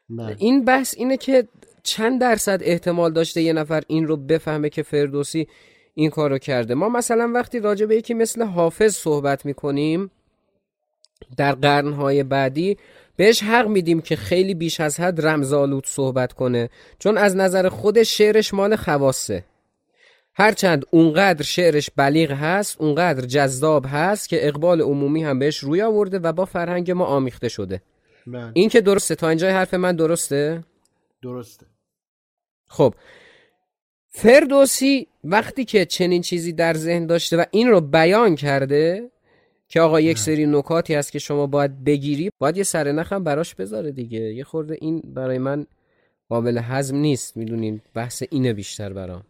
من. 0.09 0.35
این 0.37 0.65
بحث 0.65 0.93
اینه 0.97 1.17
که 1.17 1.47
چند 1.83 2.21
درصد 2.21 2.59
احتمال 2.63 3.13
داشته 3.13 3.41
یه 3.41 3.53
نفر 3.53 3.83
این 3.87 4.07
رو 4.07 4.17
بفهمه 4.17 4.69
که 4.69 4.83
فردوسی 4.83 5.47
این 5.99 6.09
کارو 6.09 6.37
کرده. 6.37 6.73
ما 6.73 6.89
مثلا 6.89 7.31
وقتی 7.35 7.59
راجع 7.59 7.85
به 7.85 7.95
یکی 7.95 8.13
مثل 8.13 8.43
حافظ 8.43 8.95
صحبت 8.95 9.45
می‌کنیم 9.45 10.11
در 11.37 11.51
قرنهای 11.51 12.23
بعدی 12.23 12.77
بهش 13.15 13.43
حق 13.43 13.67
میدیم 13.67 14.01
که 14.01 14.15
خیلی 14.15 14.53
بیش 14.53 14.79
از 14.79 14.99
حد 14.99 15.25
رمزالود 15.25 15.85
صحبت 15.85 16.33
کنه. 16.33 16.69
چون 16.99 17.17
از 17.17 17.35
نظر 17.35 17.69
خود 17.69 18.03
شعرش 18.03 18.53
مال 18.53 18.75
خواسته 18.75 19.43
هرچند 20.33 20.85
اونقدر 20.91 21.43
شعرش 21.43 21.89
بلیغ 21.95 22.31
هست 22.31 22.81
اونقدر 22.81 23.25
جذاب 23.25 23.85
هست 23.87 24.29
که 24.29 24.47
اقبال 24.47 24.81
عمومی 24.81 25.23
هم 25.23 25.39
بهش 25.39 25.57
روی 25.57 25.81
آورده 25.81 26.19
و 26.19 26.33
با 26.33 26.45
فرهنگ 26.45 26.91
ما 26.91 27.05
آمیخته 27.05 27.49
شده. 27.49 27.81
بله. 28.27 28.51
این 28.53 28.69
که 28.69 28.81
درسته 28.81 29.15
تا 29.15 29.29
اینجای 29.29 29.51
حرف 29.51 29.73
من 29.73 29.95
درسته؟ 29.95 30.63
درسته. 31.23 31.65
خب. 32.67 32.93
فردوسی 34.09 35.07
وقتی 35.23 35.65
که 35.65 35.85
چنین 35.85 36.21
چیزی 36.21 36.53
در 36.53 36.73
ذهن 36.73 37.05
داشته 37.05 37.37
و 37.37 37.43
این 37.51 37.67
رو 37.67 37.81
بیان 37.81 38.35
کرده 38.35 39.11
که 39.67 39.81
آقا 39.81 39.99
یک 39.99 40.17
سری 40.17 40.45
نکاتی 40.45 40.93
هست 40.93 41.11
که 41.11 41.19
شما 41.19 41.47
باید 41.47 41.83
بگیری 41.83 42.29
باید 42.39 42.57
یه 42.57 42.63
سرنخ 42.63 43.13
هم 43.13 43.23
براش 43.23 43.55
بذاره 43.55 43.91
دیگه. 43.91 44.19
یه 44.19 44.43
خورده 44.43 44.77
این 44.81 45.01
برای 45.05 45.37
من 45.37 45.65
قابل 46.29 46.57
هضم 46.63 46.95
نیست 46.95 47.37
می‌دونین؟ 47.37 47.81
بحث 47.93 48.23
اینه 48.31 48.53
بیشتر 48.53 48.93
برام. 48.93 49.23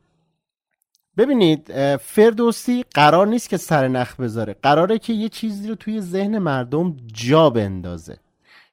ببینید 1.18 1.96
فردوسی 1.98 2.86
قرار 2.94 3.28
نیست 3.28 3.50
که 3.50 3.58
سر 3.58 3.88
نخ 3.88 4.20
بذاره. 4.20 4.56
قراره 4.64 5.00
که 5.00 5.14
یه 5.14 5.30
چیزی 5.30 5.70
رو 5.70 5.76
توی 5.76 6.02
ذهن 6.02 6.38
مردم 6.38 6.98
جا 7.14 7.50
بندازه. 7.50 8.18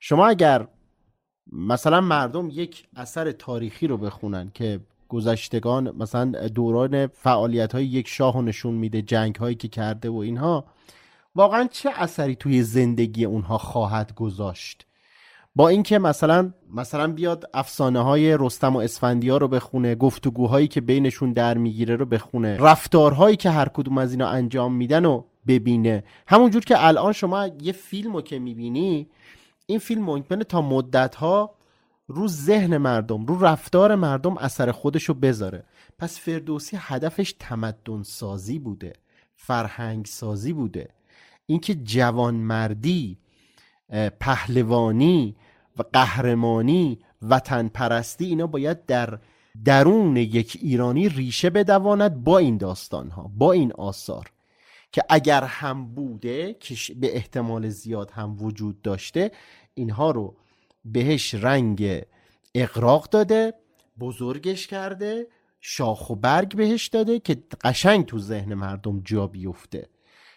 شما 0.01 0.27
اگر 0.27 0.69
مثلا 1.53 2.01
مردم 2.01 2.49
یک 2.53 2.85
اثر 2.97 3.33
تاریخی 3.33 3.87
رو 3.87 3.97
بخونن 3.97 4.51
که 4.55 4.81
گذشتگان 5.09 5.97
مثلا 5.97 6.49
دوران 6.49 7.07
فعالیت 7.07 7.73
های 7.73 7.85
یک 7.85 8.09
شاه 8.09 8.43
نشون 8.43 8.75
میده 8.75 9.03
جنگ 9.03 9.37
هایی 9.37 9.55
که 9.55 9.69
کرده 9.69 10.09
و 10.09 10.17
اینها. 10.17 10.65
واقعا 11.35 11.69
چه 11.71 11.91
اثری 11.95 12.37
توی 12.37 12.63
زندگی 12.63 13.25
اونها 13.25 13.59
خواهد 13.59 14.15
گذاشت؟ 14.15 14.87
با 15.57 15.69
اینکه 15.69 15.99
مثلا 15.99 16.53
مثلا 16.75 17.13
بیاد 17.13 17.51
افسانه 17.55 18.01
های 18.01 18.37
رستم 18.41 18.77
و 18.77 18.79
اسفندیار 18.79 19.41
رو 19.41 19.49
بخونه 19.49 19.95
گفتگوهایی 19.95 20.69
که 20.69 20.81
بینشون 20.81 21.33
در 21.33 21.59
می‌گیره 21.59 21.97
رو 21.97 22.07
بخونه 22.07 22.57
رفتارهایی 22.57 23.37
که 23.37 23.51
هر 23.51 23.69
کدوم 23.69 23.99
از 23.99 24.13
اینا 24.13 24.29
انجام 24.29 24.75
میدن 24.75 25.05
و 25.05 25.23
ببینه. 25.47 26.05
همونجور 26.27 26.65
که 26.65 26.87
الان 26.87 27.13
شما 27.13 27.49
یه 27.63 27.73
فیلم 27.73 28.13
رو 28.13 28.23
که 28.23 28.39
می‌بینی 28.39 29.09
این 29.67 29.79
فیلم 29.79 30.03
ممکنه 30.03 30.45
تا 30.45 30.63
مدت 30.63 31.15
رو 32.07 32.29
ذهن 32.29 32.77
مردم 32.77 33.27
رو 33.27 33.45
رفتار 33.45 33.95
مردم 33.95 34.37
اثر 34.39 34.73
خودشو 34.73 35.15
بذاره. 35.15 35.65
پس 35.99 36.21
فردوسی 36.21 36.77
هدفش 36.81 37.35
تمدن 37.39 38.03
سازی 38.03 38.59
بوده 38.59 38.93
فرهنگ 39.35 40.07
سازی 40.07 40.53
بوده. 40.53 40.89
اینکه 41.47 41.75
جوانمردی 41.75 43.19
پهلوانی 44.21 45.37
و 45.79 45.83
قهرمانی 45.93 46.99
وطن 47.23 47.69
پرستی 47.69 48.25
اینا 48.25 48.47
باید 48.47 48.87
در 48.87 49.19
درون 49.65 50.17
یک 50.17 50.59
ایرانی 50.63 51.09
ریشه 51.09 51.51
بدواند 51.51 52.25
با 52.25 52.39
این 52.39 52.57
داستان 52.57 53.11
ها 53.11 53.31
با 53.37 53.53
این 53.53 53.73
آثار. 53.73 54.31
که 54.93 55.03
اگر 55.09 55.45
هم 55.45 55.95
بوده 55.95 56.57
که 56.61 56.95
به 56.95 57.17
احتمال 57.17 57.69
زیاد 57.69 58.11
هم 58.11 58.37
وجود 58.43 58.83
داشته 58.83 59.31
اینها 59.75 60.11
رو 60.11 60.37
بهش 60.93 61.35
رنگ 61.35 62.03
اقراق 62.55 63.09
داده 63.09 63.55
بزرگش 64.01 64.67
کرده 64.67 65.27
شاخ 65.61 66.11
و 66.11 66.17
برگ 66.17 66.57
بهش 66.57 66.87
داده 66.87 67.19
که 67.19 67.37
قشنگ 67.65 68.07
تو 68.07 68.19
ذهن 68.19 68.55
مردم 68.55 69.01
جا 69.05 69.27
بیفته. 69.27 69.89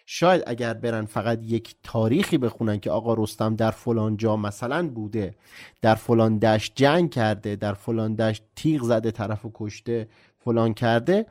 شاید 0.06 0.44
اگر 0.48 0.74
برن 0.74 1.06
فقط 1.06 1.40
یک 1.44 1.76
تاریخی 1.84 2.38
بخونن 2.38 2.80
که 2.80 2.92
آقا 2.92 3.14
رستم 3.14 3.56
در 3.56 3.72
فلان 3.72 4.18
جا 4.18 4.36
مثلا 4.36 4.90
بوده 4.90 5.36
در 5.82 5.96
فلان 5.96 6.38
دشت 6.38 6.72
جنگ 6.76 7.12
کرده 7.12 7.56
در 7.56 7.74
فلان 7.74 8.16
دشت 8.16 8.44
تیغ 8.56 8.84
زده 8.84 9.12
طرف 9.12 9.46
و 9.46 9.52
کشته 9.54 10.08
فلان 10.40 10.74
کرده 10.74 11.26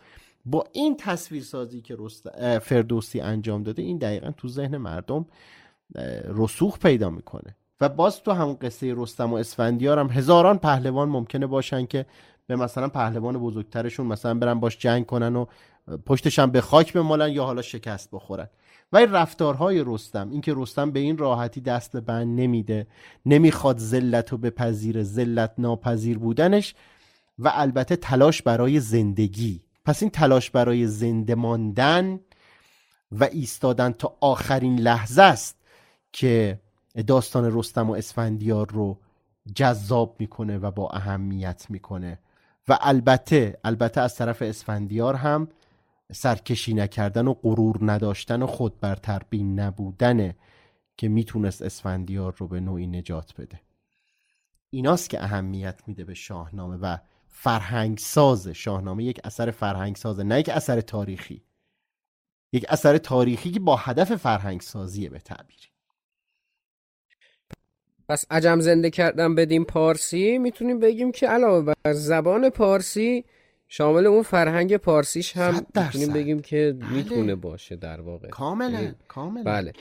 با 0.44 0.64
این 0.72 0.96
تصویر 0.96 1.42
سازی 1.42 1.80
که 1.80 1.96
فردوسی 2.62 3.20
انجام 3.20 3.62
داده 3.62 3.82
این 3.82 3.98
دقیقا 3.98 4.30
تو 4.30 4.48
ذهن 4.48 4.76
مردم 4.76 5.26
رسوخ 6.24 6.78
پیدا 6.78 7.10
می‌کنه. 7.10 7.56
و 7.80 7.88
باز 7.88 8.22
تو 8.22 8.32
همون 8.32 8.54
قصه 8.54 8.94
رستم 8.96 9.32
و 9.32 9.36
اسفندیار 9.36 9.98
هم 9.98 10.10
هزاران 10.10 10.58
پهلوان 10.58 11.08
ممکنه 11.08 11.46
باشن 11.46 11.86
که 11.86 12.06
به 12.46 12.56
مثلا 12.56 12.88
پهلوان 12.88 13.38
بزرگترشون 13.38 14.06
مثلا 14.06 14.34
برن 14.34 14.60
باش 14.60 14.78
جنگ 14.78 15.06
کنن 15.06 15.36
و 15.36 15.46
پشتش 16.06 16.38
هم 16.38 16.50
به 16.50 16.60
خاک 16.60 16.92
بمالن 16.92 17.32
یا 17.32 17.44
حالا 17.44 17.62
شکست 17.62 18.08
بخورن. 18.12 18.48
و 18.92 18.98
رفتارهای 18.98 19.82
رستم 19.86 20.30
اینکه 20.30 20.54
رستم 20.56 20.90
به 20.90 21.00
این 21.00 21.18
راحتی 21.18 21.60
دست 21.60 21.92
به 21.92 22.00
بند 22.00 22.40
نمیده 22.40 22.86
نمی‌خواد 23.26 23.78
ذلت 23.78 24.30
رو 24.32 24.38
بپذیره 24.38 25.02
ذلت 25.02 25.52
ناپذیر 25.58 26.18
بودنش 26.18 26.74
و 27.38 27.52
البته 27.54 27.96
تلاش 27.96 28.42
برای 28.42 28.80
زندگی. 28.80 29.62
پس 29.84 30.02
این 30.02 30.10
تلاش 30.10 30.50
برای 30.50 30.86
زنده 30.86 31.34
ماندن 31.34 32.20
و 33.12 33.24
ایستادن 33.24 33.92
تا 33.92 34.16
آخرین 34.20 34.78
لحظه 34.78 35.22
است 35.22 35.56
که 36.12 36.60
داستان 37.06 37.58
رستم 37.58 37.90
و 37.90 37.92
اسفندیار 37.92 38.70
رو 38.70 38.98
جذاب 39.54 40.16
می‌کنه 40.18 40.58
و 40.58 40.70
با 40.70 40.88
اهمیت 40.88 41.66
می‌کنه. 41.68 42.18
و 42.68 42.78
البته 42.80 43.58
البته 43.64 44.00
از 44.00 44.14
طرف 44.14 44.42
اسفندیار 44.42 45.14
هم 45.14 45.48
سرکشی 46.12 46.74
نکردن 46.74 47.26
و 47.26 47.34
غرور 47.34 47.78
نداشتن 47.92 48.42
و 48.42 48.46
خود 48.46 48.80
بر 48.80 48.94
تربین 48.94 49.60
نبودنه 49.60 50.36
که 50.96 51.08
می‌تونست 51.08 51.62
اسفندیار 51.62 52.34
رو 52.36 52.48
به 52.48 52.60
نوعی 52.60 52.86
نجات 52.86 53.40
بده. 53.40 53.60
ایناست 54.70 55.10
که 55.10 55.22
اهمیت 55.22 55.80
میده 55.86 56.04
به 56.04 56.14
شاهنامه 56.14 56.76
و 56.76 56.96
فرهنگ 57.26 57.98
ساز 57.98 58.48
شاهنامه 58.48 59.04
یک 59.04 59.20
اثر 59.24 59.50
فرهنگ 59.50 59.96
سازه 59.96 60.22
نه 60.22 60.40
یک 60.40 60.48
اثر 60.48 60.80
تاریخی. 60.80 61.42
یک 62.52 62.66
اثر 62.68 62.98
تاریخی 62.98 63.50
که 63.50 63.60
با 63.60 63.76
هدف 63.76 64.16
فرهنگ 64.16 64.60
سازیه 64.60 65.08
به 65.08 65.18
تعبیری 65.18 65.68
پس 68.08 68.24
عجم 68.30 68.60
زنده 68.60 68.90
کردن 68.90 69.34
بدیم 69.34 69.64
پارسی 69.64 70.38
می‌تونیم 70.38 70.78
بگیم 70.80 71.12
که 71.12 71.28
علاوه 71.28 71.74
بر 71.84 71.92
زبان 71.92 72.50
پارسی 72.50 73.24
شامل 73.68 74.06
اون 74.06 74.22
فرهنگ 74.22 74.76
پارسیش 74.76 75.36
هم. 75.36 75.66
می‌تونیم 75.76 76.12
بگیم 76.12 76.40
که 76.40 76.76
بله. 76.80 76.90
می‌تونه 76.92 77.34
باشه 77.34 77.76
در 77.76 78.00
واقع 78.00 78.28
کاملا 78.28 78.70
یعنی- 78.80 78.94
کاملا 79.08 79.42
بله 79.44 79.72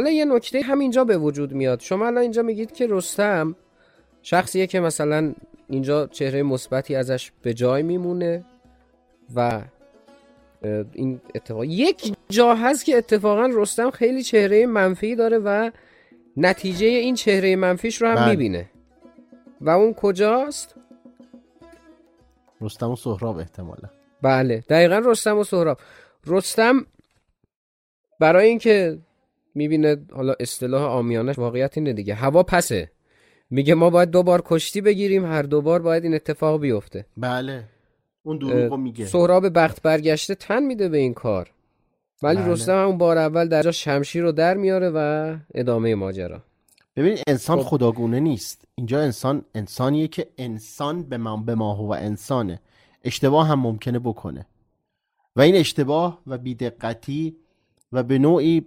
حالا 0.00 0.10
یه 0.10 0.24
نکته 0.24 0.60
همینجا 0.60 1.04
به 1.04 1.18
وجود 1.18 1.52
میاد 1.52 1.80
شما 1.80 2.06
الان 2.06 2.22
اینجا 2.22 2.42
میگید 2.42 2.72
که 2.72 2.86
رستم 2.90 3.56
شخصیه 4.22 4.66
که 4.66 4.80
مثلا 4.80 5.34
اینجا 5.68 6.06
چهره 6.06 6.42
مثبتی 6.42 6.94
ازش 6.94 7.32
به 7.42 7.54
جای 7.54 7.82
میمونه 7.82 8.44
و 9.34 9.62
این 10.92 11.20
اتفاق 11.34 11.64
یک 11.64 12.14
جا 12.28 12.54
هست 12.54 12.84
که 12.84 12.96
اتفاقا 12.96 13.50
رستم 13.52 13.90
خیلی 13.90 14.22
چهره 14.22 14.66
منفی 14.66 15.16
داره 15.16 15.38
و 15.38 15.70
نتیجه 16.36 16.86
این 16.86 17.14
چهره 17.14 17.56
منفیش 17.56 18.02
رو 18.02 18.08
هم 18.08 18.14
بله. 18.14 18.30
می‌بینه 18.30 18.70
و 19.60 19.70
اون 19.70 19.94
کجاست؟ 19.94 20.74
رستم 22.60 22.90
و 22.90 22.96
سهراب 22.96 23.38
احتمالا 23.38 23.88
بله 24.22 24.64
دقیقا 24.68 24.98
رستم 25.04 25.38
و 25.38 25.44
سهراب 25.44 25.78
رستم 26.26 26.86
برای 28.20 28.48
اینکه 28.48 28.98
می‌بینه 29.54 29.96
حالا 30.12 30.34
اصطلاح 30.40 30.82
آمیانش 30.82 31.38
واقعیت 31.38 31.78
اینه 31.78 31.92
دیگه. 31.92 32.14
هوا 32.14 32.42
پسه. 32.42 32.90
میگه 33.50 33.74
ما 33.74 33.90
باید 33.90 34.10
دو 34.10 34.22
بار 34.22 34.42
کشتی 34.44 34.80
بگیریم 34.80 35.24
هر 35.24 35.42
دو 35.42 35.62
بار 35.62 35.82
باید 35.82 36.04
این 36.04 36.14
اتفاق 36.14 36.60
بیفته. 36.60 37.06
بله. 37.16 37.64
اون 38.22 38.38
دروغو 38.38 38.76
میگه. 38.76 39.06
سهراب 39.06 39.58
بخت 39.58 39.82
برگشته 39.82 40.34
تن 40.34 40.62
میده 40.62 40.88
به 40.88 40.98
این 40.98 41.14
کار. 41.14 41.50
ولی 42.22 42.36
بله. 42.36 42.48
رستم 42.48 42.82
همون 42.82 42.98
بار 42.98 43.18
اول 43.18 43.48
در 43.48 43.62
جا 43.62 43.70
شمشیر 43.70 44.22
رو 44.22 44.32
در 44.32 44.56
میاره 44.56 44.90
و 44.94 45.36
ادامه 45.54 45.94
ماجرا. 45.94 46.42
ببین 46.96 47.18
انسان 47.26 47.58
خب. 47.58 47.64
خداگونه 47.64 48.20
نیست. 48.20 48.64
اینجا 48.74 49.00
انسان 49.00 49.44
انسانیه 49.54 50.08
که 50.08 50.26
انسان 50.38 51.02
به 51.02 51.16
ما 51.16 51.36
به 51.36 51.54
ما 51.54 51.74
هو 51.74 51.90
انسانه. 51.90 52.60
اشتباه 53.04 53.46
هم 53.46 53.60
ممکنه 53.60 53.98
بکنه. 53.98 54.46
و 55.36 55.40
این 55.40 55.56
اشتباه 55.56 56.22
و 56.26 56.38
بیدقتی 56.38 57.36
و 57.92 58.02
به 58.02 58.18
نوعی 58.18 58.66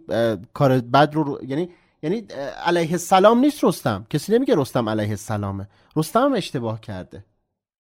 کار 0.53 0.81
بد 0.81 1.13
رو 1.13 1.39
یعنی 1.47 1.69
یعنی 2.03 2.17
علیه 2.65 2.91
السلام 2.91 3.39
نیست 3.39 3.63
رستم. 3.63 4.07
کسی 4.09 4.33
نمیگه 4.33 4.55
رستم 4.57 4.89
علیه 4.89 5.09
السلامه. 5.09 5.67
رستم 5.95 6.19
هم 6.25 6.33
اشتباه 6.33 6.81
کرده. 6.81 7.25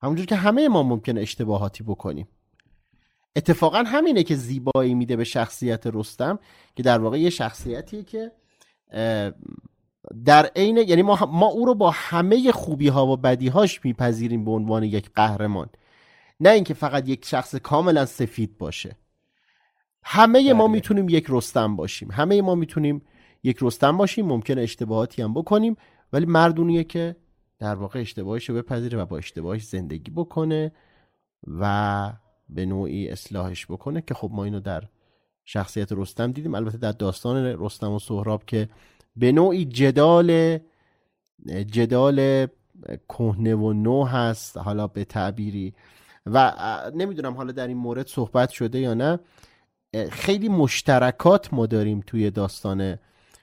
همونجور 0.02 0.26
که 0.26 0.36
همه 0.36 0.68
ما 0.68 0.82
ممکن 0.82 1.18
اشتباهاتی 1.18 1.84
بکنیم. 1.84 2.28
اتفاقا 3.36 3.82
همینه 3.86 4.22
که 4.22 4.34
زیبایی 4.34 4.94
میده 4.94 5.16
به 5.16 5.24
شخصیت 5.24 5.86
رستم 5.86 6.38
که 6.76 6.82
در 6.82 6.98
واقع 6.98 7.20
یه 7.20 7.30
شخصیتیه 7.30 8.02
که 8.02 8.32
در 10.24 10.50
عین 10.56 10.76
یعنی 10.76 11.02
ما, 11.02 11.28
ما 11.32 11.46
او 11.46 11.66
رو 11.66 11.74
با 11.74 11.90
همه 11.90 12.52
خوبی 12.52 12.88
ها 12.88 13.06
و 13.06 13.16
بدی 13.16 13.48
هاش 13.48 13.84
میپذیریم 13.84 14.44
به 14.44 14.50
عنوان 14.50 14.82
یک 14.82 15.10
قهرمان. 15.14 15.68
نه 16.40 16.50
اینکه 16.50 16.74
فقط 16.74 17.08
یک 17.08 17.24
شخص 17.24 17.54
کاملا 17.54 18.06
سفید 18.06 18.58
باشه. 18.58 18.96
همه 20.04 20.52
ما 20.52 20.64
بله. 20.64 20.72
می‌تونیم 20.72 21.08
یک 21.08 21.26
رستم 21.28 21.76
باشیم. 21.76 22.10
همه 22.12 22.42
ما 22.42 22.54
می‌تونیم 22.54 23.02
یک 23.42 23.58
رستم 23.60 23.96
باشیم. 23.96 24.26
ممکن 24.26 24.58
اشتباهاتی 24.58 25.22
هم 25.22 25.34
بکنیم. 25.34 25.76
ولی 26.12 26.26
مردونیه 26.26 26.84
که 26.84 27.16
در 27.58 27.74
واقع 27.74 28.00
اشتباهش 28.00 28.48
رو 28.50 28.56
بپذیره 28.56 28.98
و 28.98 29.06
با 29.06 29.18
اشتباهش 29.18 29.62
زندگی 29.62 30.10
بکنه 30.10 30.72
و 31.60 32.12
به 32.48 32.66
نوعی 32.66 33.08
اصلاحش 33.08 33.66
بکنه 33.66 34.00
که 34.00 34.14
خب 34.14 34.30
ما 34.32 34.44
اینو 34.44 34.60
در 34.60 34.82
شخصیت 35.44 35.92
رستم 35.92 36.32
دیدیم. 36.32 36.54
البته 36.54 36.78
در 36.78 36.92
داستان 36.92 37.36
رستم 37.44 37.92
و 37.92 37.98
سهراب 37.98 38.44
که 38.44 38.68
به 39.16 39.32
نوعی 39.32 39.64
جدال 39.64 40.58
جدال 41.46 42.46
کهنه 43.08 43.54
و 43.54 43.72
نو 43.72 44.04
هست. 44.04 44.56
حالا 44.56 44.86
به 44.86 45.04
تعبیری. 45.04 45.74
و 46.26 46.52
نمی‌دونم 46.94 47.34
حالا 47.34 47.52
در 47.52 47.66
این 47.66 47.76
مورد 47.76 48.06
صحبت 48.06 48.50
شده 48.50 48.78
یا 48.78 48.94
نه. 48.94 49.18
خیلی 50.10 50.48
مشترکات 50.48 51.54
ما 51.54 51.66
داریم 51.66 52.00
توی 52.06 52.30
داستان 52.30 52.98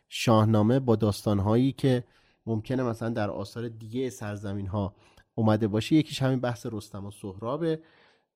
شاهنامه 0.10 0.80
با 0.80 0.96
داستانهایی 0.96 1.72
که 1.72 2.04
ممکنه 2.46 2.84
مثلا 2.84 3.10
در 3.10 3.30
آثار 3.30 3.68
دیگه 3.68 4.10
سرزمین 4.10 4.68
ها 4.68 4.96
اومده 5.36 5.68
باشه. 5.68 5.96
یکیش 5.96 6.22
همین 6.22 6.40
بحث 6.40 6.68
رستم 6.72 7.06
و 7.06 7.12
سهرابه 7.12 7.80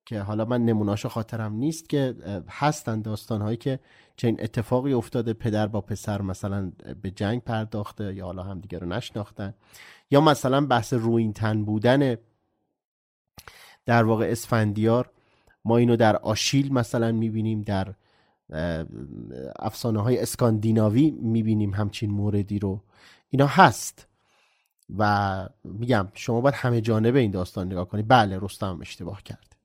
که 0.06 0.20
حالا 0.20 0.44
من 0.44 0.64
نموناشو 0.64 1.08
خاطرم 1.08 1.52
نیست 1.52 1.88
که 1.88 2.14
هستن 2.48 3.02
داستان 3.02 3.42
هایی 3.42 3.56
که 3.56 3.78
چنین 4.16 4.36
اتفاقی 4.40 4.92
افتاده. 4.92 5.32
پدر 5.32 5.66
با 5.66 5.80
پسر 5.80 6.22
مثلا 6.22 6.72
به 7.02 7.10
جنگ 7.10 7.42
پرداخته 7.42 8.14
یا 8.14 8.24
حالا 8.24 8.42
هم 8.42 8.60
دیگه 8.60 8.78
رو 8.78 8.86
نشناختن. 8.86 9.54
یا 10.10 10.20
مثلا 10.20 10.66
بحث 10.66 10.92
روین 10.92 11.32
تن 11.32 11.64
بودن 11.64 12.16
در 13.86 14.04
واقع 14.04 14.24
اسفندیار. 14.24 15.10
ما 15.64 15.76
اینو 15.76 15.96
در 15.96 16.16
آشیل 16.16 16.72
مثلا 16.72 17.12
می‌بینیم 17.12 17.62
در 17.62 17.94
افسانه 19.58 20.02
های 20.02 20.18
اسکاندیناوی 20.18 21.10
می‌بینیم 21.10 21.74
همچین 21.74 22.10
موردی 22.10 22.58
رو. 22.58 22.82
اینا 23.28 23.46
هست. 23.46 24.08
و 24.98 25.48
میگم 25.64 26.08
شما 26.14 26.40
باید 26.40 26.54
همه 26.54 26.80
جانبه 26.80 27.18
این 27.18 27.30
داستان 27.30 27.66
نگاه 27.66 27.88
کنید 27.88 28.08
بله 28.08 28.38
رستم 28.42 28.78
اشتباه 28.80 29.22
کرد. 29.22 29.55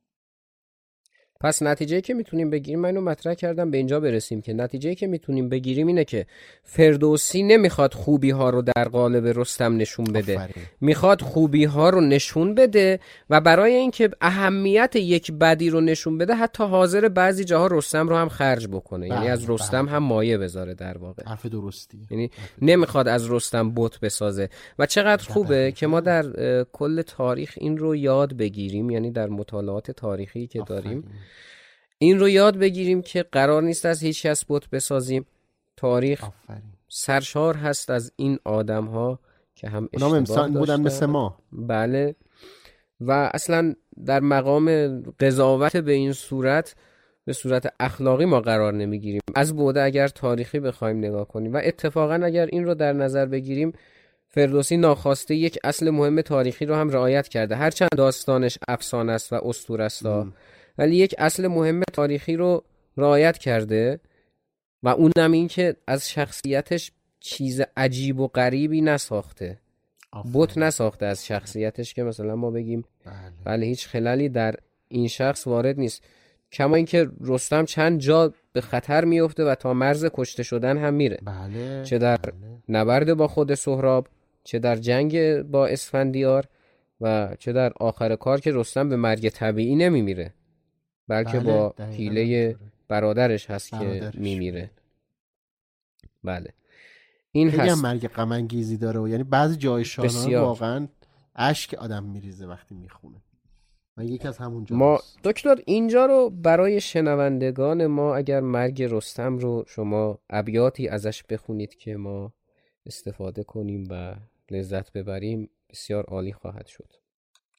پس 1.44 1.64
نتیجه 1.64 2.02
که 2.02 2.14
می‌تونیم 2.14 2.50
بگیریم 2.50 2.80
من 2.80 2.89
اینو 2.89 3.02
مطرح 3.02 3.34
کردم 3.34 3.72
به 3.72 3.78
اینجا 3.78 4.00
برسیم 4.00 4.42
که 4.42 4.54
نتیجه 4.54 4.96
که 4.96 5.08
می‌تونیم 5.08 5.50
بگیریم 5.50 5.88
اینه 5.88 6.04
که 6.04 6.26
فردوسی 6.64 7.44
نمی‌خواد 7.44 7.94
خوبی 7.94 8.30
ها 8.30 8.50
رو 8.50 8.62
در 8.62 8.88
قالب 8.88 9.39
رستم 9.39 9.78
نشون 9.78 10.06
بده. 10.06 10.50
می‌خواد 10.82 11.22
خوبی 11.22 11.66
ها 11.66 11.89
رو 11.89 12.02
نشون 12.02 12.56
بده 12.56 13.00
و 13.30 13.42
برای 13.42 13.74
اینکه 13.74 14.10
اهمیت 14.22 14.96
یک 14.96 15.32
بدی 15.32 15.70
رو 15.70 15.82
نشون 15.82 16.18
بده 16.18 16.36
حتی 16.36 16.64
حاضر 16.64 17.10
بعضی 17.10 17.44
جاها 17.44 17.68
رستم 17.68 18.10
رو 18.10 18.16
هم 18.16 18.30
خرج 18.30 18.68
بکنه. 18.68 19.08
یعنی 19.08 19.28
از 19.28 19.46
بله، 19.46 19.56
رستم 19.56 19.86
بله. 19.86 19.92
هم 19.92 20.04
مایه 20.04 20.38
بذاره 20.38 20.74
در 20.74 20.98
واقع. 20.98 21.24
حرف 21.26 21.46
درستی. 21.46 22.08
یعنی 22.12 22.32
نمی‌خواد 22.62 23.08
از 23.08 23.32
رستم 23.32 23.74
بت 23.76 24.00
بسازه. 24.00 24.50
و 24.80 24.86
چقدر 24.86 25.30
خوبه 25.30 25.72
که 25.72 25.88
ما 25.88 26.00
در 26.00 26.24
کل 26.72 27.02
تاریخ 27.02 27.54
این 27.58 27.78
رو 27.78 27.96
یاد 27.96 28.34
بگیریم 28.34 28.89
یعنی 28.89 29.12
در 29.12 29.28
مطالعات 29.28 29.92
تاریخی 29.92 30.48
که 30.48 30.64
داریم. 30.68 31.04
این 32.02 32.20
رو 32.20 32.30
یاد 32.30 32.58
بگیریم 32.58 33.02
که 33.02 33.24
قرار 33.24 33.64
نیست 33.64 33.86
از 33.86 34.04
هیچ 34.04 34.26
کس 34.26 34.45
بت 34.49 34.70
بسازیم. 34.70 35.26
تاریخ 35.78 36.24
سرشار 36.89 37.56
هست 37.56 37.89
از 37.89 38.12
این 38.16 38.39
آدم 38.43 38.86
ها 38.86 39.20
که 39.56 39.70
هم 39.70 39.89
اشتباه 39.93 40.47
بودن 40.49 40.82
مثل 40.82 41.06
ما. 41.06 41.38
بله. 41.52 42.16
و 43.02 43.12
اصلا 43.34 43.76
در 44.06 44.20
مقام 44.20 44.99
قضاوت 45.20 45.78
به 45.78 45.91
این 45.91 46.14
صورت 46.14 46.76
به 47.26 47.34
صورت 47.34 47.74
اخلاقی 47.80 48.26
ما 48.26 48.39
قرار 48.39 48.74
نمی‌گیریم. 48.74 49.22
از 49.36 49.56
بوده 49.56 49.82
اگر 49.82 50.08
تاریخی 50.08 50.60
بخوایم 50.60 50.97
نگاه 50.97 51.28
کنیم 51.28 51.54
و 51.54 51.62
اتفاقا 51.64 52.14
اگر 52.14 52.45
این 52.45 52.66
رو 52.66 52.74
در 52.74 52.93
نظر 52.93 53.26
بگیریم 53.26 53.74
فردوسی 54.28 54.78
ناخواسته 54.78 55.36
یک 55.36 55.60
اصل 55.64 55.89
مهم 55.89 56.22
تاریخی 56.22 56.66
رو 56.66 56.76
هم 56.76 56.89
رعایت 56.89 57.28
کرده. 57.28 57.56
هرچند 57.56 57.89
داستانش 57.97 58.58
افسانه 58.68 59.12
است 59.12 59.34
و 59.34 59.36
اسطوره 59.36 59.84
است 59.84 60.04
ولی 60.82 60.96
یک 60.96 61.16
اصل 61.18 61.48
مهم 61.48 61.82
تاریخی 61.94 62.36
رو 62.36 62.64
رعایت 62.98 63.38
کرده 63.38 64.00
و 64.84 64.90
اونم 64.90 65.32
این 65.32 65.48
که 65.48 65.76
از 65.88 66.10
شخصیتش 66.10 66.92
چیز 67.20 67.62
عجیب 67.78 68.20
و 68.20 68.28
غریبی 68.28 68.82
نساخته 68.82 69.60
بوت 70.34 70.58
نساخته 70.58 71.06
از 71.06 71.26
شخصیتش 71.26 71.94
که 71.94 72.04
مثلا 72.04 72.36
ما 72.36 72.52
بگیم 72.52 72.84
بله. 73.06 73.14
بله 73.46 73.66
هیچ 73.66 73.88
خلالی 73.88 74.30
در 74.30 74.56
این 74.88 75.08
شخص 75.08 75.48
وارد 75.48 75.80
نیست 75.80 76.04
کما 76.52 76.76
اینکه 76.76 77.10
رستم 77.22 77.66
چند 77.66 78.00
جا 78.00 78.34
به 78.54 78.62
خطر 78.62 79.06
میفته 79.06 79.44
و 79.44 79.56
تا 79.56 79.74
مرز 79.74 80.06
کشته 80.14 80.44
شدن 80.44 80.78
هم 80.78 80.94
میره 80.94 81.20
بله. 81.24 81.84
چه 81.84 81.98
در 81.98 82.18
بله. 82.18 82.34
نبرد 82.70 83.14
با 83.14 83.28
خود 83.28 83.54
سهراب 83.54 84.08
چه 84.44 84.60
در 84.60 84.76
جنگ 84.76 85.42
با 85.42 85.68
اسفندیار 85.68 86.46
و 87.02 87.36
چه 87.40 87.54
در 87.54 87.72
آخر 87.80 88.16
کار 88.16 88.40
که 88.40 88.52
رستم 88.54 88.90
به 88.90 88.96
مرگ 88.96 89.30
طبیعی 89.30 89.76
نمیمیره 89.76 90.34
بلکه 91.12 91.39
بله، 91.39 91.53
با 91.53 91.76
حیله 91.91 92.55
برادرش 92.88 93.49
هست 93.49 93.70
که 93.70 94.12
میمیره. 94.14 94.72
بله. 96.24 96.53
این 97.32 97.49
هست. 97.49 97.84
مرگ 97.84 98.07
غم 98.07 98.47
داره 98.82 98.99
و 98.99 99.07
یعنی 99.07 99.24
بعضی 99.24 99.55
جای 99.55 99.86
شاهنامه 99.86 100.38
واقعا 100.38 100.88
اشک 101.36 101.74
آدم 101.74 102.03
میریزه 102.03 102.45
وقتی 102.45 102.76
می‌خونه. 102.76 103.22
و 103.97 104.03
یکی 104.03 104.28
از 104.28 104.38
همون 104.38 104.66
ما 104.70 104.99
دکتر 105.24 105.55
اینجا 105.66 106.05
رو 106.05 106.30
برای 106.30 106.82
شنوندگان 106.82 107.88
ما 107.88 108.16
اگر 108.16 108.39
مرگ 108.39 108.84
رستم 108.84 109.38
رو 109.38 109.64
شما 109.68 110.20
ابیاتی 110.30 110.88
ازش 110.88 111.24
بخونید 111.24 111.76
که 111.76 111.95
ما 111.97 112.34
استفاده 112.86 113.43
کنیم 113.43 113.88
و 113.89 114.16
لذت 114.51 114.91
ببریم 114.93 115.49
بسیار 115.70 116.03
عالی 116.03 116.34
خواهد 116.34 116.68
شد. 116.68 116.93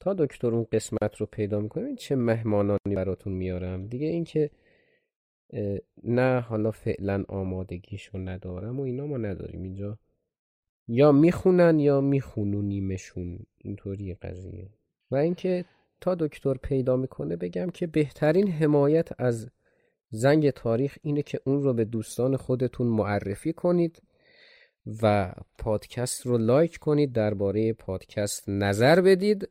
تا 0.03 0.14
دکتر 0.14 0.46
اون 0.46 0.66
قسمت 0.72 1.16
رو 1.16 1.26
پیدا 1.26 1.61
می‌کنیم 1.61 1.96
چه 1.96 2.16
مهمانانی 2.16 2.94
براتون 2.96 3.32
میارم؟ 3.32 3.86
دیگه 3.86 4.07
اینکه 4.07 4.50
نه 6.05 6.40
حالا 6.40 6.70
فعلا 6.70 7.24
آمادگیشو 7.28 8.18
ندارم 8.18 8.80
و 8.80 8.82
اینا 8.82 9.07
ما 9.07 9.16
نداریم 9.16 9.62
اینجا. 9.62 9.98
یا 10.88 11.12
می‌خونن 11.12 11.78
یا 11.78 12.00
میخونونیمشون. 12.00 13.38
اینطوری 13.59 14.14
قضیه. 14.14 14.68
و 15.11 15.16
اینکه 15.16 15.64
تا 16.00 16.14
دکتر 16.14 16.55
پیدا 16.55 16.96
می‌کنه 16.96 17.36
بگم 17.36 17.70
که 17.70 17.86
بهترین 17.86 18.48
حمایت 18.48 19.09
از 19.20 19.50
زنگ 20.11 20.50
تاریخ 20.50 20.98
اینه 21.03 21.22
که 21.22 21.40
اون 21.44 21.62
رو 21.62 21.74
به 21.74 21.84
دوستان 21.84 22.36
خودتون 22.36 22.86
معرفی 22.86 23.53
کنید 23.53 24.03
و 25.03 25.32
پادکست 25.59 26.26
رو 26.26 26.38
لایک 26.38 26.78
کنید 26.78 27.12
درباره 27.12 27.72
پادکست 27.72 28.48
نظر 28.48 29.00
بدید. 29.00 29.48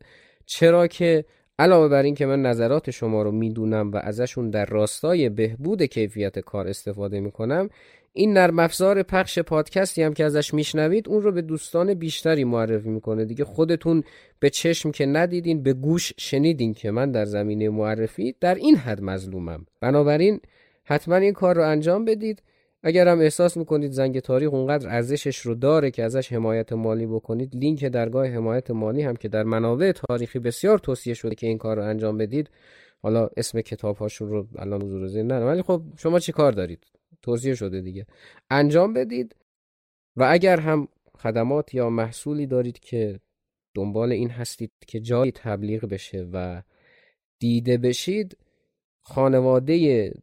چرا 0.54 0.88
که 0.88 1.26
علاوه 1.60 1.88
بر 1.88 2.04
این 2.04 2.16
که 2.16 2.26
من 2.26 2.41
نظرات 2.41 2.91
شما 2.91 3.24
رو 3.24 3.32
می‌دونم 3.32 3.91
و 3.91 3.97
ازشون 3.97 4.49
در 4.49 4.66
راستای 4.66 5.30
بهبود 5.30 5.84
کیفیت 5.84 6.39
کار 6.39 6.68
استفاده 6.68 7.20
می‌کنم 7.20 7.70
این 8.14 8.34
نرم 8.34 8.60
افزار 8.60 9.04
پخش 9.04 9.39
پادکستی 9.39 10.04
هم 10.04 10.14
که 10.14 10.26
ازش 10.26 10.54
میشنوید 10.54 11.10
اون 11.10 11.22
رو 11.22 11.32
به 11.32 11.41
دوستان 11.41 11.93
بیشتری 11.93 12.43
معرفی 12.43 12.89
می‌کنه. 12.89 13.26
دیگه 13.26 13.45
خودتون 13.45 14.04
به 14.39 14.49
چشم 14.49 14.91
که 14.91 15.06
ندیدین 15.06 15.64
به 15.64 15.74
گوش 15.74 16.14
شنیدین 16.18 16.74
که 16.74 16.91
من 16.91 17.12
در 17.12 17.26
زمینه 17.26 17.70
معرفی 17.70 18.36
در 18.39 18.56
این 18.56 18.76
حد 18.76 19.02
مظلومم. 19.02 19.66
بنابراین 19.82 20.39
حتما 20.84 21.16
این 21.16 21.34
کار 21.34 21.56
رو 21.56 21.68
انجام 21.70 22.06
بدید. 22.06 22.41
اگر 22.84 23.08
هم 23.08 23.20
احساس 23.20 23.58
می‌کنید 23.58 23.92
زنگ 23.92 24.20
تاریخ 24.20 24.54
اونقدر 24.54 24.90
ارزشش 24.90 25.38
رو 25.38 25.56
داره 25.56 25.92
که 25.92 26.04
ازش 26.04 26.34
حمایت 26.34 26.74
مالی 26.74 27.06
بکنید 27.06 27.56
لینک 27.56 27.86
درگاه 27.86 28.28
حمایت 28.28 28.72
مالی 28.72 29.02
هم 29.02 29.16
که 29.16 29.28
در 29.28 29.44
منابع 29.44 29.92
تاریخی 29.92 30.40
بسیار 30.40 30.80
توصیه 30.80 31.14
شده 31.14 31.36
که 31.36 31.48
این 31.48 31.58
کار 31.58 31.78
رو 31.78 31.84
انجام 31.84 32.18
بدید 32.18 32.50
حالا 33.02 33.30
اسم 33.38 33.62
کتاب 33.62 33.98
هاشون 33.98 34.30
رو 34.30 34.48
الان 34.56 34.82
حضور 34.82 35.08
ذهن 35.08 35.28
نه 35.28 35.46
ولی 35.46 35.62
خب 35.62 35.82
شما 35.98 36.20
چی 36.20 36.32
کار 36.32 36.52
دارید؟ 36.52 36.86
توصیه 37.22 37.56
شده 37.56 37.82
دیگه. 37.82 38.06
انجام 38.50 38.94
بدید 38.94 39.36
و 40.16 40.28
اگر 40.30 40.60
هم 40.60 40.88
خدمات 41.18 41.74
یا 41.74 41.90
محصولی 41.90 42.48
دارید 42.48 42.80
که 42.80 43.20
دنبال 43.74 44.12
این 44.12 44.30
هستید 44.30 44.72
که 44.88 45.00
جایی 45.00 45.32
تبلیغ 45.32 45.86
بشه 45.86 46.30
و 46.34 46.62
دیده 47.40 47.78
بشید 47.78 48.38
خانواده 49.02 50.14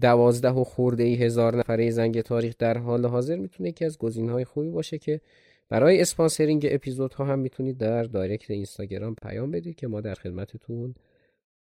دوازده 0.00 0.50
و 0.50 0.64
خورده 0.64 1.02
ای 1.02 1.14
هزار 1.14 1.56
نفره 1.56 1.90
زنگ 1.90 2.20
تاریخ 2.20 2.54
در 2.58 2.78
حال 2.78 3.06
حاضر 3.06 3.36
می‌تونه 3.36 3.68
یکی 3.68 3.84
از 3.84 3.98
گزینه 3.98 4.32
های 4.32 4.44
خوبی 4.44 4.70
باشه 4.70 4.98
که 4.98 5.20
برای 5.68 6.00
sponsoring 6.00 6.66
اپیزودها 6.70 7.24
هم 7.24 7.38
می‌تونید 7.38 7.78
در 7.78 8.02
direct 8.02 8.50
اینستاگرام 8.50 9.14
پیام 9.14 9.50
بدید 9.50 9.74
که 9.74 9.86
ما 9.86 10.00
در 10.00 10.14
خدمتتون 10.14 10.94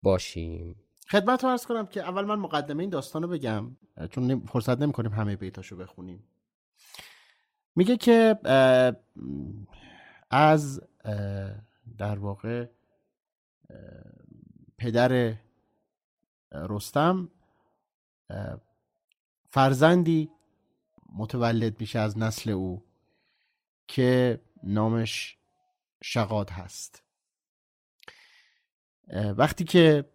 باشیم. 0.02 0.76
خدمت 1.08 1.44
رو 1.44 1.50
عرض 1.50 1.66
کنم 1.66 1.86
که 1.86 2.00
اول 2.00 2.24
من 2.24 2.38
مقدمه 2.38 2.80
این 2.80 2.90
داستان 2.90 3.22
رو 3.22 3.28
بگم 3.28 3.76
چون 4.10 4.40
فرصت 4.40 4.80
نمی 4.82 4.92
کنیم 4.92 5.12
همه 5.12 5.36
بیتاشو 5.36 5.76
بخونیم. 5.76 6.24
میگه 7.76 7.96
که 7.96 8.36
از 10.30 10.80
در 11.98 12.18
واقع 12.18 12.66
پدر 14.78 15.34
رستم 16.53 17.30
فرزندی 19.51 20.30
متولد 21.12 21.80
میشه 21.80 21.98
از 21.98 22.18
نسل 22.18 22.51
او 22.51 22.84
که 23.88 24.40
نامش 24.62 25.38
شقاد 26.03 26.51
هست. 26.51 27.03
وقتی 29.36 29.64
که 29.64 30.11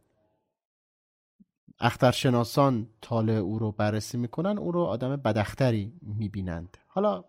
اخترشناسان 1.79 2.89
طالع 3.01 3.33
او 3.33 3.59
رو 3.59 3.71
بررسی 3.71 4.17
می‌کنن 4.17 4.57
او 4.57 4.71
رو 4.71 4.83
آدم 4.83 5.15
بدختری 5.15 5.93
می‌بینند. 6.01 6.77
حالا 6.87 7.23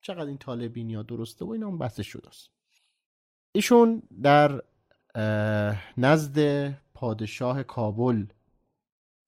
چقدر 0.00 0.26
این 0.26 0.38
طالع 0.38 0.68
بینی 0.68 0.94
ها 0.94 1.02
درسته 1.02 1.44
و 1.44 1.50
این 1.50 1.62
هم 1.62 1.78
بحث 1.78 2.00
شداست. 2.00 2.50
ایشون 3.52 4.02
در 4.22 4.62
نزد 5.96 6.68
پادشاه 6.94 7.62
کابل 7.62 8.26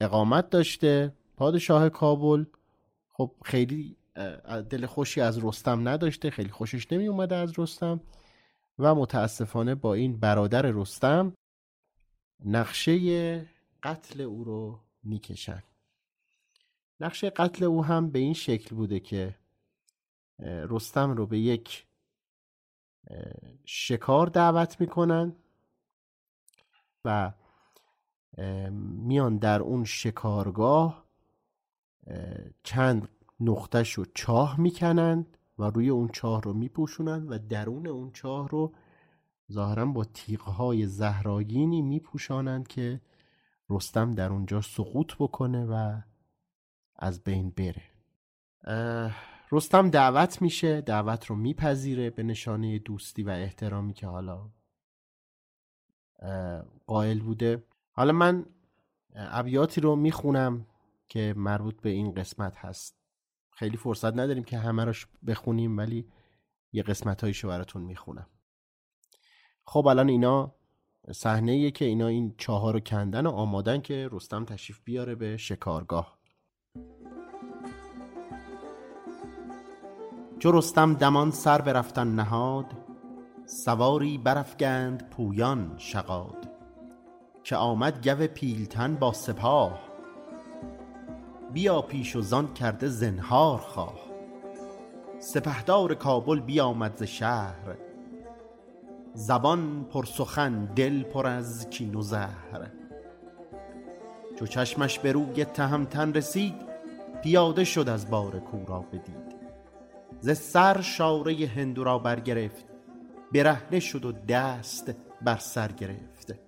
اقامت 0.00 0.50
داشته 0.50 1.12
پادشاه 1.36 1.88
کابل. 1.88 2.44
خب 3.12 3.34
خیلی 3.44 3.96
دل 4.70 4.86
خوشی 4.86 5.20
از 5.20 5.44
رستم 5.44 5.88
نداشته 5.88 6.30
خیلی 6.30 6.50
خوشش 6.50 6.92
نمی 6.92 7.06
اومده 7.06 7.36
از 7.36 7.58
رستم 7.58 8.00
و 8.78 8.94
متاسفانه 8.94 9.74
با 9.74 9.94
این 9.94 10.20
برادر 10.20 10.62
رستم 10.62 11.34
نقشه 12.44 13.46
قتل 13.82 14.20
او 14.20 14.44
رو 14.44 14.80
می‌کشن. 15.02 15.62
نقشه 17.00 17.30
قتل 17.30 17.64
او 17.64 17.84
هم 17.84 18.10
به 18.10 18.18
این 18.18 18.34
شکل 18.34 18.76
بوده 18.76 19.00
که 19.00 19.38
رستم 20.38 21.10
رو 21.10 21.26
به 21.26 21.38
یک 21.38 21.86
شکار 23.64 24.26
دعوت 24.26 24.80
می‌کنن 24.80 25.36
و 27.04 27.32
میان 28.80 29.36
در 29.36 29.60
اون 29.60 29.84
شکارگاه 29.84 31.04
چند 32.62 33.08
نقطهش 33.40 33.92
رو 33.92 34.04
چاه 34.14 34.60
می‌کنند 34.60 35.38
و 35.58 35.64
روی 35.64 35.88
اون 35.88 36.08
چاه 36.08 36.42
رو 36.42 36.52
میپوشونند 36.52 37.30
و 37.30 37.38
درون 37.38 37.86
اون 37.86 38.10
چاه 38.10 38.48
رو 38.48 38.74
ظاهرا 39.52 39.86
با 39.86 40.04
تیغهای 40.04 40.86
زهراگینی 40.86 41.82
میپوشانند 41.82 42.68
که 42.68 43.00
رستم 43.70 44.10
در 44.10 44.30
اونجا 44.30 44.60
سقوط 44.60 45.14
بکنه 45.18 45.64
و 45.64 46.00
از 46.96 47.24
بین 47.24 47.50
بره. 47.50 47.82
رستم 49.52 49.90
دعوت 49.90 50.42
میشه 50.42 50.80
دعوت 50.80 51.26
رو 51.26 51.36
میپذیره 51.36 52.10
به 52.10 52.22
نشانه 52.22 52.78
دوستی 52.78 53.22
و 53.22 53.30
احترامی 53.30 53.94
که 53.94 54.06
حالا 54.06 54.50
قائل 56.86 57.20
بوده. 57.20 57.64
حالا 57.96 58.12
من 58.12 58.46
ابیاتی 59.14 59.80
رو 59.80 59.96
می‌خونم 59.96 60.66
که 61.08 61.34
مربوط 61.36 61.80
به 61.80 61.90
این 61.90 62.14
قسمت 62.14 62.56
هست. 62.56 62.96
خیلی 63.50 63.76
فرصت 63.76 64.12
نداریم 64.12 64.44
که 64.44 64.58
همه 64.58 64.84
روش 64.84 65.06
بخونیم 65.26 65.78
ولی 65.78 66.08
یه 66.72 66.82
قسمت 66.82 67.24
هایشو 67.24 67.48
براتون 67.48 67.82
می‌خونم. 67.82 68.26
خب 69.66 69.86
الان 69.86 70.08
اینا 70.08 70.54
صحنه 71.12 71.70
که 71.70 71.84
اینا 71.84 72.06
این 72.06 72.34
چهار 72.38 72.72
رو 72.72 72.80
کندن 72.80 73.26
و 73.26 73.30
آمادن 73.30 73.80
که 73.80 74.08
رستم 74.12 74.44
تشریف 74.44 74.80
بیاره 74.84 75.14
به 75.14 75.36
شکارگاه. 75.36 76.18
چو 80.38 80.52
رستم 80.52 80.94
دمان 80.94 81.30
سر 81.30 81.60
برفتن 81.60 82.06
نهاد 82.06 82.66
سواری 83.46 84.18
برافگند 84.18 85.10
پویان 85.10 85.78
شقاد 85.78 86.43
که 87.44 87.56
آمد 87.56 88.08
گو 88.08 88.26
پیلتن 88.26 88.94
با 88.94 89.12
سپاه. 89.12 89.80
بیا 91.52 91.82
پیش 91.82 92.16
و 92.16 92.20
زان 92.20 92.54
کرده 92.54 92.88
زنهار 92.88 93.58
خواه. 93.58 94.00
سپهدار 95.18 95.94
کابل 95.94 96.40
بیامد 96.40 96.96
ز 96.96 97.02
شهر. 97.02 97.76
زبان 99.14 99.84
پر 99.84 100.04
سخن 100.04 100.64
دل 100.64 101.02
پر 101.02 101.26
از 101.26 101.70
کین 101.70 101.94
و 101.94 102.02
زهر. 102.02 102.70
چو 104.38 104.46
چشمش 104.46 104.98
به 104.98 105.12
روی 105.12 105.44
تهمتن 105.44 106.12
رسید 106.12 106.54
پیاده 107.22 107.64
شد 107.64 107.88
از 107.88 108.10
بار 108.10 108.40
کورا 108.40 108.80
بدید. 108.80 109.34
ز 110.20 110.38
سر 110.38 110.80
شاره 110.80 111.46
هندو 111.46 111.84
را 111.84 111.98
برگرفت 111.98 112.64
برهنه 113.34 113.80
شد 113.80 114.04
و 114.04 114.12
دست 114.12 114.94
بر 115.22 115.36
سر 115.36 115.72
گرفت. 115.72 116.43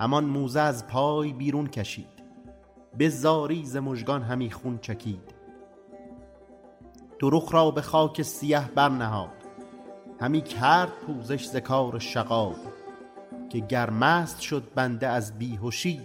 همان 0.00 0.24
موزه 0.24 0.60
از 0.60 0.86
پای 0.86 1.32
بیرون 1.32 1.66
کشید. 1.66 2.16
به 2.98 3.08
زاری 3.08 3.64
ز 3.64 3.76
مژگان 3.76 4.22
همی 4.22 4.50
خون 4.50 4.78
چکید. 4.78 5.34
دو 7.18 7.30
رخ 7.30 7.54
را 7.54 7.70
به 7.70 7.82
خاک 7.82 8.22
سیه 8.22 8.70
برنهاد. 8.74 9.32
همی 10.20 10.40
کرد 10.40 10.92
پوزش 11.06 11.46
ز 11.46 11.56
کار 11.56 11.98
شقاد 11.98 12.56
که 13.50 13.58
گر 13.58 13.90
مست 13.90 14.40
شد 14.40 14.62
بنده 14.74 15.08
از 15.08 15.38
بیهوشی 15.38 16.00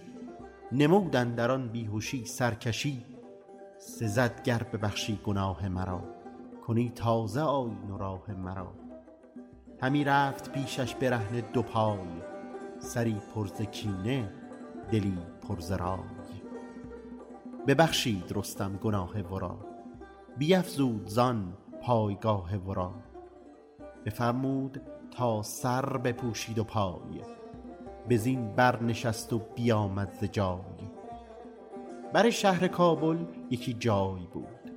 نمود 0.72 1.16
اندر 1.16 1.52
آن 1.52 1.68
بیهوشی 1.68 2.26
سرکشی. 2.26 3.06
سزد 3.80 4.44
گر 4.44 4.64
ببخشی 4.74 5.20
گناه 5.24 5.68
مرا 5.68 6.02
کنی 6.68 6.92
تازه 6.96 7.42
آیین 7.42 7.92
و 7.92 7.98
راه 7.98 8.32
مرا. 8.32 8.74
همی 9.82 10.04
رفت 10.04 10.52
پیشش 10.52 10.96
برهنه 10.96 11.42
دو 11.42 11.62
پای. 11.62 12.31
سری 12.82 13.18
پر 13.36 13.48
ز 13.48 13.62
کینه 13.62 14.30
دلی 14.92 15.18
پر 15.42 15.60
ز 15.60 15.72
رای. 15.72 16.00
ببخشید 17.68 18.32
رستم 18.36 18.78
گناه 18.78 19.22
ورا 19.22 19.58
بیفزود 20.38 21.08
زان 21.08 21.54
پایگاه 21.82 22.56
ورا. 22.56 22.94
بفرمود 24.06 24.82
تا 25.12 25.44
سر 25.44 25.98
بپوشید 25.98 26.60
و 26.60 26.64
پای 26.64 27.22
بزین 28.10 28.56
برنشست 28.56 29.34
و 29.34 29.42
بیامد 29.56 30.12
ز 30.22 30.24
جای. 30.24 30.92
بر 32.14 32.30
شهر 32.30 32.68
کابل 32.68 33.26
یکی 33.50 33.74
جای 33.74 34.28
بود 34.34 34.72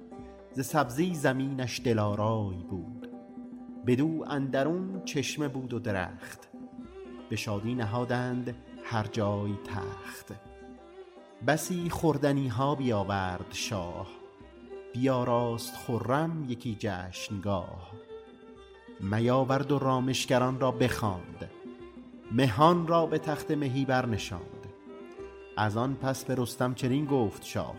ز 0.52 0.66
سبزی 0.66 1.14
زمینش 1.14 1.80
دلارای 1.84 2.64
بود. 2.70 3.08
بدو 3.86 4.24
اندرون 4.26 5.02
چشمه 5.04 5.48
بود 5.48 5.74
و 5.74 5.78
درخت 5.78 6.53
به 7.34 7.38
شادی 7.38 7.74
نهادند 7.74 8.54
هر 8.84 9.06
جای 9.12 9.52
تخت. 9.66 10.32
بسی 11.46 11.90
خوردنی 11.90 12.48
ها 12.48 12.74
بیاورد 12.74 13.46
شاه 13.50 14.06
بیاراست 14.92 15.76
خرم 15.76 16.46
یکی 16.48 16.76
جشنگاه. 16.78 17.90
میاورد 19.00 19.72
و 19.72 19.78
رامشگران 19.78 20.60
را 20.60 20.70
بخواند 20.70 21.50
مهان 22.32 22.86
را 22.86 23.06
به 23.06 23.18
تخت 23.18 23.50
مهی 23.50 23.84
برنشاند. 23.84 24.66
از 25.56 25.76
آن 25.76 25.94
پس 25.94 26.24
به 26.24 26.34
رستم 26.38 26.74
چنین 26.74 27.06
گفت 27.06 27.44
شاه 27.44 27.74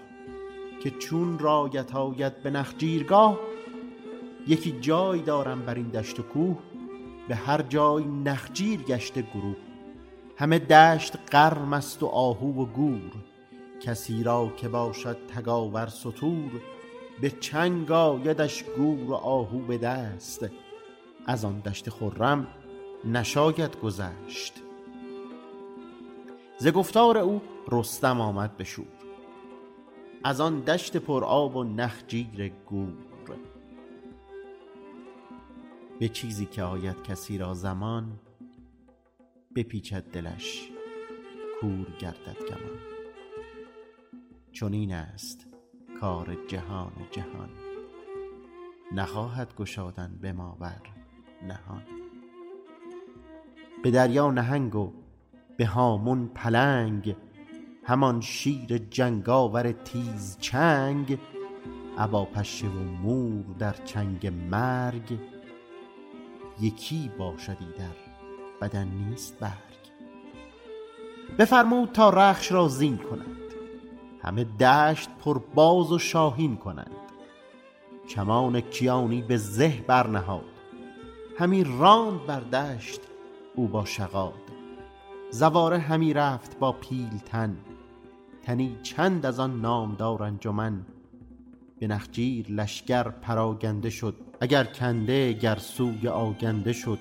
که 0.84 0.90
چون 0.90 1.40
رایت 1.40 1.96
آید 1.96 2.44
به 2.44 2.50
نخجیرگاه 2.50 3.40
یکی 4.48 4.80
جای 4.82 5.20
دارم 5.20 5.62
بر 5.62 5.76
این 5.76 5.90
دشت 5.90 6.20
و 6.20 6.24
کوه. 6.24 6.58
به 7.28 7.36
هر 7.36 7.62
جای 7.62 8.06
نخجیر 8.06 8.82
گشته 8.82 9.22
گروه. 9.22 9.56
همه 10.38 10.60
دشت 10.60 11.14
قرم 11.32 11.74
است 11.74 12.04
و 12.04 12.06
آهو 12.06 12.62
و 12.62 12.66
گور. 12.66 13.12
کسی 13.82 14.24
را 14.24 14.52
که 14.58 14.70
باشد 14.70 15.18
تگاور 15.36 15.88
ستور 15.88 16.52
به 17.22 17.30
چنگ 17.30 17.92
آیدش 17.92 18.64
گور 18.64 19.12
و 19.12 19.14
آهو 19.14 19.60
به 19.60 19.78
دست. 19.78 20.50
از 21.28 21.46
آن 21.46 21.60
دشت 21.60 21.90
خرم 21.90 22.48
نشاید 23.06 23.80
گذشت. 23.80 24.54
ز 26.58 26.68
گفتار 26.68 27.18
او 27.18 27.42
رستم 27.72 28.22
آمد 28.22 28.58
به 28.58 28.64
شور. 28.64 28.86
از 30.24 30.42
آن 30.42 30.60
دشت 30.60 30.98
پر 30.98 31.24
آب 31.24 31.56
و 31.56 31.64
نخجیر 31.64 32.52
گور. 32.66 33.15
به 36.00 36.10
چیزی 36.10 36.46
که 36.46 36.64
آید 36.64 37.04
کسی 37.04 37.38
را 37.38 37.54
زمان 37.54 38.20
بپیچد 39.56 40.04
دلش 40.04 40.70
کور 41.62 41.88
گردد 42.00 42.38
گمان. 42.50 42.80
چنین 44.52 44.94
است 44.94 45.48
کار 46.02 46.38
جهان 46.48 46.92
جهان. 47.12 47.50
نخواهد 48.92 49.56
گشادن 49.56 50.18
به 50.22 50.34
ما 50.34 50.58
بر 50.60 50.82
نهان. 51.48 51.84
به 53.84 53.92
دریا 53.92 54.32
نهنگ 54.32 54.76
و 54.76 54.94
به 55.58 55.66
هامون 55.66 56.28
پلنگ 56.28 57.16
همان 57.84 58.22
شیر 58.22 58.78
جنگاور 58.78 59.72
تیز 59.72 60.38
چنگ 60.40 61.20
ابا 61.98 62.26
پشه 62.26 62.68
و 62.68 62.84
مور 62.84 63.46
در 63.60 63.74
چنگ 63.74 64.28
مرگ. 64.28 65.20
یکی 66.62 67.12
باشدی 67.18 67.66
در 67.66 67.96
بدن 68.62 68.88
نیست 68.88 69.40
برگ. 69.40 69.52
بفرمود 71.40 71.92
تا 71.92 72.10
رخش 72.10 72.52
را 72.52 72.68
زین 72.68 72.98
کنند. 72.98 73.38
همه 74.24 74.44
دشت 74.44 75.10
پر 75.26 75.40
باز 75.56 75.92
و 75.92 76.00
شاهین 76.00 76.58
کنند. 76.58 76.92
کمان 78.10 78.62
کیانی 78.62 79.22
به 79.22 79.38
زه 79.38 79.84
برنهاد. 79.88 80.46
همی 81.38 81.64
راند 81.64 82.26
بر 82.26 82.40
دشت 82.40 83.02
او 83.56 83.68
با 83.68 83.86
شغاد. 83.86 84.34
زواره 85.32 85.78
همی 85.78 86.14
رفت 86.14 86.60
با 86.60 86.72
پیلتن. 86.72 87.58
تنی 88.44 88.78
چند 88.84 89.26
از 89.26 89.40
آن 89.40 89.62
نامدار 89.62 90.24
انجمن 90.24 90.86
به 91.80 91.88
نخجیر 91.88 92.52
لشگر 92.52 93.04
پراگنده 93.10 93.90
شد 93.90 94.16
اگر 94.42 94.64
کنده 94.64 95.34
گر 95.34 95.56
سوی 95.56 96.08
آگنده 96.08 96.74
شد. 96.74 97.00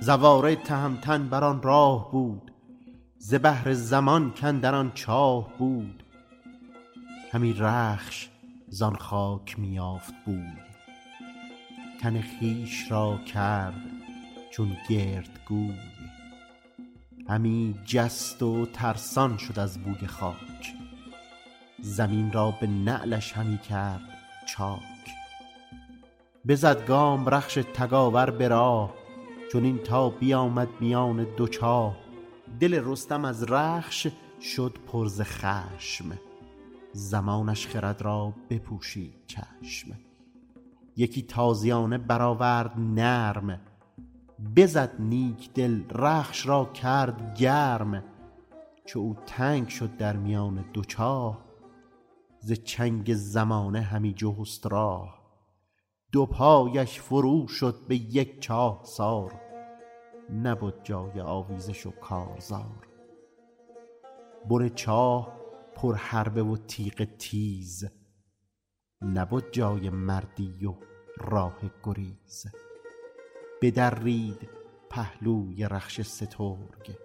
زواره 0.00 0.56
تهمتن 0.56 1.28
بر 1.28 1.44
آن 1.44 1.62
راه 1.62 2.12
بود 2.12 2.52
ز 3.18 3.34
بهر 3.34 3.72
زمان 3.72 4.30
کاندر 4.40 4.74
آن 4.74 4.92
چاه 4.94 5.58
بود. 5.58 6.02
همی 7.32 7.52
رخش 7.52 8.28
زان 8.68 8.96
خاک 8.96 9.58
میافت 9.58 10.14
بود 10.26 10.58
تن 12.00 12.22
خویش 12.22 12.90
را 12.90 13.18
کرد 13.18 13.82
چون 14.50 14.76
گردگوی. 14.90 15.74
همی 17.28 17.74
جست 17.84 18.42
و 18.42 18.66
ترسان 18.66 19.36
شد 19.36 19.58
از 19.58 19.78
بوی 19.78 20.06
خاک. 20.06 20.75
زمین 21.80 22.32
را 22.32 22.50
به 22.60 22.66
نعلش 22.66 23.32
همی 23.32 23.58
کرد 23.58 24.00
چاک. 24.48 24.80
بزد 26.48 26.86
گام 26.86 27.28
رخش 27.28 27.54
تگاور 27.74 28.30
به 28.30 28.48
راه 28.48 28.94
چنین 29.52 29.78
تا 29.78 30.10
بیامد 30.10 30.68
میان 30.80 31.26
دو 31.36 31.48
چاه. 31.48 31.96
دل 32.60 32.82
رستم 32.84 33.24
از 33.24 33.42
رخش 33.42 34.06
شد 34.40 34.78
پر 34.86 35.06
ز 35.06 35.20
خشم 35.20 36.18
زمانش 36.92 37.66
خرد 37.66 38.02
را 38.02 38.32
بپوشید 38.50 39.14
چشم. 39.26 39.90
یکی 40.96 41.22
تازیانه 41.22 41.98
برآورد 41.98 42.72
نرم 42.78 43.60
بزد 44.56 44.92
نیک 44.98 45.52
دل 45.52 45.82
رخش 45.90 46.46
را 46.46 46.64
کرد 46.64 47.34
گرم. 47.38 48.02
چو 48.86 48.98
او 48.98 49.16
تنگ 49.26 49.68
شد 49.68 49.96
در 49.96 50.16
میان 50.16 50.64
دو 50.72 50.84
چاه 50.84 51.45
ز 52.46 52.52
چنگ 52.52 53.14
زمانه 53.14 53.80
همی 53.80 54.14
جست 54.16 54.66
راه. 54.66 55.22
دو 56.12 56.26
پایش 56.26 57.00
فرو 57.00 57.48
شد 57.48 57.86
به 57.88 57.96
یک 57.96 58.40
چاهسار 58.40 59.40
نبد 60.32 60.82
جای 60.82 61.20
آویزش 61.20 61.86
و 61.86 61.90
کارزار. 61.90 62.88
بن 64.50 64.68
چاه 64.68 65.36
پر 65.74 65.94
حربه 65.94 66.42
و 66.42 66.56
تیغ 66.56 67.04
تیز 67.04 67.84
نبد 69.02 69.50
جای 69.50 69.90
مردی 69.90 70.66
و 70.66 70.74
راه 71.18 71.58
گریز. 71.82 72.46
بدرید 73.62 74.48
پهلوی 74.90 75.64
رخش 75.64 76.00
سترگ 76.00 76.96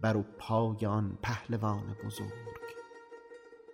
بر 0.00 0.16
او 0.16 0.24
پای 0.38 0.86
آن 0.86 1.18
پهلوان 1.22 1.96
بزرگ. 2.04 2.52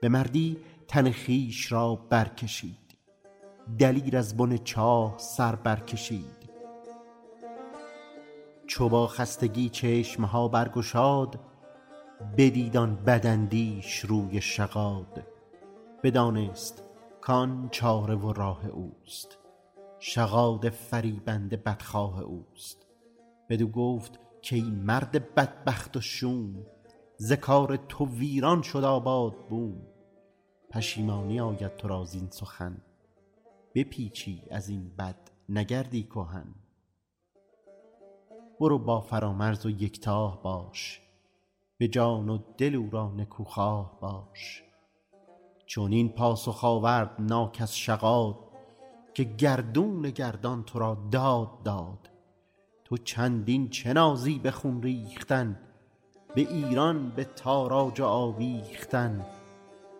به 0.01 0.09
مردی 0.09 0.57
تن 0.89 1.13
خویش 1.13 1.73
را 1.73 1.95
برکشید. 1.95 2.97
دلیر 3.79 4.17
از 4.17 4.37
بن 4.37 4.57
چاه 4.57 5.15
سر 5.19 5.55
برکشید. 5.55 6.51
چو 8.67 8.89
با 8.89 9.07
خستگی 9.07 9.69
چشمها 9.69 10.49
برگشاد 10.49 11.41
بدید 12.37 12.77
آن 12.77 12.97
بداندیش 12.97 13.99
روی 13.99 14.41
شغاد. 14.41 15.27
بدانست 16.03 16.85
کان 17.21 17.69
چاره 17.71 18.15
و 18.15 18.33
راه 18.33 18.67
اوست. 18.67 19.39
شغاد 19.99 20.69
فریبنده 20.69 21.57
بدخواه 21.57 22.21
اوست. 22.21 22.87
بدو 23.49 23.67
گفت 23.67 24.21
کای 24.51 24.63
مرد 24.63 25.35
بدبخت 25.35 25.97
و 25.97 26.01
شوم 26.01 26.67
ز 27.17 27.33
کار 27.33 27.77
تو 27.77 28.07
ویران 28.07 28.63
شد 28.63 28.85
آباد 28.85 29.35
بوم. 29.49 29.98
پشیمانی 30.71 31.41
آید 31.41 31.77
تو 31.77 31.89
را 31.89 32.05
زین 32.05 32.29
سخن. 32.31 32.83
بپیچی 33.75 34.43
از 34.51 34.69
این 34.69 34.89
بد 34.99 35.31
نگردی 35.49 36.03
کهن. 36.03 36.55
برو 38.61 38.79
با 38.79 39.01
فرامرز 39.01 39.67
و 39.67 39.71
یکتاه 39.71 40.43
باش. 40.43 41.01
به 41.79 41.89
جان 41.89 42.29
و 42.29 42.39
دل 42.59 42.75
او 42.75 42.91
را 42.91 43.13
نکوخواه 43.17 43.99
باش. 44.01 44.63
چنین 45.67 46.09
پاسخ 46.09 46.65
آورد 46.65 47.17
ناک 47.19 47.59
از 47.61 47.77
شغاد 47.77 48.37
که 49.15 49.25
گردون 49.25 50.11
گردان 50.11 50.63
تو 50.63 50.79
را 50.79 51.09
داد 51.11 51.63
داد. 51.63 52.11
تو 52.85 52.97
چندین 52.97 53.71
چه 53.71 53.93
نازی 53.93 54.39
به 54.39 54.51
خون 54.51 54.83
ریختن 54.83 55.61
به 56.35 56.41
ایران 56.41 57.11
به 57.11 57.25
تاراج 57.25 58.01
آویختن. 58.01 59.27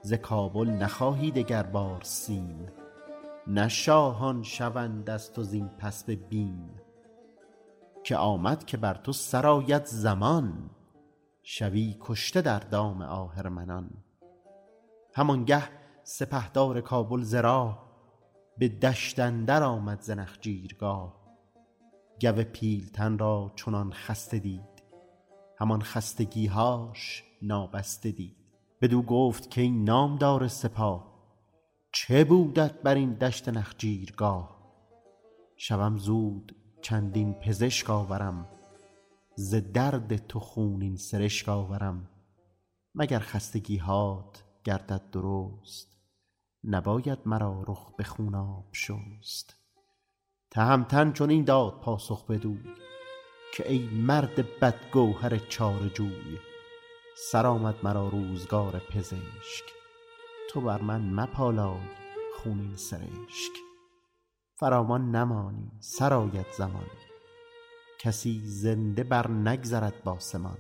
ز 0.03 0.13
کابل 0.15 0.71
نخواهی 0.71 1.31
دگربار 1.31 2.03
سیم. 2.03 2.67
نه 3.47 3.69
شاهان 3.69 4.43
شوند 4.43 5.11
از 5.11 5.33
تو 5.33 5.43
زین 5.43 5.69
پس 5.69 6.05
به 6.05 6.17
بیم. 6.17 6.71
که 8.05 8.17
آمد 8.17 8.65
که 8.65 8.77
بر 8.77 8.95
تو 8.95 9.13
سر 9.13 9.47
آید 9.47 9.85
زمان 9.85 10.71
شوی 11.43 11.97
کشته 12.01 12.41
در 12.41 12.59
دام 12.59 13.03
آهرمنان. 13.03 13.91
همانگه 15.15 15.63
سپهدار 16.03 16.81
کابل 16.81 17.23
ز 17.23 17.35
راه 17.35 17.89
به 18.59 18.69
دشت 18.69 19.19
اندر 19.19 19.63
آمد 19.63 20.01
ز 20.01 20.11
نخجیرگاه. 20.11 21.19
گو 22.21 22.43
پیلتن 22.43 23.19
را 23.19 23.53
چنان 23.57 23.93
خسته 23.93 24.39
دید 24.39 24.83
همان 25.59 25.83
خستگیهاش 25.83 27.25
نابسته 27.43 28.11
دید. 28.11 28.38
بدو 28.81 29.03
گفت 29.03 29.55
کای 29.55 29.71
نامدار 29.71 30.49
سپاه 30.49 31.09
چه 31.93 32.25
بودت 32.25 32.83
بر 32.83 32.95
این 32.95 33.15
دشت 33.15 33.49
نخجیرگاه؟ 33.49 34.59
شوم 35.57 35.99
زود 35.99 36.57
چندین 36.83 37.35
پزشک 37.35 37.91
آورم 37.91 38.49
ز 39.37 39.55
درد 39.55 40.17
تو 40.17 40.41
خونین 40.41 40.97
سرشک 40.97 41.49
آورم. 41.49 42.09
مگر 42.95 43.19
خستگیهات 43.19 44.45
گردد 44.65 45.11
درست؟ 45.11 45.89
نباید 46.65 47.19
مرا 47.27 47.65
رخ 47.69 47.97
به 47.97 48.05
خوناب 48.05 48.65
شست. 48.73 49.57
تهمتن 50.51 51.13
چنین 51.13 51.45
داد 51.45 51.81
پاسخ 51.81 52.27
بدوی 52.27 52.75
که 53.55 53.73
ای 53.73 53.89
مرد 53.89 54.61
بدگوهر 54.61 55.39
چاره 55.39 55.91
جوی 55.91 56.39
سر 57.21 57.47
آمد 57.47 57.75
مرا 57.83 58.09
روزگار 58.09 58.83
پزشک. 58.91 59.65
تو 60.51 60.61
بر 60.61 60.81
من 60.83 61.01
مپالای 61.15 61.81
خونین 62.37 62.77
سرشک. 62.77 63.53
فرامان 64.61 65.11
نمانی 65.11 65.71
سر 65.81 66.15
آید 66.15 66.47
زمان. 66.59 66.91
کسی 67.99 68.41
زنده 68.45 69.05
بر 69.05 69.31
نگذرد 69.31 70.05
بآسمان 70.05 70.59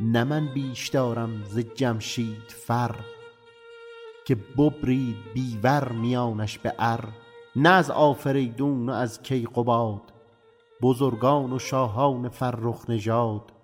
نه 0.00 0.24
من 0.24 0.46
بیش 0.54 0.88
دارم 0.88 1.44
ز 1.44 1.58
جمشید 1.58 2.48
فر 2.48 2.96
که 4.26 4.34
ببرید 4.34 5.16
بی 5.34 5.60
ور 5.62 5.92
میانش 5.92 6.58
به 6.58 6.74
ار. 6.78 7.08
نه 7.56 7.68
از 7.68 7.90
آفریدون 7.90 8.88
و 8.88 8.92
از 8.92 9.22
کیقباد 9.22 10.12
بزرگان 10.82 11.52
و 11.52 11.58
شاهان 11.58 12.28
فرخ 12.28 12.90
نژاد. 12.90 13.55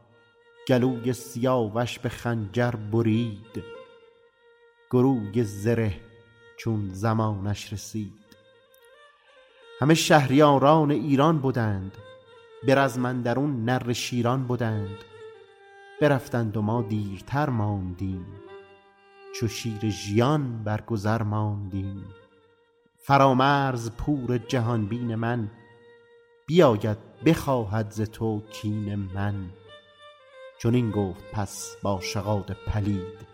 گلوی 0.69 1.13
سیاوش 1.13 1.99
به 1.99 2.09
خنجر 2.09 2.71
برید. 2.71 3.65
گروی 4.91 5.45
زره 5.45 6.01
چون 6.59 6.89
زمانش 6.93 7.73
رسید. 7.73 8.23
همه 9.81 9.95
شهریاران 9.95 10.91
ایران 10.91 11.43
بدند 11.43 11.99
به 12.67 12.75
رزم 12.75 13.05
اندرون 13.07 13.65
نره 13.65 13.93
شیران 13.93 14.49
بدند 14.49 14.99
برفتند 16.01 16.57
و 16.57 16.63
ما 16.63 16.83
دیرتر 16.83 17.51
ماندیم. 17.51 18.27
چو 19.35 19.49
شیر 19.49 19.91
ژیان 19.91 20.65
بر 20.65 20.81
گذر 20.81 21.23
ماندیم. 21.23 22.05
فرامرز 22.97 23.91
پور 23.91 24.39
جهان 24.39 24.87
بین 24.87 25.15
من. 25.15 25.51
بیاید 26.47 26.99
بخواهد 27.25 27.91
ز 27.91 28.01
تو 28.01 28.43
کین 28.53 28.95
من. 28.95 29.51
چنین 30.63 30.91
گفت 30.91 31.25
پس 31.33 31.77
با 31.83 32.01
شغاد 32.01 32.57
پلید 32.67 33.27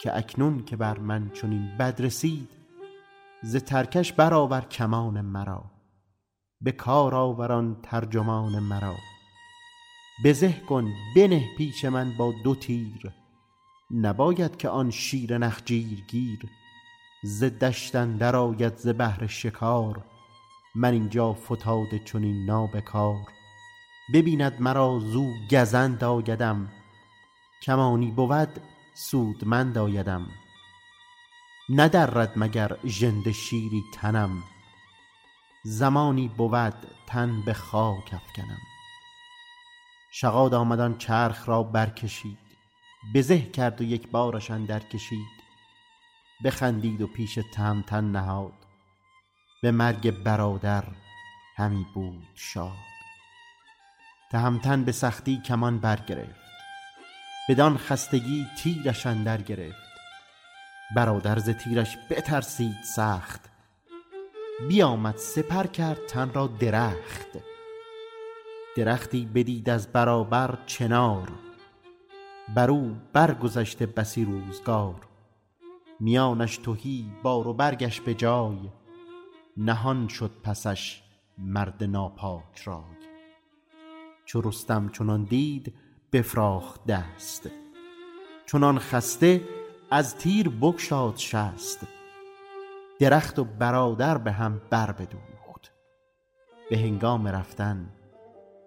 که 0.00 0.16
اکنون 0.16 0.64
که 0.64 0.76
بر 0.76 0.98
من 0.98 1.30
چنین 1.30 1.76
بد 1.78 2.02
رسید 2.02 2.48
ز 3.42 3.56
ترکش 3.56 4.12
برآور 4.12 4.60
کمان 4.60 5.20
مرا 5.20 5.64
به 6.60 6.72
کار 6.72 7.14
آوران 7.14 7.80
ترجمان 7.82 8.58
مرا. 8.58 8.94
بزه 10.24 10.52
کن 10.52 10.92
بنه 11.16 11.56
پیش 11.58 11.84
من 11.84 12.16
با 12.18 12.34
دو 12.44 12.54
تیر 12.54 13.12
نباید 13.90 14.56
که 14.56 14.68
آن 14.68 14.90
شیر 14.90 15.38
نخجیر 15.38 16.00
گیر. 16.08 16.48
ز 17.24 17.44
دشت 17.44 17.96
اندر 17.96 18.36
آید 18.36 18.76
ز 18.76 18.88
بهر 18.88 19.26
شکار 19.26 20.04
من 20.74 20.92
اینجا 20.92 21.32
فتاده 21.32 21.98
چنین 21.98 22.46
نابکار. 22.46 23.35
ببیند 24.14 24.60
مرا 24.60 24.98
زو 24.98 25.32
گزند 25.50 26.04
آیدم. 26.04 26.72
کمانی 27.62 28.10
بود 28.10 28.60
سودمند 28.94 29.78
آیدم. 29.78 30.26
ندرد 31.68 32.32
مگر 32.36 32.76
ژنده 32.84 33.32
شیری 33.32 33.84
تنم. 33.94 34.42
زمانی 35.64 36.28
بود 36.28 36.74
تن 37.06 37.42
به 37.42 37.54
خاک 37.54 38.14
افکنم. 38.14 38.60
شغاد 40.12 40.54
آمد 40.54 40.80
آن 40.80 40.98
چرخ 40.98 41.48
را 41.48 41.62
برکشید. 41.62 42.38
بزه 43.14 43.42
کرد 43.42 43.80
و 43.80 43.84
یک 43.84 44.10
بارش 44.10 44.50
اندر 44.50 44.80
کشید. 44.80 45.36
بخندید 46.44 47.02
و 47.02 47.06
پیش 47.06 47.38
تهمتن 47.52 48.04
نهاد. 48.04 48.52
به 49.62 49.70
مرگ 49.70 50.10
برادر 50.10 50.84
همی 51.56 51.86
بود 51.94 52.28
شاد. 52.34 52.95
تهمتن 54.30 54.84
به 54.84 54.92
سختی 54.92 55.36
کمان 55.36 55.78
برگرفت. 55.78 56.46
بدان 57.48 57.76
خستگی 57.76 58.46
تیرش 58.58 59.06
اندر 59.06 59.42
گرفت. 59.42 59.86
برادر 60.96 61.38
ز 61.38 61.50
تیرش 61.50 61.96
بترسید 62.10 62.76
سخت. 62.96 63.50
بیامد 64.68 65.16
سپر 65.16 65.66
کرد 65.66 66.06
تن 66.06 66.32
را 66.32 66.46
درخت. 66.46 67.38
درختی 68.76 69.26
بدید 69.26 69.70
از 69.70 69.92
برابر 69.92 70.58
چنار. 70.66 71.32
بر 72.54 72.70
او 72.70 72.96
برگذشته 73.12 73.86
بسی 73.86 74.24
روزگار. 74.24 75.08
میانش 76.00 76.56
تهی 76.56 77.10
بار 77.22 77.48
و 77.48 77.52
برگش 77.52 78.00
به 78.00 78.14
جای. 78.14 78.58
نهان 79.56 80.08
شد 80.08 80.30
پسش 80.42 81.02
مرد 81.38 81.84
ناپاک 81.84 82.58
رای. 82.64 82.95
چو 84.26 84.40
رستم 84.40 84.88
چنان 84.88 85.24
دید 85.24 85.74
بفراخت 86.12 86.86
دست. 86.86 87.50
چنان 88.46 88.78
خسته 88.78 89.40
از 89.90 90.16
تیر 90.16 90.48
بگشاد 90.48 91.16
شست. 91.16 91.86
درخت 93.00 93.38
و 93.38 93.44
برادر 93.44 94.18
به 94.18 94.32
هم 94.32 94.60
بر 94.70 94.92
بدوخت. 94.92 95.72
به 96.70 96.78
هنگام 96.78 97.28
رفتن 97.28 97.92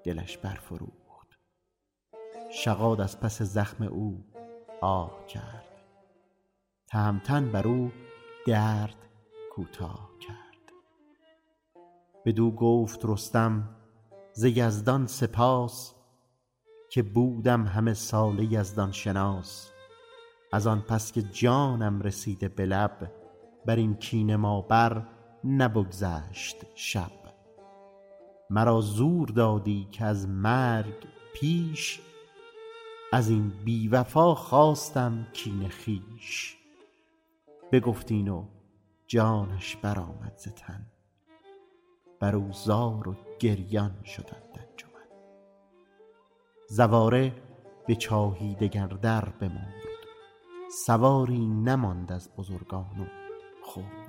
دلش 0.04 0.38
برفروخت. 0.38 1.40
شغاد 2.52 3.02
از 3.02 3.20
پس 3.20 3.42
زخم 3.42 3.84
او 3.84 4.26
آه 4.82 5.26
کرد. 5.28 5.66
تهمتن 6.88 7.52
بر 7.52 7.68
او 7.68 7.92
درد 8.48 8.96
کوتاه 9.56 10.10
کرد. 10.20 10.74
بدو 12.26 12.52
گفت 12.52 13.06
رستم 13.06 13.79
ز 14.34 14.44
یزدان 14.44 15.08
سپاس 15.08 15.94
که 16.90 17.04
بودم 17.04 17.66
همه 17.66 17.94
ساله 17.94 18.54
یزدان 18.54 18.92
شناس. 18.92 19.72
از 20.54 20.68
آن 20.68 20.82
پس 20.82 21.12
که 21.12 21.22
جانم 21.22 22.02
رسیده 22.02 22.48
به 22.48 22.66
لب 22.66 23.12
بر 23.66 23.76
این 23.76 23.96
کینه 23.96 24.36
ما 24.36 24.62
بر 24.62 25.08
نبگذشت 25.44 26.56
شب. 26.76 27.12
مرا 28.50 28.82
زور 28.82 29.28
دادی 29.28 29.88
که 29.92 30.06
از 30.06 30.28
مرگ 30.28 31.08
پیش 31.34 32.02
از 33.14 33.30
این 33.30 33.50
بی 33.66 33.88
وفا 33.88 34.36
خواستم 34.36 35.28
کینه 35.34 35.70
خویش. 35.70 36.58
بگفت 37.72 38.12
این 38.12 38.28
و 38.28 38.46
جانش 39.08 39.76
برآمد 39.76 40.34
ز 40.38 40.48
تن. 40.48 40.86
بر 42.20 42.36
او 42.36 42.52
زار 42.52 43.10
و 43.10 43.16
گریان 43.40 44.04
شدند 44.04 44.50
انجمن. 44.54 45.08
زواره 46.70 47.34
به 47.88 47.96
چاهی 47.96 48.56
دگر 48.56 48.88
در 48.88 49.26
بمرد 49.26 49.74
سواری 50.86 51.48
نماند 51.48 52.12
از 52.12 52.30
بزرگان 52.38 53.00
و 53.00 53.06
خرد. 53.66 54.09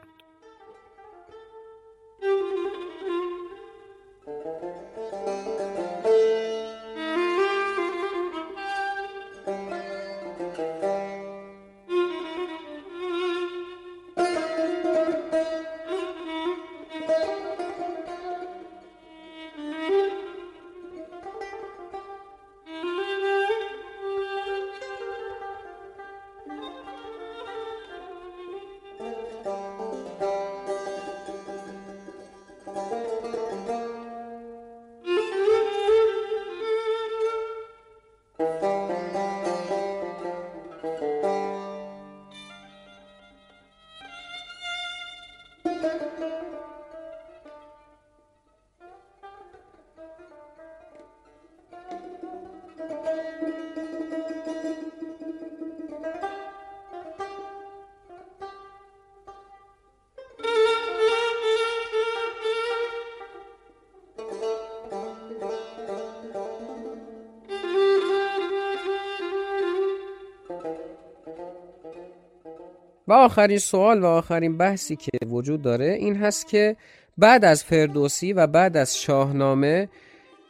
و 73.11 73.13
آخرین 73.13 73.59
سوال 73.59 74.03
و 74.03 74.07
آخرین 74.07 74.57
بحثی 74.57 74.97
که 74.97 75.11
وجود 75.27 75.63
داره 75.63 75.87
این 75.87 76.17
هست 76.17 76.49
که 76.49 76.77
بعد 77.19 77.45
از 77.45 77.65
فردوسی 77.65 78.33
و 78.33 78.47
بعد 78.47 78.77
از 78.77 78.97
شاهنامه 78.97 79.89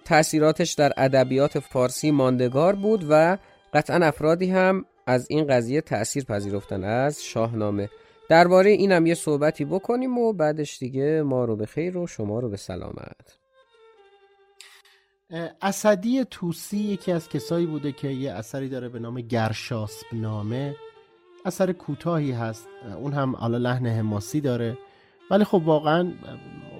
تاثیراتش 0.04 0.72
در 0.72 0.92
ادبیات 0.96 1.58
فارسی 1.58 2.10
ماندگار 2.10 2.74
بود 2.74 3.06
و 3.10 3.38
قطعا 3.74 4.06
افرادی 4.06 4.50
هم 4.50 4.84
از 5.06 5.26
این 5.30 5.46
قضیه 5.46 5.80
تأثیر 5.80 6.24
پذیرفتن 6.24 6.84
از 6.84 7.24
شاهنامه. 7.24 7.88
درباره 8.28 8.70
اینم 8.70 9.06
یه 9.06 9.14
صحبتی 9.14 9.64
بکنیم 9.64 10.18
و 10.18 10.32
بعدش 10.32 10.78
دیگه 10.78 11.22
ما 11.22 11.44
رو 11.44 11.56
به 11.56 11.66
خیر 11.66 11.96
و 11.96 12.06
شما 12.06 12.40
رو 12.40 12.48
به 12.48 12.56
سلامت. 12.56 13.38
اسدی 15.62 16.24
توسی 16.30 16.78
یکی 16.78 17.12
از 17.12 17.28
کسایی 17.28 17.66
بوده 17.66 17.92
که 17.92 18.08
یه 18.08 18.32
اثری 18.32 18.68
داره 18.68 18.88
به 18.88 18.98
نام 18.98 19.20
گرشاسب 19.20 20.06
نامه 20.12 20.74
اثر 21.44 21.72
کوتاهی 21.72 22.32
هست. 22.32 22.68
اون 22.96 23.12
هم 23.12 23.36
حالا 23.36 23.58
لحن 23.58 23.86
حماسی 23.86 24.40
داره. 24.40 24.78
ولی 25.30 25.44
خب 25.44 25.62
واقعا 25.64 26.12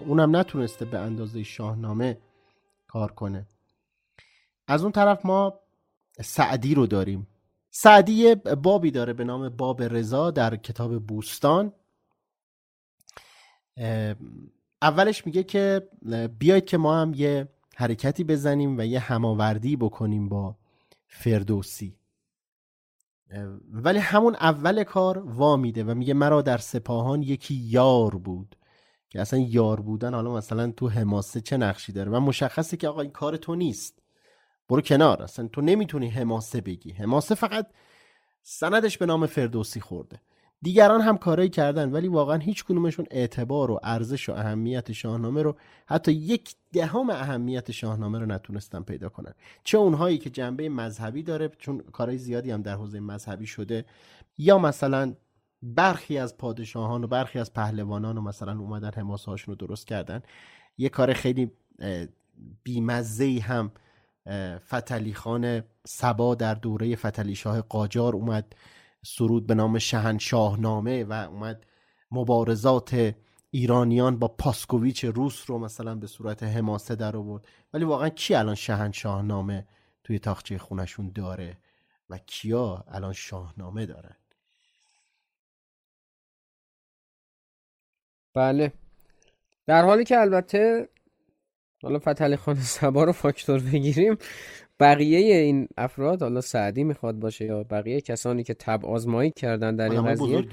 اونم 0.07 0.37
نتونسته 0.37 0.85
به 0.85 0.99
اندازه 0.99 1.43
شاهنامه 1.43 2.19
کار 2.89 3.13
کنه. 3.13 3.47
از 4.67 4.83
اون 4.83 4.93
طرف 4.93 5.27
ما 5.27 5.61
سعدی 6.21 6.75
رو 6.75 6.87
داریم. 6.87 7.27
سعدی 7.71 8.35
بابی 8.35 8.91
داره 8.91 9.13
به 9.13 9.25
نام 9.25 9.49
باب 9.49 9.83
رضا 9.83 10.31
در 10.31 10.57
کتاب 10.57 11.07
بوستان. 11.07 11.73
اولش 14.83 15.27
میگه 15.27 15.43
که 15.43 15.89
بیاید 16.39 16.65
که 16.65 16.79
ما 16.79 17.01
هم 17.01 17.13
یه 17.15 17.49
حرکتی 17.77 18.25
بزنیم 18.25 18.79
و 18.79 18.83
یه 18.83 19.01
هماوردی 19.01 19.77
بکنیم 19.77 20.29
با 20.29 20.57
فردوسی. 21.09 22.00
ولی 23.73 23.99
همون 23.99 24.35
اول 24.35 24.85
کار 24.85 25.19
وا 25.19 25.57
میده 25.57 25.85
و 25.85 25.95
میگه 25.95 26.15
مرا 26.15 26.43
در 26.43 26.59
سپاهان 26.59 27.23
یکی 27.23 27.55
یار 27.55 28.17
بود 28.17 28.57
که 29.11 29.21
اصلا 29.21 29.39
یار 29.39 29.81
بودن 29.81 30.15
حالا 30.15 30.35
مثلا 30.35 30.71
تو 30.71 30.89
حماسه 30.89 31.41
چه 31.41 31.57
نقشی 31.57 31.93
داره؟ 31.93 32.11
و 32.11 32.21
مشخصه 32.21 32.77
که 32.77 32.89
آقا 32.89 33.01
این 33.01 33.11
کار 33.11 33.37
تو 33.37 33.55
نیست. 33.55 34.03
برو 34.69 34.81
کنار. 34.81 35.23
اصلا 35.23 35.49
تو 35.49 35.61
نمی‌تونی 35.61 36.09
حماسه 36.09 36.61
بگی. 36.61 36.93
حماسه 36.93 37.35
فقط 37.35 37.67
سندش 38.43 38.99
به 38.99 39.07
نام 39.07 39.27
فردوسی 39.27 39.81
خورده. 39.81 40.21
دیگران 40.63 41.01
هم 41.01 41.19
کارایی 41.19 41.49
کردن 41.49 41.91
ولی 41.91 42.09
واقعا 42.09 42.37
هیچ 42.37 42.65
کنومشون 42.65 43.07
اعتبار 43.11 43.71
و 43.71 43.81
ارزش 43.83 44.29
و 44.29 44.33
اهمیت 44.33 44.93
شاهنامه 44.93 45.43
رو 45.43 45.57
حتی 45.87 46.13
یک 46.13 46.55
دهم 46.73 47.11
اهمیت 47.11 47.71
شاهنامه 47.71 48.19
رو 48.19 48.27
نتونستن 48.27 48.83
پیدا 48.83 49.09
کنن. 49.09 49.35
چه 49.65 49.79
اونهایی 49.79 50.19
که 50.19 50.31
جنبه 50.31 50.69
مذهبی 50.69 51.23
داره 51.23 51.51
چون 51.59 51.79
کارهای 51.79 52.19
زیادی 52.19 52.51
هم 52.51 52.63
در 52.63 52.75
حوزه 52.75 53.01
مذهبی 53.01 53.47
شده 53.47 53.85
یا 54.39 54.59
مثلا 54.59 55.15
برخی 55.63 56.19
از 56.19 56.39
پادشاهان 56.39 57.05
و 57.05 57.07
برخی 57.07 57.39
از 57.39 57.53
پهلوانان 57.53 58.19
و 58.19 58.21
مثلا 58.21 58.59
اومدن 58.59 58.91
حماسه 58.97 59.31
هاشون 59.31 59.55
رو 59.59 59.67
درست 59.67 59.87
کردن. 59.87 60.23
یه 60.79 60.89
کار 60.89 61.13
خیلی 61.13 61.53
بیمزه 62.63 63.41
هم 63.41 63.71
فتلی 64.69 65.15
خان 65.15 65.63
سبا 65.87 66.35
در 66.35 66.55
دوره 66.55 66.97
فتلی 66.97 67.35
شاه 67.35 67.61
قاجار 67.61 68.15
اومد. 68.15 68.55
سرود 69.05 69.47
به 69.47 69.55
نام 69.55 69.79
شهنشاهنامه 69.79 71.05
و 71.05 71.13
اومد 71.13 71.67
مبارزات 72.11 73.15
ایرانیان 73.51 74.19
با 74.19 74.29
پاسکوویچ 74.29 75.05
روس 75.05 75.51
رو 75.51 75.59
مثلا 75.59 75.95
به 75.95 76.07
صورت 76.07 76.43
حماسه 76.43 76.95
در 76.95 77.17
آورد. 77.17 77.47
ولی 77.73 77.85
واقعا 77.85 78.09
کی 78.09 78.35
الان 78.35 78.55
شهنشاهنامه 78.55 79.67
توی 80.05 80.19
تاخچه 80.19 80.59
خونشون 80.59 81.13
داره 81.15 81.59
و 82.11 82.19
کیا 82.19 82.85
الان 82.89 83.13
شاهنامه 83.13 83.87
دارن؟ 83.87 84.17
بله. 88.35 88.73
در 89.67 89.85
حالی 89.85 90.05
که 90.05 90.19
البته 90.19 90.89
حالا 91.83 91.99
فتحعلی 91.99 92.37
خان 92.37 92.55
سبا 92.55 93.05
رو 93.05 93.13
فاکتور 93.13 93.61
بگیریم 93.61 94.17
بقیه 94.81 95.37
این 95.37 95.69
افراد 95.77 96.23
حالا 96.23 96.41
سعدی 96.41 96.85
می‌خواد 96.85 97.19
باشه 97.19 97.45
یا 97.45 97.65
بقیه 97.65 98.01
کسانی 98.01 98.43
که 98.45 98.55
تب 98.55 98.87
آزمایی 98.87 99.31
کردن 99.31 99.77
در 99.77 99.91
این 99.91 100.05
قضیه 100.05 100.45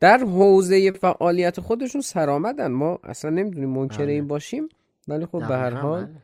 در 0.00 0.18
حوزه 0.18 0.92
فعالیت 0.92 1.60
خودشون 1.60 2.00
سرآمدن. 2.00 2.66
ما 2.66 2.98
اصلا 3.04 3.30
نمی‌دونیم 3.30 3.68
منکر 3.68 3.98
بله. 3.98 4.12
این 4.12 4.26
باشیم 4.26 4.68
ولی 5.08 5.26
خب 5.26 5.38
به 5.38 5.56
هر 5.56 5.70
حال 5.70 6.04
بله. 6.04 6.14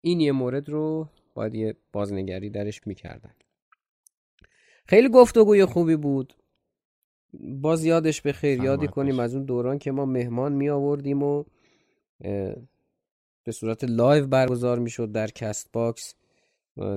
این 0.00 0.20
یه 0.20 0.32
مورد 0.32 0.68
رو 0.68 1.08
باید 1.34 1.54
یه 1.54 1.76
بازنگری 1.92 2.50
درش 2.50 2.86
می‌کردن. 2.86 3.34
خیلی 4.86 5.08
گفتگوی 5.08 5.64
خوبی 5.64 5.96
بود. 5.96 6.34
باز 7.40 7.84
یادش 7.84 8.20
به 8.20 8.32
خیر. 8.32 8.64
یادی 8.64 8.88
کنیم 8.88 9.20
از 9.20 9.34
اون 9.34 9.44
دوران 9.44 9.78
که 9.78 9.92
ما 9.92 10.04
مهمان 10.04 10.52
می 10.52 10.70
آوردیم 10.70 11.22
و 11.22 11.44
به 13.44 13.52
صورت 13.52 13.84
live 13.84 14.26
برگزار 14.26 14.78
می‌شد 14.78 15.12
در 15.12 15.26
Castbox. 15.26 16.14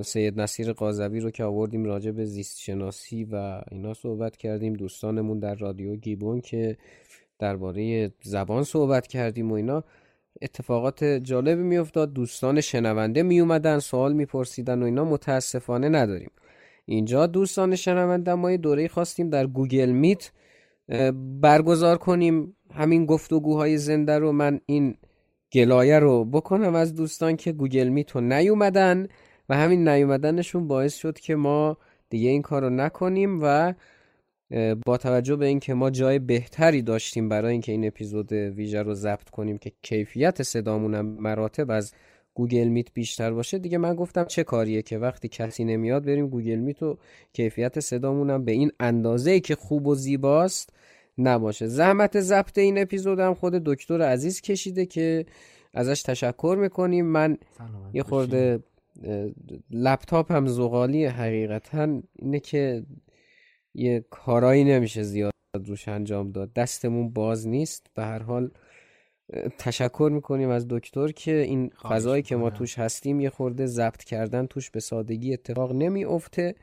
سید 0.02 0.40
نصیر 0.40 0.72
قاضوی 0.72 1.20
رو 1.20 1.30
که 1.30 1.44
آوردیم 1.44 1.84
راجع 1.84 2.10
به 2.10 2.24
زیست 2.24 2.58
شناسی 2.58 3.24
و 3.24 3.60
اینا 3.70 3.94
صحبت 3.94 4.36
کردیم. 4.36 4.72
دوستانمون 4.72 5.38
در 5.38 5.54
رادیو 5.54 5.96
گیبون 5.96 6.40
که 6.40 6.76
درباره 7.38 8.12
زبان 8.22 8.64
صحبت 8.64 9.06
کردیم 9.06 9.50
و 9.50 9.54
اینا. 9.54 9.84
اتفاقات 10.42 11.04
جالبی 11.04 11.62
میافتاد. 11.62 12.12
دوستان 12.12 12.60
شنونده 12.60 13.22
می 13.22 13.40
اومدن 13.40 13.78
سوال 13.78 14.12
میپرسیدن 14.12 14.82
و 14.82 14.84
اینا. 14.84 15.04
متاسفانه 15.04 15.88
نداریم. 15.88 16.30
اینجا 16.84 17.26
دوستان 17.26 17.76
شنونده 17.76 18.34
ما 18.34 18.50
یه 18.50 18.56
دوره 18.56 18.88
خواستیم 18.88 19.30
در 19.30 19.46
Google 19.46 19.90
Meet 19.90 20.32
برگزار 21.40 21.98
کنیم 21.98 22.56
همین 22.74 23.06
گفتگوهای 23.06 23.78
زنده 23.78 24.18
رو. 24.18 24.32
من 24.32 24.60
این 24.66 24.94
گلایه 25.52 25.98
رو 25.98 26.24
بکنم 26.24 26.74
از 26.74 26.94
دوستان 26.94 27.36
که 27.36 27.52
Google 27.52 27.88
Meet 27.88 28.10
رو 28.10 28.20
نیومدن. 28.20 29.06
و 29.48 29.56
همین 29.56 29.88
نیومدنشون 29.88 30.68
باعث 30.68 30.94
شد 30.94 31.18
که 31.18 31.34
ما 31.36 31.76
دیگه 32.10 32.30
این 32.30 32.42
کار 32.42 32.62
رو 32.62 32.70
نکنیم 32.70 33.38
و 33.42 33.74
با 34.86 34.96
توجه 34.96 35.36
به 35.36 35.46
اینکه 35.46 35.74
ما 35.74 35.90
جای 35.90 36.18
بهتری 36.18 36.82
داشتیم 36.82 37.28
برای 37.28 37.52
اینکه 37.52 37.72
این 37.72 37.86
اپیزود 37.86 38.32
ویژه 38.32 38.82
رو 38.82 38.94
ضبط 38.94 39.30
کنیم 39.30 39.58
که 39.58 39.72
کیفیت 39.82 40.42
صدامونم 40.42 41.06
مراتب 41.06 41.70
از 41.70 41.92
Google 42.34 42.68
Meet 42.68 42.92
بیشتر 42.94 43.30
باشه 43.30 43.58
دیگه 43.58 43.78
من 43.78 43.94
گفتم 43.94 44.24
چه 44.24 44.44
کاریه 44.44 44.82
که 44.82 44.98
وقتی 44.98 45.28
کسی 45.28 45.64
نمیاد 45.64 46.04
بریم 46.04 46.28
Google 46.28 46.56
Meet 46.56 46.82
و 46.82 46.98
کیفیت 47.32 47.80
صدامونم 47.80 48.44
به 48.44 48.52
این 48.52 48.72
اندازه 48.80 49.40
که 49.40 49.54
خوب 49.54 49.86
و 49.86 49.94
زیباست 49.94 50.72
نباشه. 51.18 51.66
زحمت 51.66 52.20
ضبط 52.20 52.58
این 52.58 52.78
اپیزودم 52.78 53.34
خود 53.34 53.52
دکتر 53.52 54.02
عزیز 54.02 54.40
کشیده 54.40 54.86
که 54.86 55.26
ازش 55.74 56.02
تشکر 56.02 56.56
می‌کنیم. 56.60 57.06
من 57.06 57.38
یه 57.92 58.02
خورده 58.02 58.60
لپتاپم 59.70 60.46
زغالی 60.46 61.04
حقیقتا 61.04 62.02
اینه 62.18 62.40
که 62.40 62.86
یه 63.74 64.04
کارایی 64.10 64.64
نمیشه 64.64 65.02
زیاد 65.02 65.32
روش 65.66 65.88
انجام 65.88 66.30
داد. 66.30 66.52
دستمون 66.52 67.10
باز 67.10 67.48
نیست. 67.48 67.86
به 67.94 68.02
هر 68.02 68.22
حال 68.22 68.50
تشکر 69.58 70.10
می‌کنیم 70.12 70.48
از 70.48 70.66
دکتر 70.68 71.08
که 71.08 71.32
این 71.32 71.68
فضایی 71.68 72.22
که 72.22 72.36
ما 72.36 72.50
توش 72.50 72.78
هستیم 72.78 73.20
یه 73.20 73.30
خورده 73.30 73.66
ضبط 73.66 74.04
کردن 74.04 74.46
توش 74.46 74.70
به 74.70 74.80
سادگی 74.80 75.32
اتفاق 75.32 75.72
نمیافته. 75.72 76.54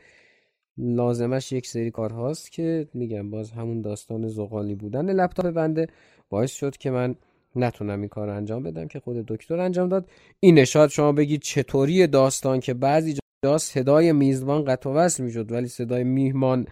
لازمش 0.77 1.51
یک 1.51 1.67
سری 1.67 1.91
کار 1.91 2.11
هاست 2.13 2.51
که 2.51 2.87
میگم 2.93 3.29
باز 3.31 3.51
همون 3.51 3.81
داستان 3.81 4.27
زغالی 4.27 4.75
بودن. 4.75 5.11
لپتاپ 5.11 5.49
بنده 5.49 5.87
باعث 6.29 6.51
شد 6.51 6.77
که 6.77 6.91
من 6.91 7.15
نتونم 7.55 7.99
این 7.99 8.09
کار 8.09 8.29
انجام 8.29 8.63
بدم 8.63 8.87
که 8.87 8.99
خود 8.99 9.17
دکتر 9.17 9.59
انجام 9.59 9.89
داد. 9.89 10.09
این 10.39 10.65
شاید 10.65 10.89
شما 10.89 11.11
بگید 11.11 11.41
چطوری 11.41 12.07
داستان 12.07 12.59
که 12.59 12.73
بعضی 12.73 13.17
جا 13.45 13.57
صدای 13.57 14.11
میزبان 14.11 14.65
قطع 14.65 14.89
وصل 14.89 15.23
می‌شد 15.23 15.51
ولی 15.51 15.67
صدای 15.67 16.03
میهمان 16.03 16.67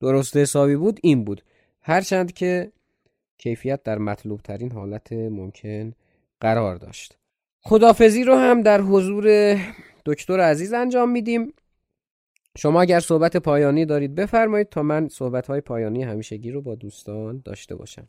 درست 0.00 0.36
حسابی 0.36 0.76
بود 0.76 1.00
این 1.02 1.24
بود. 1.24 1.42
هرچند 1.80 2.32
که 2.32 2.72
کیفیت 3.38 3.82
در 3.82 3.98
مطلوب 3.98 4.40
ترین 4.40 4.72
حالت 4.72 5.12
ممکن 5.12 5.92
قرار 6.40 6.76
داشت. 6.76 7.18
خدافزی 7.60 8.24
رو 8.24 8.34
هم 8.34 8.62
در 8.62 8.80
حضور 8.80 9.56
دکتر 10.06 10.40
عزیز 10.40 10.72
انجام 10.72 11.10
میدیم. 11.10 11.52
شما 12.58 12.80
اگر 12.80 13.00
صحبت 13.00 13.36
پایانی 13.36 13.84
دارید 13.84 14.14
بفرمایید 14.14 14.68
تا 14.68 14.82
من 14.82 15.08
صحبت 15.08 15.46
های 15.46 15.60
پایانی 15.60 16.02
همیشگی 16.02 16.50
رو 16.50 16.62
با 16.62 16.74
دوستان 16.74 17.42
داشته 17.44 17.74
باشم. 17.74 18.08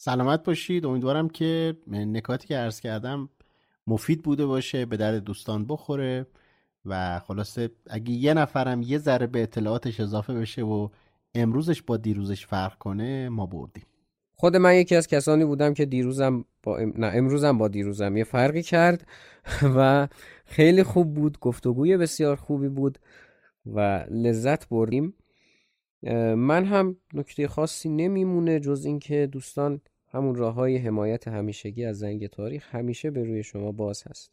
سلامت 0.00 0.44
باشید. 0.44 0.86
امیدوارم 0.86 1.28
که 1.28 1.76
نکاتی 1.86 2.48
که 2.48 2.56
عرض 2.56 2.80
کردم 2.80 3.28
مفید 3.86 4.22
بوده 4.22 4.46
باشه 4.46 4.86
به 4.86 4.96
درد 4.96 5.24
دوستان 5.24 5.66
بخوره 5.66 6.26
و 6.84 7.18
خلاصه 7.18 7.70
اگه 7.90 8.10
یه 8.10 8.34
نفرم 8.34 8.82
یه 8.82 8.98
ذره 8.98 9.26
به 9.26 9.42
اطلاعاتش 9.42 10.00
اضافه 10.00 10.34
بشه 10.34 10.62
و 10.62 10.88
امروزش 11.34 11.82
با 11.82 11.96
دیروزش 11.96 12.46
فرق 12.46 12.78
کنه 12.78 13.28
ما 13.28 13.46
بردیم. 13.46 13.84
خود 14.34 14.56
من 14.56 14.74
یکی 14.74 14.96
از 14.96 15.06
کسانی 15.06 15.44
بودم 15.44 15.74
که 15.74 15.84
دیروزم 15.86 16.44
با 16.62 16.78
ام... 16.78 16.92
نه 16.96 17.06
امروزم 17.14 17.58
با 17.58 17.68
دیروزم. 17.68 18.16
یه 18.16 18.24
فرقی 18.24 18.62
کرد 18.62 19.06
و 19.76 20.08
خیلی 20.44 20.82
خوب 20.82 21.14
بود 21.14 21.38
گفتگوی 21.40 21.96
بسیار 21.96 22.36
خوبی 22.36 22.68
بود 22.68 22.98
و 23.66 24.04
لذت 24.10 24.68
بردیم. 24.68 25.14
من 26.36 26.64
هم 26.64 26.96
نکته 27.14 27.48
خاصی 27.48 27.88
نمیمونه 27.88 28.60
جز 28.60 28.84
اینکه 28.84 29.28
دوستان 29.32 29.80
همون 30.10 30.34
راه 30.34 30.54
های 30.54 30.76
حمایت 30.76 31.28
همیشگی 31.28 31.84
از 31.84 31.98
زنگ 31.98 32.26
تاریخ 32.26 32.74
همیشه 32.74 33.10
به 33.10 33.24
روی 33.24 33.42
شما 33.42 33.72
باز 33.72 34.02
هست. 34.10 34.30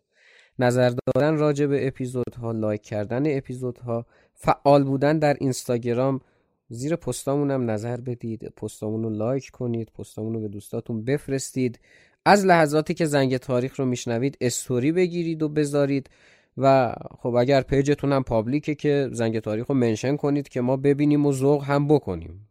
نظر 0.59 0.93
دادن 1.05 1.37
راجع 1.37 1.65
به 1.65 1.87
اپیزودها 1.87 2.51
لایک 2.51 2.81
کردن 2.81 3.37
اپیزودها 3.37 4.05
فعال 4.33 4.83
بودن 4.83 5.19
در 5.19 5.37
اینستاگرام 5.39 6.21
زیر 6.69 6.95
پستامون 6.95 7.51
هم 7.51 7.71
نظر 7.71 7.97
بدید 8.01 8.45
پستامون 8.45 9.03
رو 9.03 9.09
لایک 9.09 9.49
کنید 9.49 9.91
پستامون 9.97 10.33
رو 10.33 10.39
به 10.41 10.47
دوستاتون 10.47 11.05
بفرستید. 11.05 11.79
از 12.25 12.45
لحظاتی 12.45 12.93
که 12.93 13.05
زنگ 13.05 13.37
تاریخ 13.37 13.79
رو 13.79 13.85
میشنوید 13.85 14.37
استوری 14.41 14.91
بگیرید 14.91 15.43
و 15.43 15.49
بذارید. 15.49 16.09
و 16.57 16.93
خب 17.19 17.35
اگر 17.35 17.61
page 17.61 17.91
تون 17.91 18.13
هم 18.13 18.23
public 18.23 18.68
ه 18.68 18.75
که 18.75 19.09
زنگ 19.11 19.39
تاریخ 19.39 19.67
رو 19.67 19.75
mention 19.75 20.15
کنید 20.15 20.49
که 20.49 20.61
ما 20.61 20.77
ببینیم 20.77 21.25
و 21.25 21.31
ذوق 21.31 21.63
هم 21.63 21.87
بکنیم. 21.87 22.47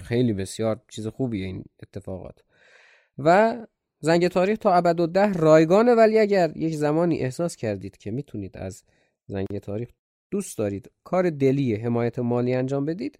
خیلی 0.00 0.32
بسیار 0.32 0.80
چیز 0.88 1.06
خوبیه 1.06 1.46
این 1.46 1.64
اتفاقات. 1.82 2.44
و 3.18 3.56
زنگ 4.00 4.28
تاریخ 4.28 4.58
تا 4.58 4.74
ابد 4.74 5.00
و 5.00 5.06
ده 5.06 5.32
رایگانه 5.32 5.94
ولی 5.94 6.18
اگر 6.18 6.52
یک 6.56 6.74
زمانی 6.74 7.20
احساس 7.20 7.56
کردید 7.56 7.96
که 7.96 8.10
می‌تونید 8.10 8.58
از 8.58 8.84
زنگ 9.26 9.58
تاریخ 9.62 9.88
دوست 10.30 10.58
دارید 10.58 10.90
کار 11.04 11.30
دلی 11.30 11.74
حمایت 11.74 12.18
مالی 12.18 12.54
انجام 12.54 12.84
بدید 12.84 13.18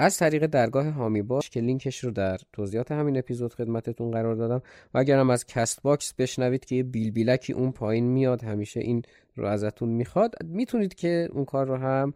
از 0.00 0.18
طریق 0.18 0.46
درگاه 0.46 0.86
حامی 0.88 1.22
باش 1.22 1.50
که 1.50 1.60
لینکش 1.60 2.04
رو 2.04 2.10
در 2.10 2.38
توضیحات 2.52 2.92
همین 2.92 3.18
اپیزود 3.18 3.54
خدمتتون 3.54 4.10
قرار 4.10 4.34
دادم. 4.34 4.62
و 4.94 4.98
اگرم 4.98 5.30
از 5.30 5.46
Castbox 5.46 6.14
بشنوید 6.14 6.64
که 6.64 6.76
یه 6.76 6.82
بیل 6.82 7.10
بیلکی 7.10 7.52
اون 7.52 7.72
پایین 7.72 8.04
میاد 8.04 8.44
همیشه 8.44 8.80
این 8.80 9.02
رو 9.36 9.46
ازتون 9.46 9.88
می‌خواد 9.88 10.34
می‌تونید 10.44 10.94
که 10.94 11.28
اون 11.32 11.44
کار 11.44 11.66
رو 11.66 11.76
هم 11.76 12.14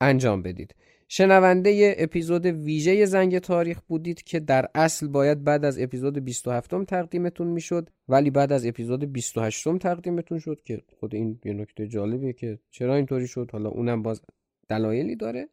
انجام 0.00 0.42
بدید. 0.42 0.74
شنونده 1.08 1.94
اپیزود 1.98 2.46
ویژه 2.46 3.04
زنگ 3.04 3.38
تاریخ 3.38 3.80
بودید 3.80 4.22
که 4.22 4.40
در 4.40 4.68
اصل 4.74 5.08
باید 5.08 5.44
بعد 5.44 5.64
از 5.64 5.78
اپیزود 5.80 6.24
27 6.24 6.74
م 6.74 6.84
تقدیمتون 6.84 7.46
می‌شد 7.46 7.90
ولی 8.08 8.30
بعد 8.30 8.52
از 8.52 8.66
اپیزود 8.66 9.12
28 9.12 9.66
م 9.66 9.78
تقدیمتون 9.78 10.38
شد 10.38 10.60
که 10.64 10.82
خود 11.00 11.14
این 11.14 11.40
یه 11.44 11.52
نکته 11.52 11.88
جالبیه 11.88 12.32
که 12.32 12.58
چرا 12.70 12.94
اینطوری 12.94 13.26
شد؟ 13.26 13.50
حالا 13.52 13.68
اونم 13.68 14.02
باز 14.02 14.20
دلایلی 14.68 15.16
داره. 15.16 15.48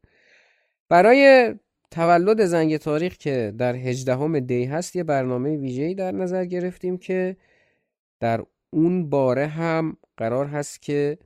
برای 0.90 1.54
تولد 1.94 2.46
زنگ 2.46 2.78
تاریخ 2.78 3.18
که 3.18 3.54
در 3.58 3.76
18 3.76 4.40
دی 4.40 4.66
هست 4.66 4.96
یه 4.96 5.04
برنامه 5.04 5.58
ویژه‌ای 5.58 5.96
در 5.96 6.12
نظر 6.12 6.46
گرفتیم 6.46 6.98
که 6.98 7.38
در 8.20 8.44
اون 8.70 9.10
باره 9.10 9.48
هم 9.48 9.98
قرار 10.18 10.46
هست 10.46 10.82
که 10.82 11.18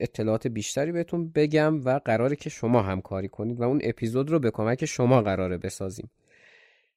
اطلاعات 0.00 0.46
بیشتری 0.46 0.92
بهتون 0.92 1.30
بگم 1.30 1.84
و 1.84 2.00
قراره 2.04 2.36
که 2.36 2.50
شما 2.50 2.82
همکاری 2.82 3.28
کنید 3.28 3.60
و 3.60 3.62
اون 3.62 3.80
اپیزود 3.82 4.30
رو 4.30 4.38
به 4.38 4.50
کمک 4.50 4.84
شما 4.84 5.22
قراره 5.22 5.58
بسازیم. 5.58 6.10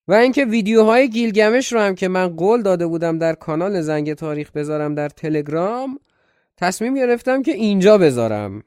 و 0.08 0.14
اینکه 0.14 0.46
ویدیوهای 0.46 1.10
گیلگمش 1.10 1.74
رو 1.74 1.80
هم 1.80 1.96
که 1.96 2.08
من 2.08 2.28
قول 2.36 2.62
داده 2.62 2.88
بودم 2.88 3.18
در 3.18 3.34
کانال 3.34 3.82
زنگ 3.82 4.14
تاریخ 4.14 4.52
بذارم 4.52 4.96
در 4.96 5.10
تلگرام 5.10 6.00
تصمیم 6.58 6.96
گرفتم 6.96 7.42
که 7.44 7.52
اینجا 7.52 7.98
بذارم. 7.98 8.64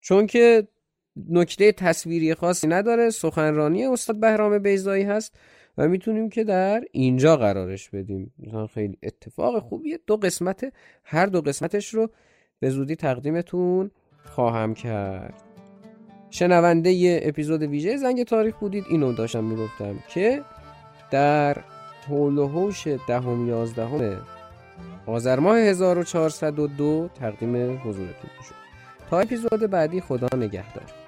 چون 0.00 0.26
که 0.26 0.68
نکته 1.16 1.72
تصویری 1.72 2.34
خاصی 2.34 2.66
نداره. 2.66 3.10
سخنرانی 3.10 3.86
استاد 3.86 4.20
بهرام 4.20 4.58
بیزایی 4.58 5.04
هست 5.04 5.36
و 5.78 5.88
می‌تونیم 5.88 6.28
که 6.28 6.44
در 6.44 6.84
اینجا 6.92 7.36
قرارش 7.36 7.90
بدیم. 7.90 8.32
خیلی 8.74 8.98
اتفاق 9.02 9.58
خوبیه 9.62 9.98
دو 10.06 10.16
قسمت 10.16 10.72
هر 11.04 11.26
دو 11.26 11.40
قسمتش 11.40 11.94
رو 11.94 12.10
به 12.60 12.70
زودی 12.70 12.96
تقدیمتون 12.96 13.90
خواهم 14.24 14.74
کرد. 14.74 15.42
شنونده 16.30 16.92
ی 16.92 17.20
اپیزود 17.22 17.62
ویژه 17.62 17.96
زنگ 17.96 18.22
تاریخ 18.22 18.56
بودید. 18.56 18.84
اینو 18.88 19.12
داشتم 19.12 19.44
می‌گفتم 19.44 19.98
که 20.08 20.42
در 21.10 21.56
حول 22.08 22.38
و 22.38 22.48
حوش 22.48 22.86
دهم 22.86 23.48
یازدهم 23.48 24.20
آذر 25.06 25.38
ماه 25.38 25.58
1402 25.58 27.10
تقدیم 27.14 27.80
حضورتون 27.80 28.30
شد 28.48 28.54
تا 29.10 29.20
اپیزود 29.20 29.60
بعدی 29.70 30.00
خدا 30.00 30.28
نگهدار. 30.36 31.03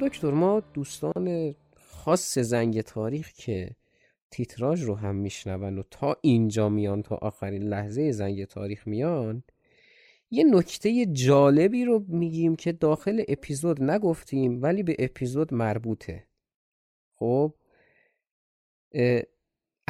دکتر 0.00 0.30
ما 0.30 0.60
دوستان 0.60 1.54
خاص 1.76 2.38
زنگ 2.38 2.80
تاریخ 2.80 3.32
که 3.32 3.70
تیتراژ 4.30 4.82
رو 4.82 4.94
هم 4.94 5.14
میشنون 5.14 5.78
و 5.78 5.82
تا 5.90 6.16
اینجا 6.20 6.68
میان 6.68 7.02
تا 7.02 7.16
آخرین 7.16 7.62
لحظه 7.62 8.12
زنگ 8.12 8.44
تاریخ 8.44 8.86
میان 8.86 9.42
یه 10.30 10.44
نکته 10.44 11.06
جالبی 11.06 11.84
رو 11.84 12.04
میگیم 12.08 12.56
که 12.56 12.72
داخل 12.72 13.22
اپیزود 13.28 13.82
نگفتیم 13.82 14.62
ولی 14.62 14.82
به 14.82 14.96
اپیزود 14.98 15.54
مربوطه. 15.54 16.24
خب؟ 17.14 17.54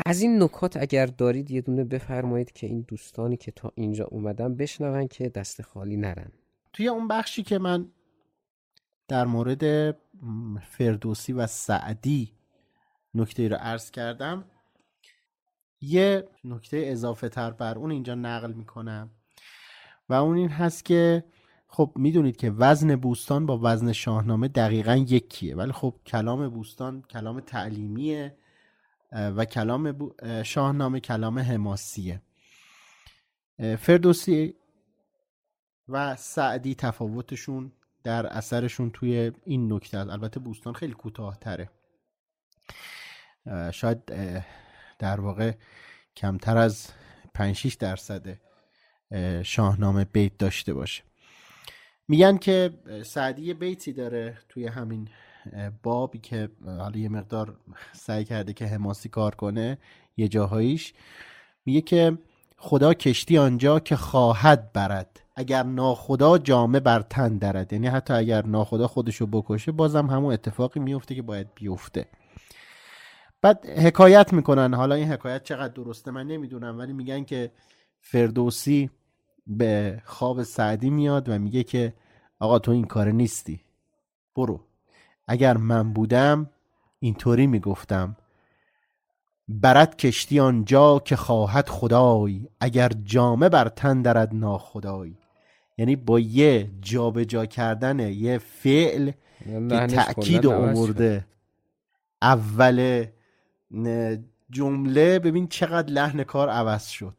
از 0.07 0.23
این 0.23 0.43
نکات 0.43 0.77
اگر 0.77 1.07
دارید 1.07 1.51
یه 1.51 1.61
دونه 1.61 1.85
بفرمایید 1.85 2.53
که 2.53 2.67
این 2.67 2.85
دوستانی 2.89 3.37
که 3.37 3.51
تا 3.53 3.73
اینجا 3.75 4.05
اومدن 4.05 4.57
بشنون 4.57 5.09
که 5.09 5.29
دست 5.29 5.63
خالی 5.63 5.97
نرن. 5.97 6.33
توی 6.73 6.89
اون 6.89 7.09
بخشی 7.09 7.43
که 7.43 7.59
من 7.59 7.91
در 9.09 9.25
مورد 9.25 9.97
فردوسی 10.71 11.33
و 11.33 11.47
سعدی 11.47 12.33
نکته 13.15 13.49
رو 13.49 13.57
عرض 13.57 13.91
کردم. 13.91 14.45
یه 15.81 16.29
نکته 16.45 16.83
اضافه 16.87 17.29
تر 17.29 17.51
بر 17.51 17.79
اون 17.79 17.91
اینجا 17.91 18.15
نقل 18.15 18.53
می‌کنم. 18.53 19.11
و 20.09 20.15
اون 20.15 20.37
این 20.37 20.49
هست 20.49 20.85
که 20.85 21.25
خب 21.69 21.93
می‌دونید 21.97 22.37
که 22.37 22.51
وزن 22.51 22.97
بوستان 22.97 23.47
با 23.47 23.61
وزن 23.63 23.93
شاهنامه 23.93 24.49
دقیقا 24.49 24.95
یکیه. 24.95 25.57
ولی 25.57 25.73
خب 25.73 25.95
کلام 26.07 26.49
بوستان 26.49 27.03
کلام 27.03 27.41
تعلیمیه 27.41 28.37
و 29.13 29.45
کلام 29.45 30.13
شاهنامه 30.43 31.01
کلام 31.01 31.39
حماسیه. 31.39 32.23
فردوسی 33.79 34.55
و 35.89 36.17
سعدی 36.17 36.75
تفاوتشون 36.75 37.73
در 38.09 38.27
اثرشون 38.27 38.91
توی 38.91 39.33
این 39.45 39.73
نکته 39.73 39.99
البته 39.99 40.41
بوستان 40.41 40.73
خیلی 40.73 40.93
کوتاهتره. 40.93 41.71
شاید 43.73 44.05
در 44.99 45.21
واقع 45.21 45.53
کمتر 46.17 46.57
از 46.57 46.89
5 47.35 47.57
6 47.57 47.75
درصد 47.75 48.39
شاهنامه 49.43 50.05
بیت 50.05 50.39
داشته 50.39 50.75
باشه. 50.75 51.03
میگن 52.09 52.39
که 52.39 52.71
سعدی 53.05 53.55
بیتی 53.55 53.93
داره 53.93 54.39
توی 54.49 54.67
همین 54.67 55.09
بابی 55.83 56.19
که 56.19 56.49
حالا 56.65 56.99
یه 56.99 57.09
مقدار 57.09 57.57
سعی 57.93 58.25
کرده 58.25 58.53
که 58.53 58.67
حماسی 58.67 59.09
کار 59.09 59.35
کنه 59.35 59.79
یه 60.17 60.29
جاهاییش. 60.29 60.95
میگه 61.65 61.81
که 61.81 62.19
خدا 62.61 62.95
کشتی 62.95 63.39
آنجا 63.39 63.81
که 63.81 63.97
خواهد 63.97 64.73
برد. 64.73 65.21
اگر 65.37 65.63
ناخدا 65.63 66.39
جامه 66.39 66.81
بر 66.81 67.01
تن 67.01 67.39
درد. 67.39 67.73
یعنی 67.73 67.87
حتی 67.87 68.15
اگر 68.15 68.47
ناخدا 68.47 68.87
خودشو 68.89 69.27
بکشه 69.27 69.73
بازم 69.73 70.07
همون 70.07 70.33
اتفاقی 70.33 70.81
میفته 70.81 71.15
که 71.15 71.23
باید 71.23 71.47
بیفته. 71.55 72.07
بعد 73.43 73.67
حکایت 73.67 74.33
می‌کنن. 74.33 74.75
حالا 74.75 74.95
این 74.95 75.13
حکایت 75.13 75.45
چقدر 75.45 75.73
درسته 75.73 76.11
من 76.11 76.27
نمی‌دونم 76.27 76.79
ولی 76.79 76.93
میگن 76.93 77.25
که 77.25 77.51
فردوسی 78.01 78.91
به 79.47 80.03
خواب 80.05 80.43
سعدی 80.43 80.91
میاد 80.91 81.29
و 81.29 81.39
میگه 81.39 81.63
که 81.63 81.95
آقا 82.39 82.59
تو 82.59 82.71
این 82.71 82.85
کار 82.85 83.11
نیستی. 83.11 83.61
برو. 84.37 84.61
اگر 85.29 85.57
من 85.57 85.93
بودم 85.93 86.51
اینطوری 86.99 87.47
می‌گفتم. 87.47 88.17
برد 89.49 89.97
کشتی 89.97 90.41
آنجا 90.41 90.99
که 91.05 91.17
خواهد 91.17 91.69
خدای 91.69 92.41
اگر 92.61 92.91
جامه 93.05 93.49
بر 93.49 93.69
تن 93.69 94.03
درد 94.03 94.31
ناخدای. 94.33 95.13
یعنی 95.79 95.97
با 95.97 96.21
یه 96.21 96.71
جابجا 96.81 97.25
جا 97.25 97.47
کردن 97.47 97.99
یه 98.01 98.39
فعل 98.39 99.11
که 99.69 99.87
تأکید 99.87 100.47
آورده. 100.47 101.25
اول 102.23 103.07
جمله 104.51 105.19
ببین 105.19 105.49
چقدر 105.49 105.93
لحن 105.93 106.23
کار 106.23 106.49
عوض 106.49 106.87
شد. 106.87 107.15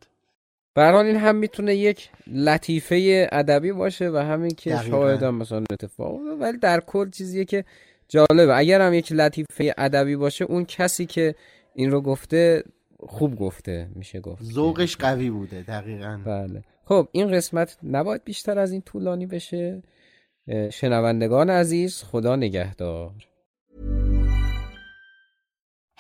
برحال 0.76 1.06
این 1.06 1.16
هم 1.16 1.36
می‌تونه 1.36 1.76
یک 1.76 2.10
لطیفه 2.28 3.30
ادبی 3.32 3.72
باشه 3.72 4.10
و 4.10 4.18
همین 4.18 4.52
که 4.52 4.78
شاید 4.90 5.24
هم 5.24 5.36
مثلا 5.36 5.64
اتفاق 5.72 6.20
ولی 6.40 6.58
در 6.58 6.80
کل 6.80 7.10
چیزیه 7.10 7.46
که 7.46 7.66
جالبه. 8.08 8.58
اگر 8.58 8.82
هم 8.82 8.94
یک 8.94 9.12
لطیفه 9.12 9.74
ادبی 9.78 10.16
باشه 10.16 10.46
اون 10.46 10.66
کسی 10.66 11.06
که 11.06 11.36
این 11.80 11.92
رو 11.92 12.02
گفته 12.02 12.64
خوب 13.00 13.36
گفته 13.36 13.90
میشه 13.96 14.20
گفت 14.20 14.44
ذوقش 14.44 14.98
قوی 14.98 15.30
بوده 15.30 15.62
دقیقا 15.62 16.20
بله 16.26 16.64
خب 16.86 17.08
این 17.12 17.32
قسمت 17.32 17.78
نباید 17.84 18.24
بیشتر 18.24 18.60
از 18.60 18.72
این 18.72 18.82
طولانی 18.82 19.26
بشه 19.26 19.84
شنوندگان 20.72 21.50
عزیز 21.50 22.04
خدا 22.04 22.36
نگهدار 22.36 23.12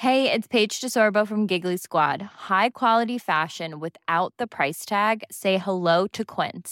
Hey, 0.05 0.31
it's 0.35 0.47
Paige 0.47 0.75
DeSorbo 0.83 1.21
from 1.27 1.45
Giggly 1.45 1.79
Squad. 1.87 2.19
High 2.51 2.69
quality 2.69 3.17
fashion 3.17 3.81
without 3.85 4.31
the 4.39 4.47
price 4.47 4.81
tag. 4.85 5.17
Say 5.29 5.57
hello 5.57 6.07
to 6.17 6.23
Quince. 6.35 6.71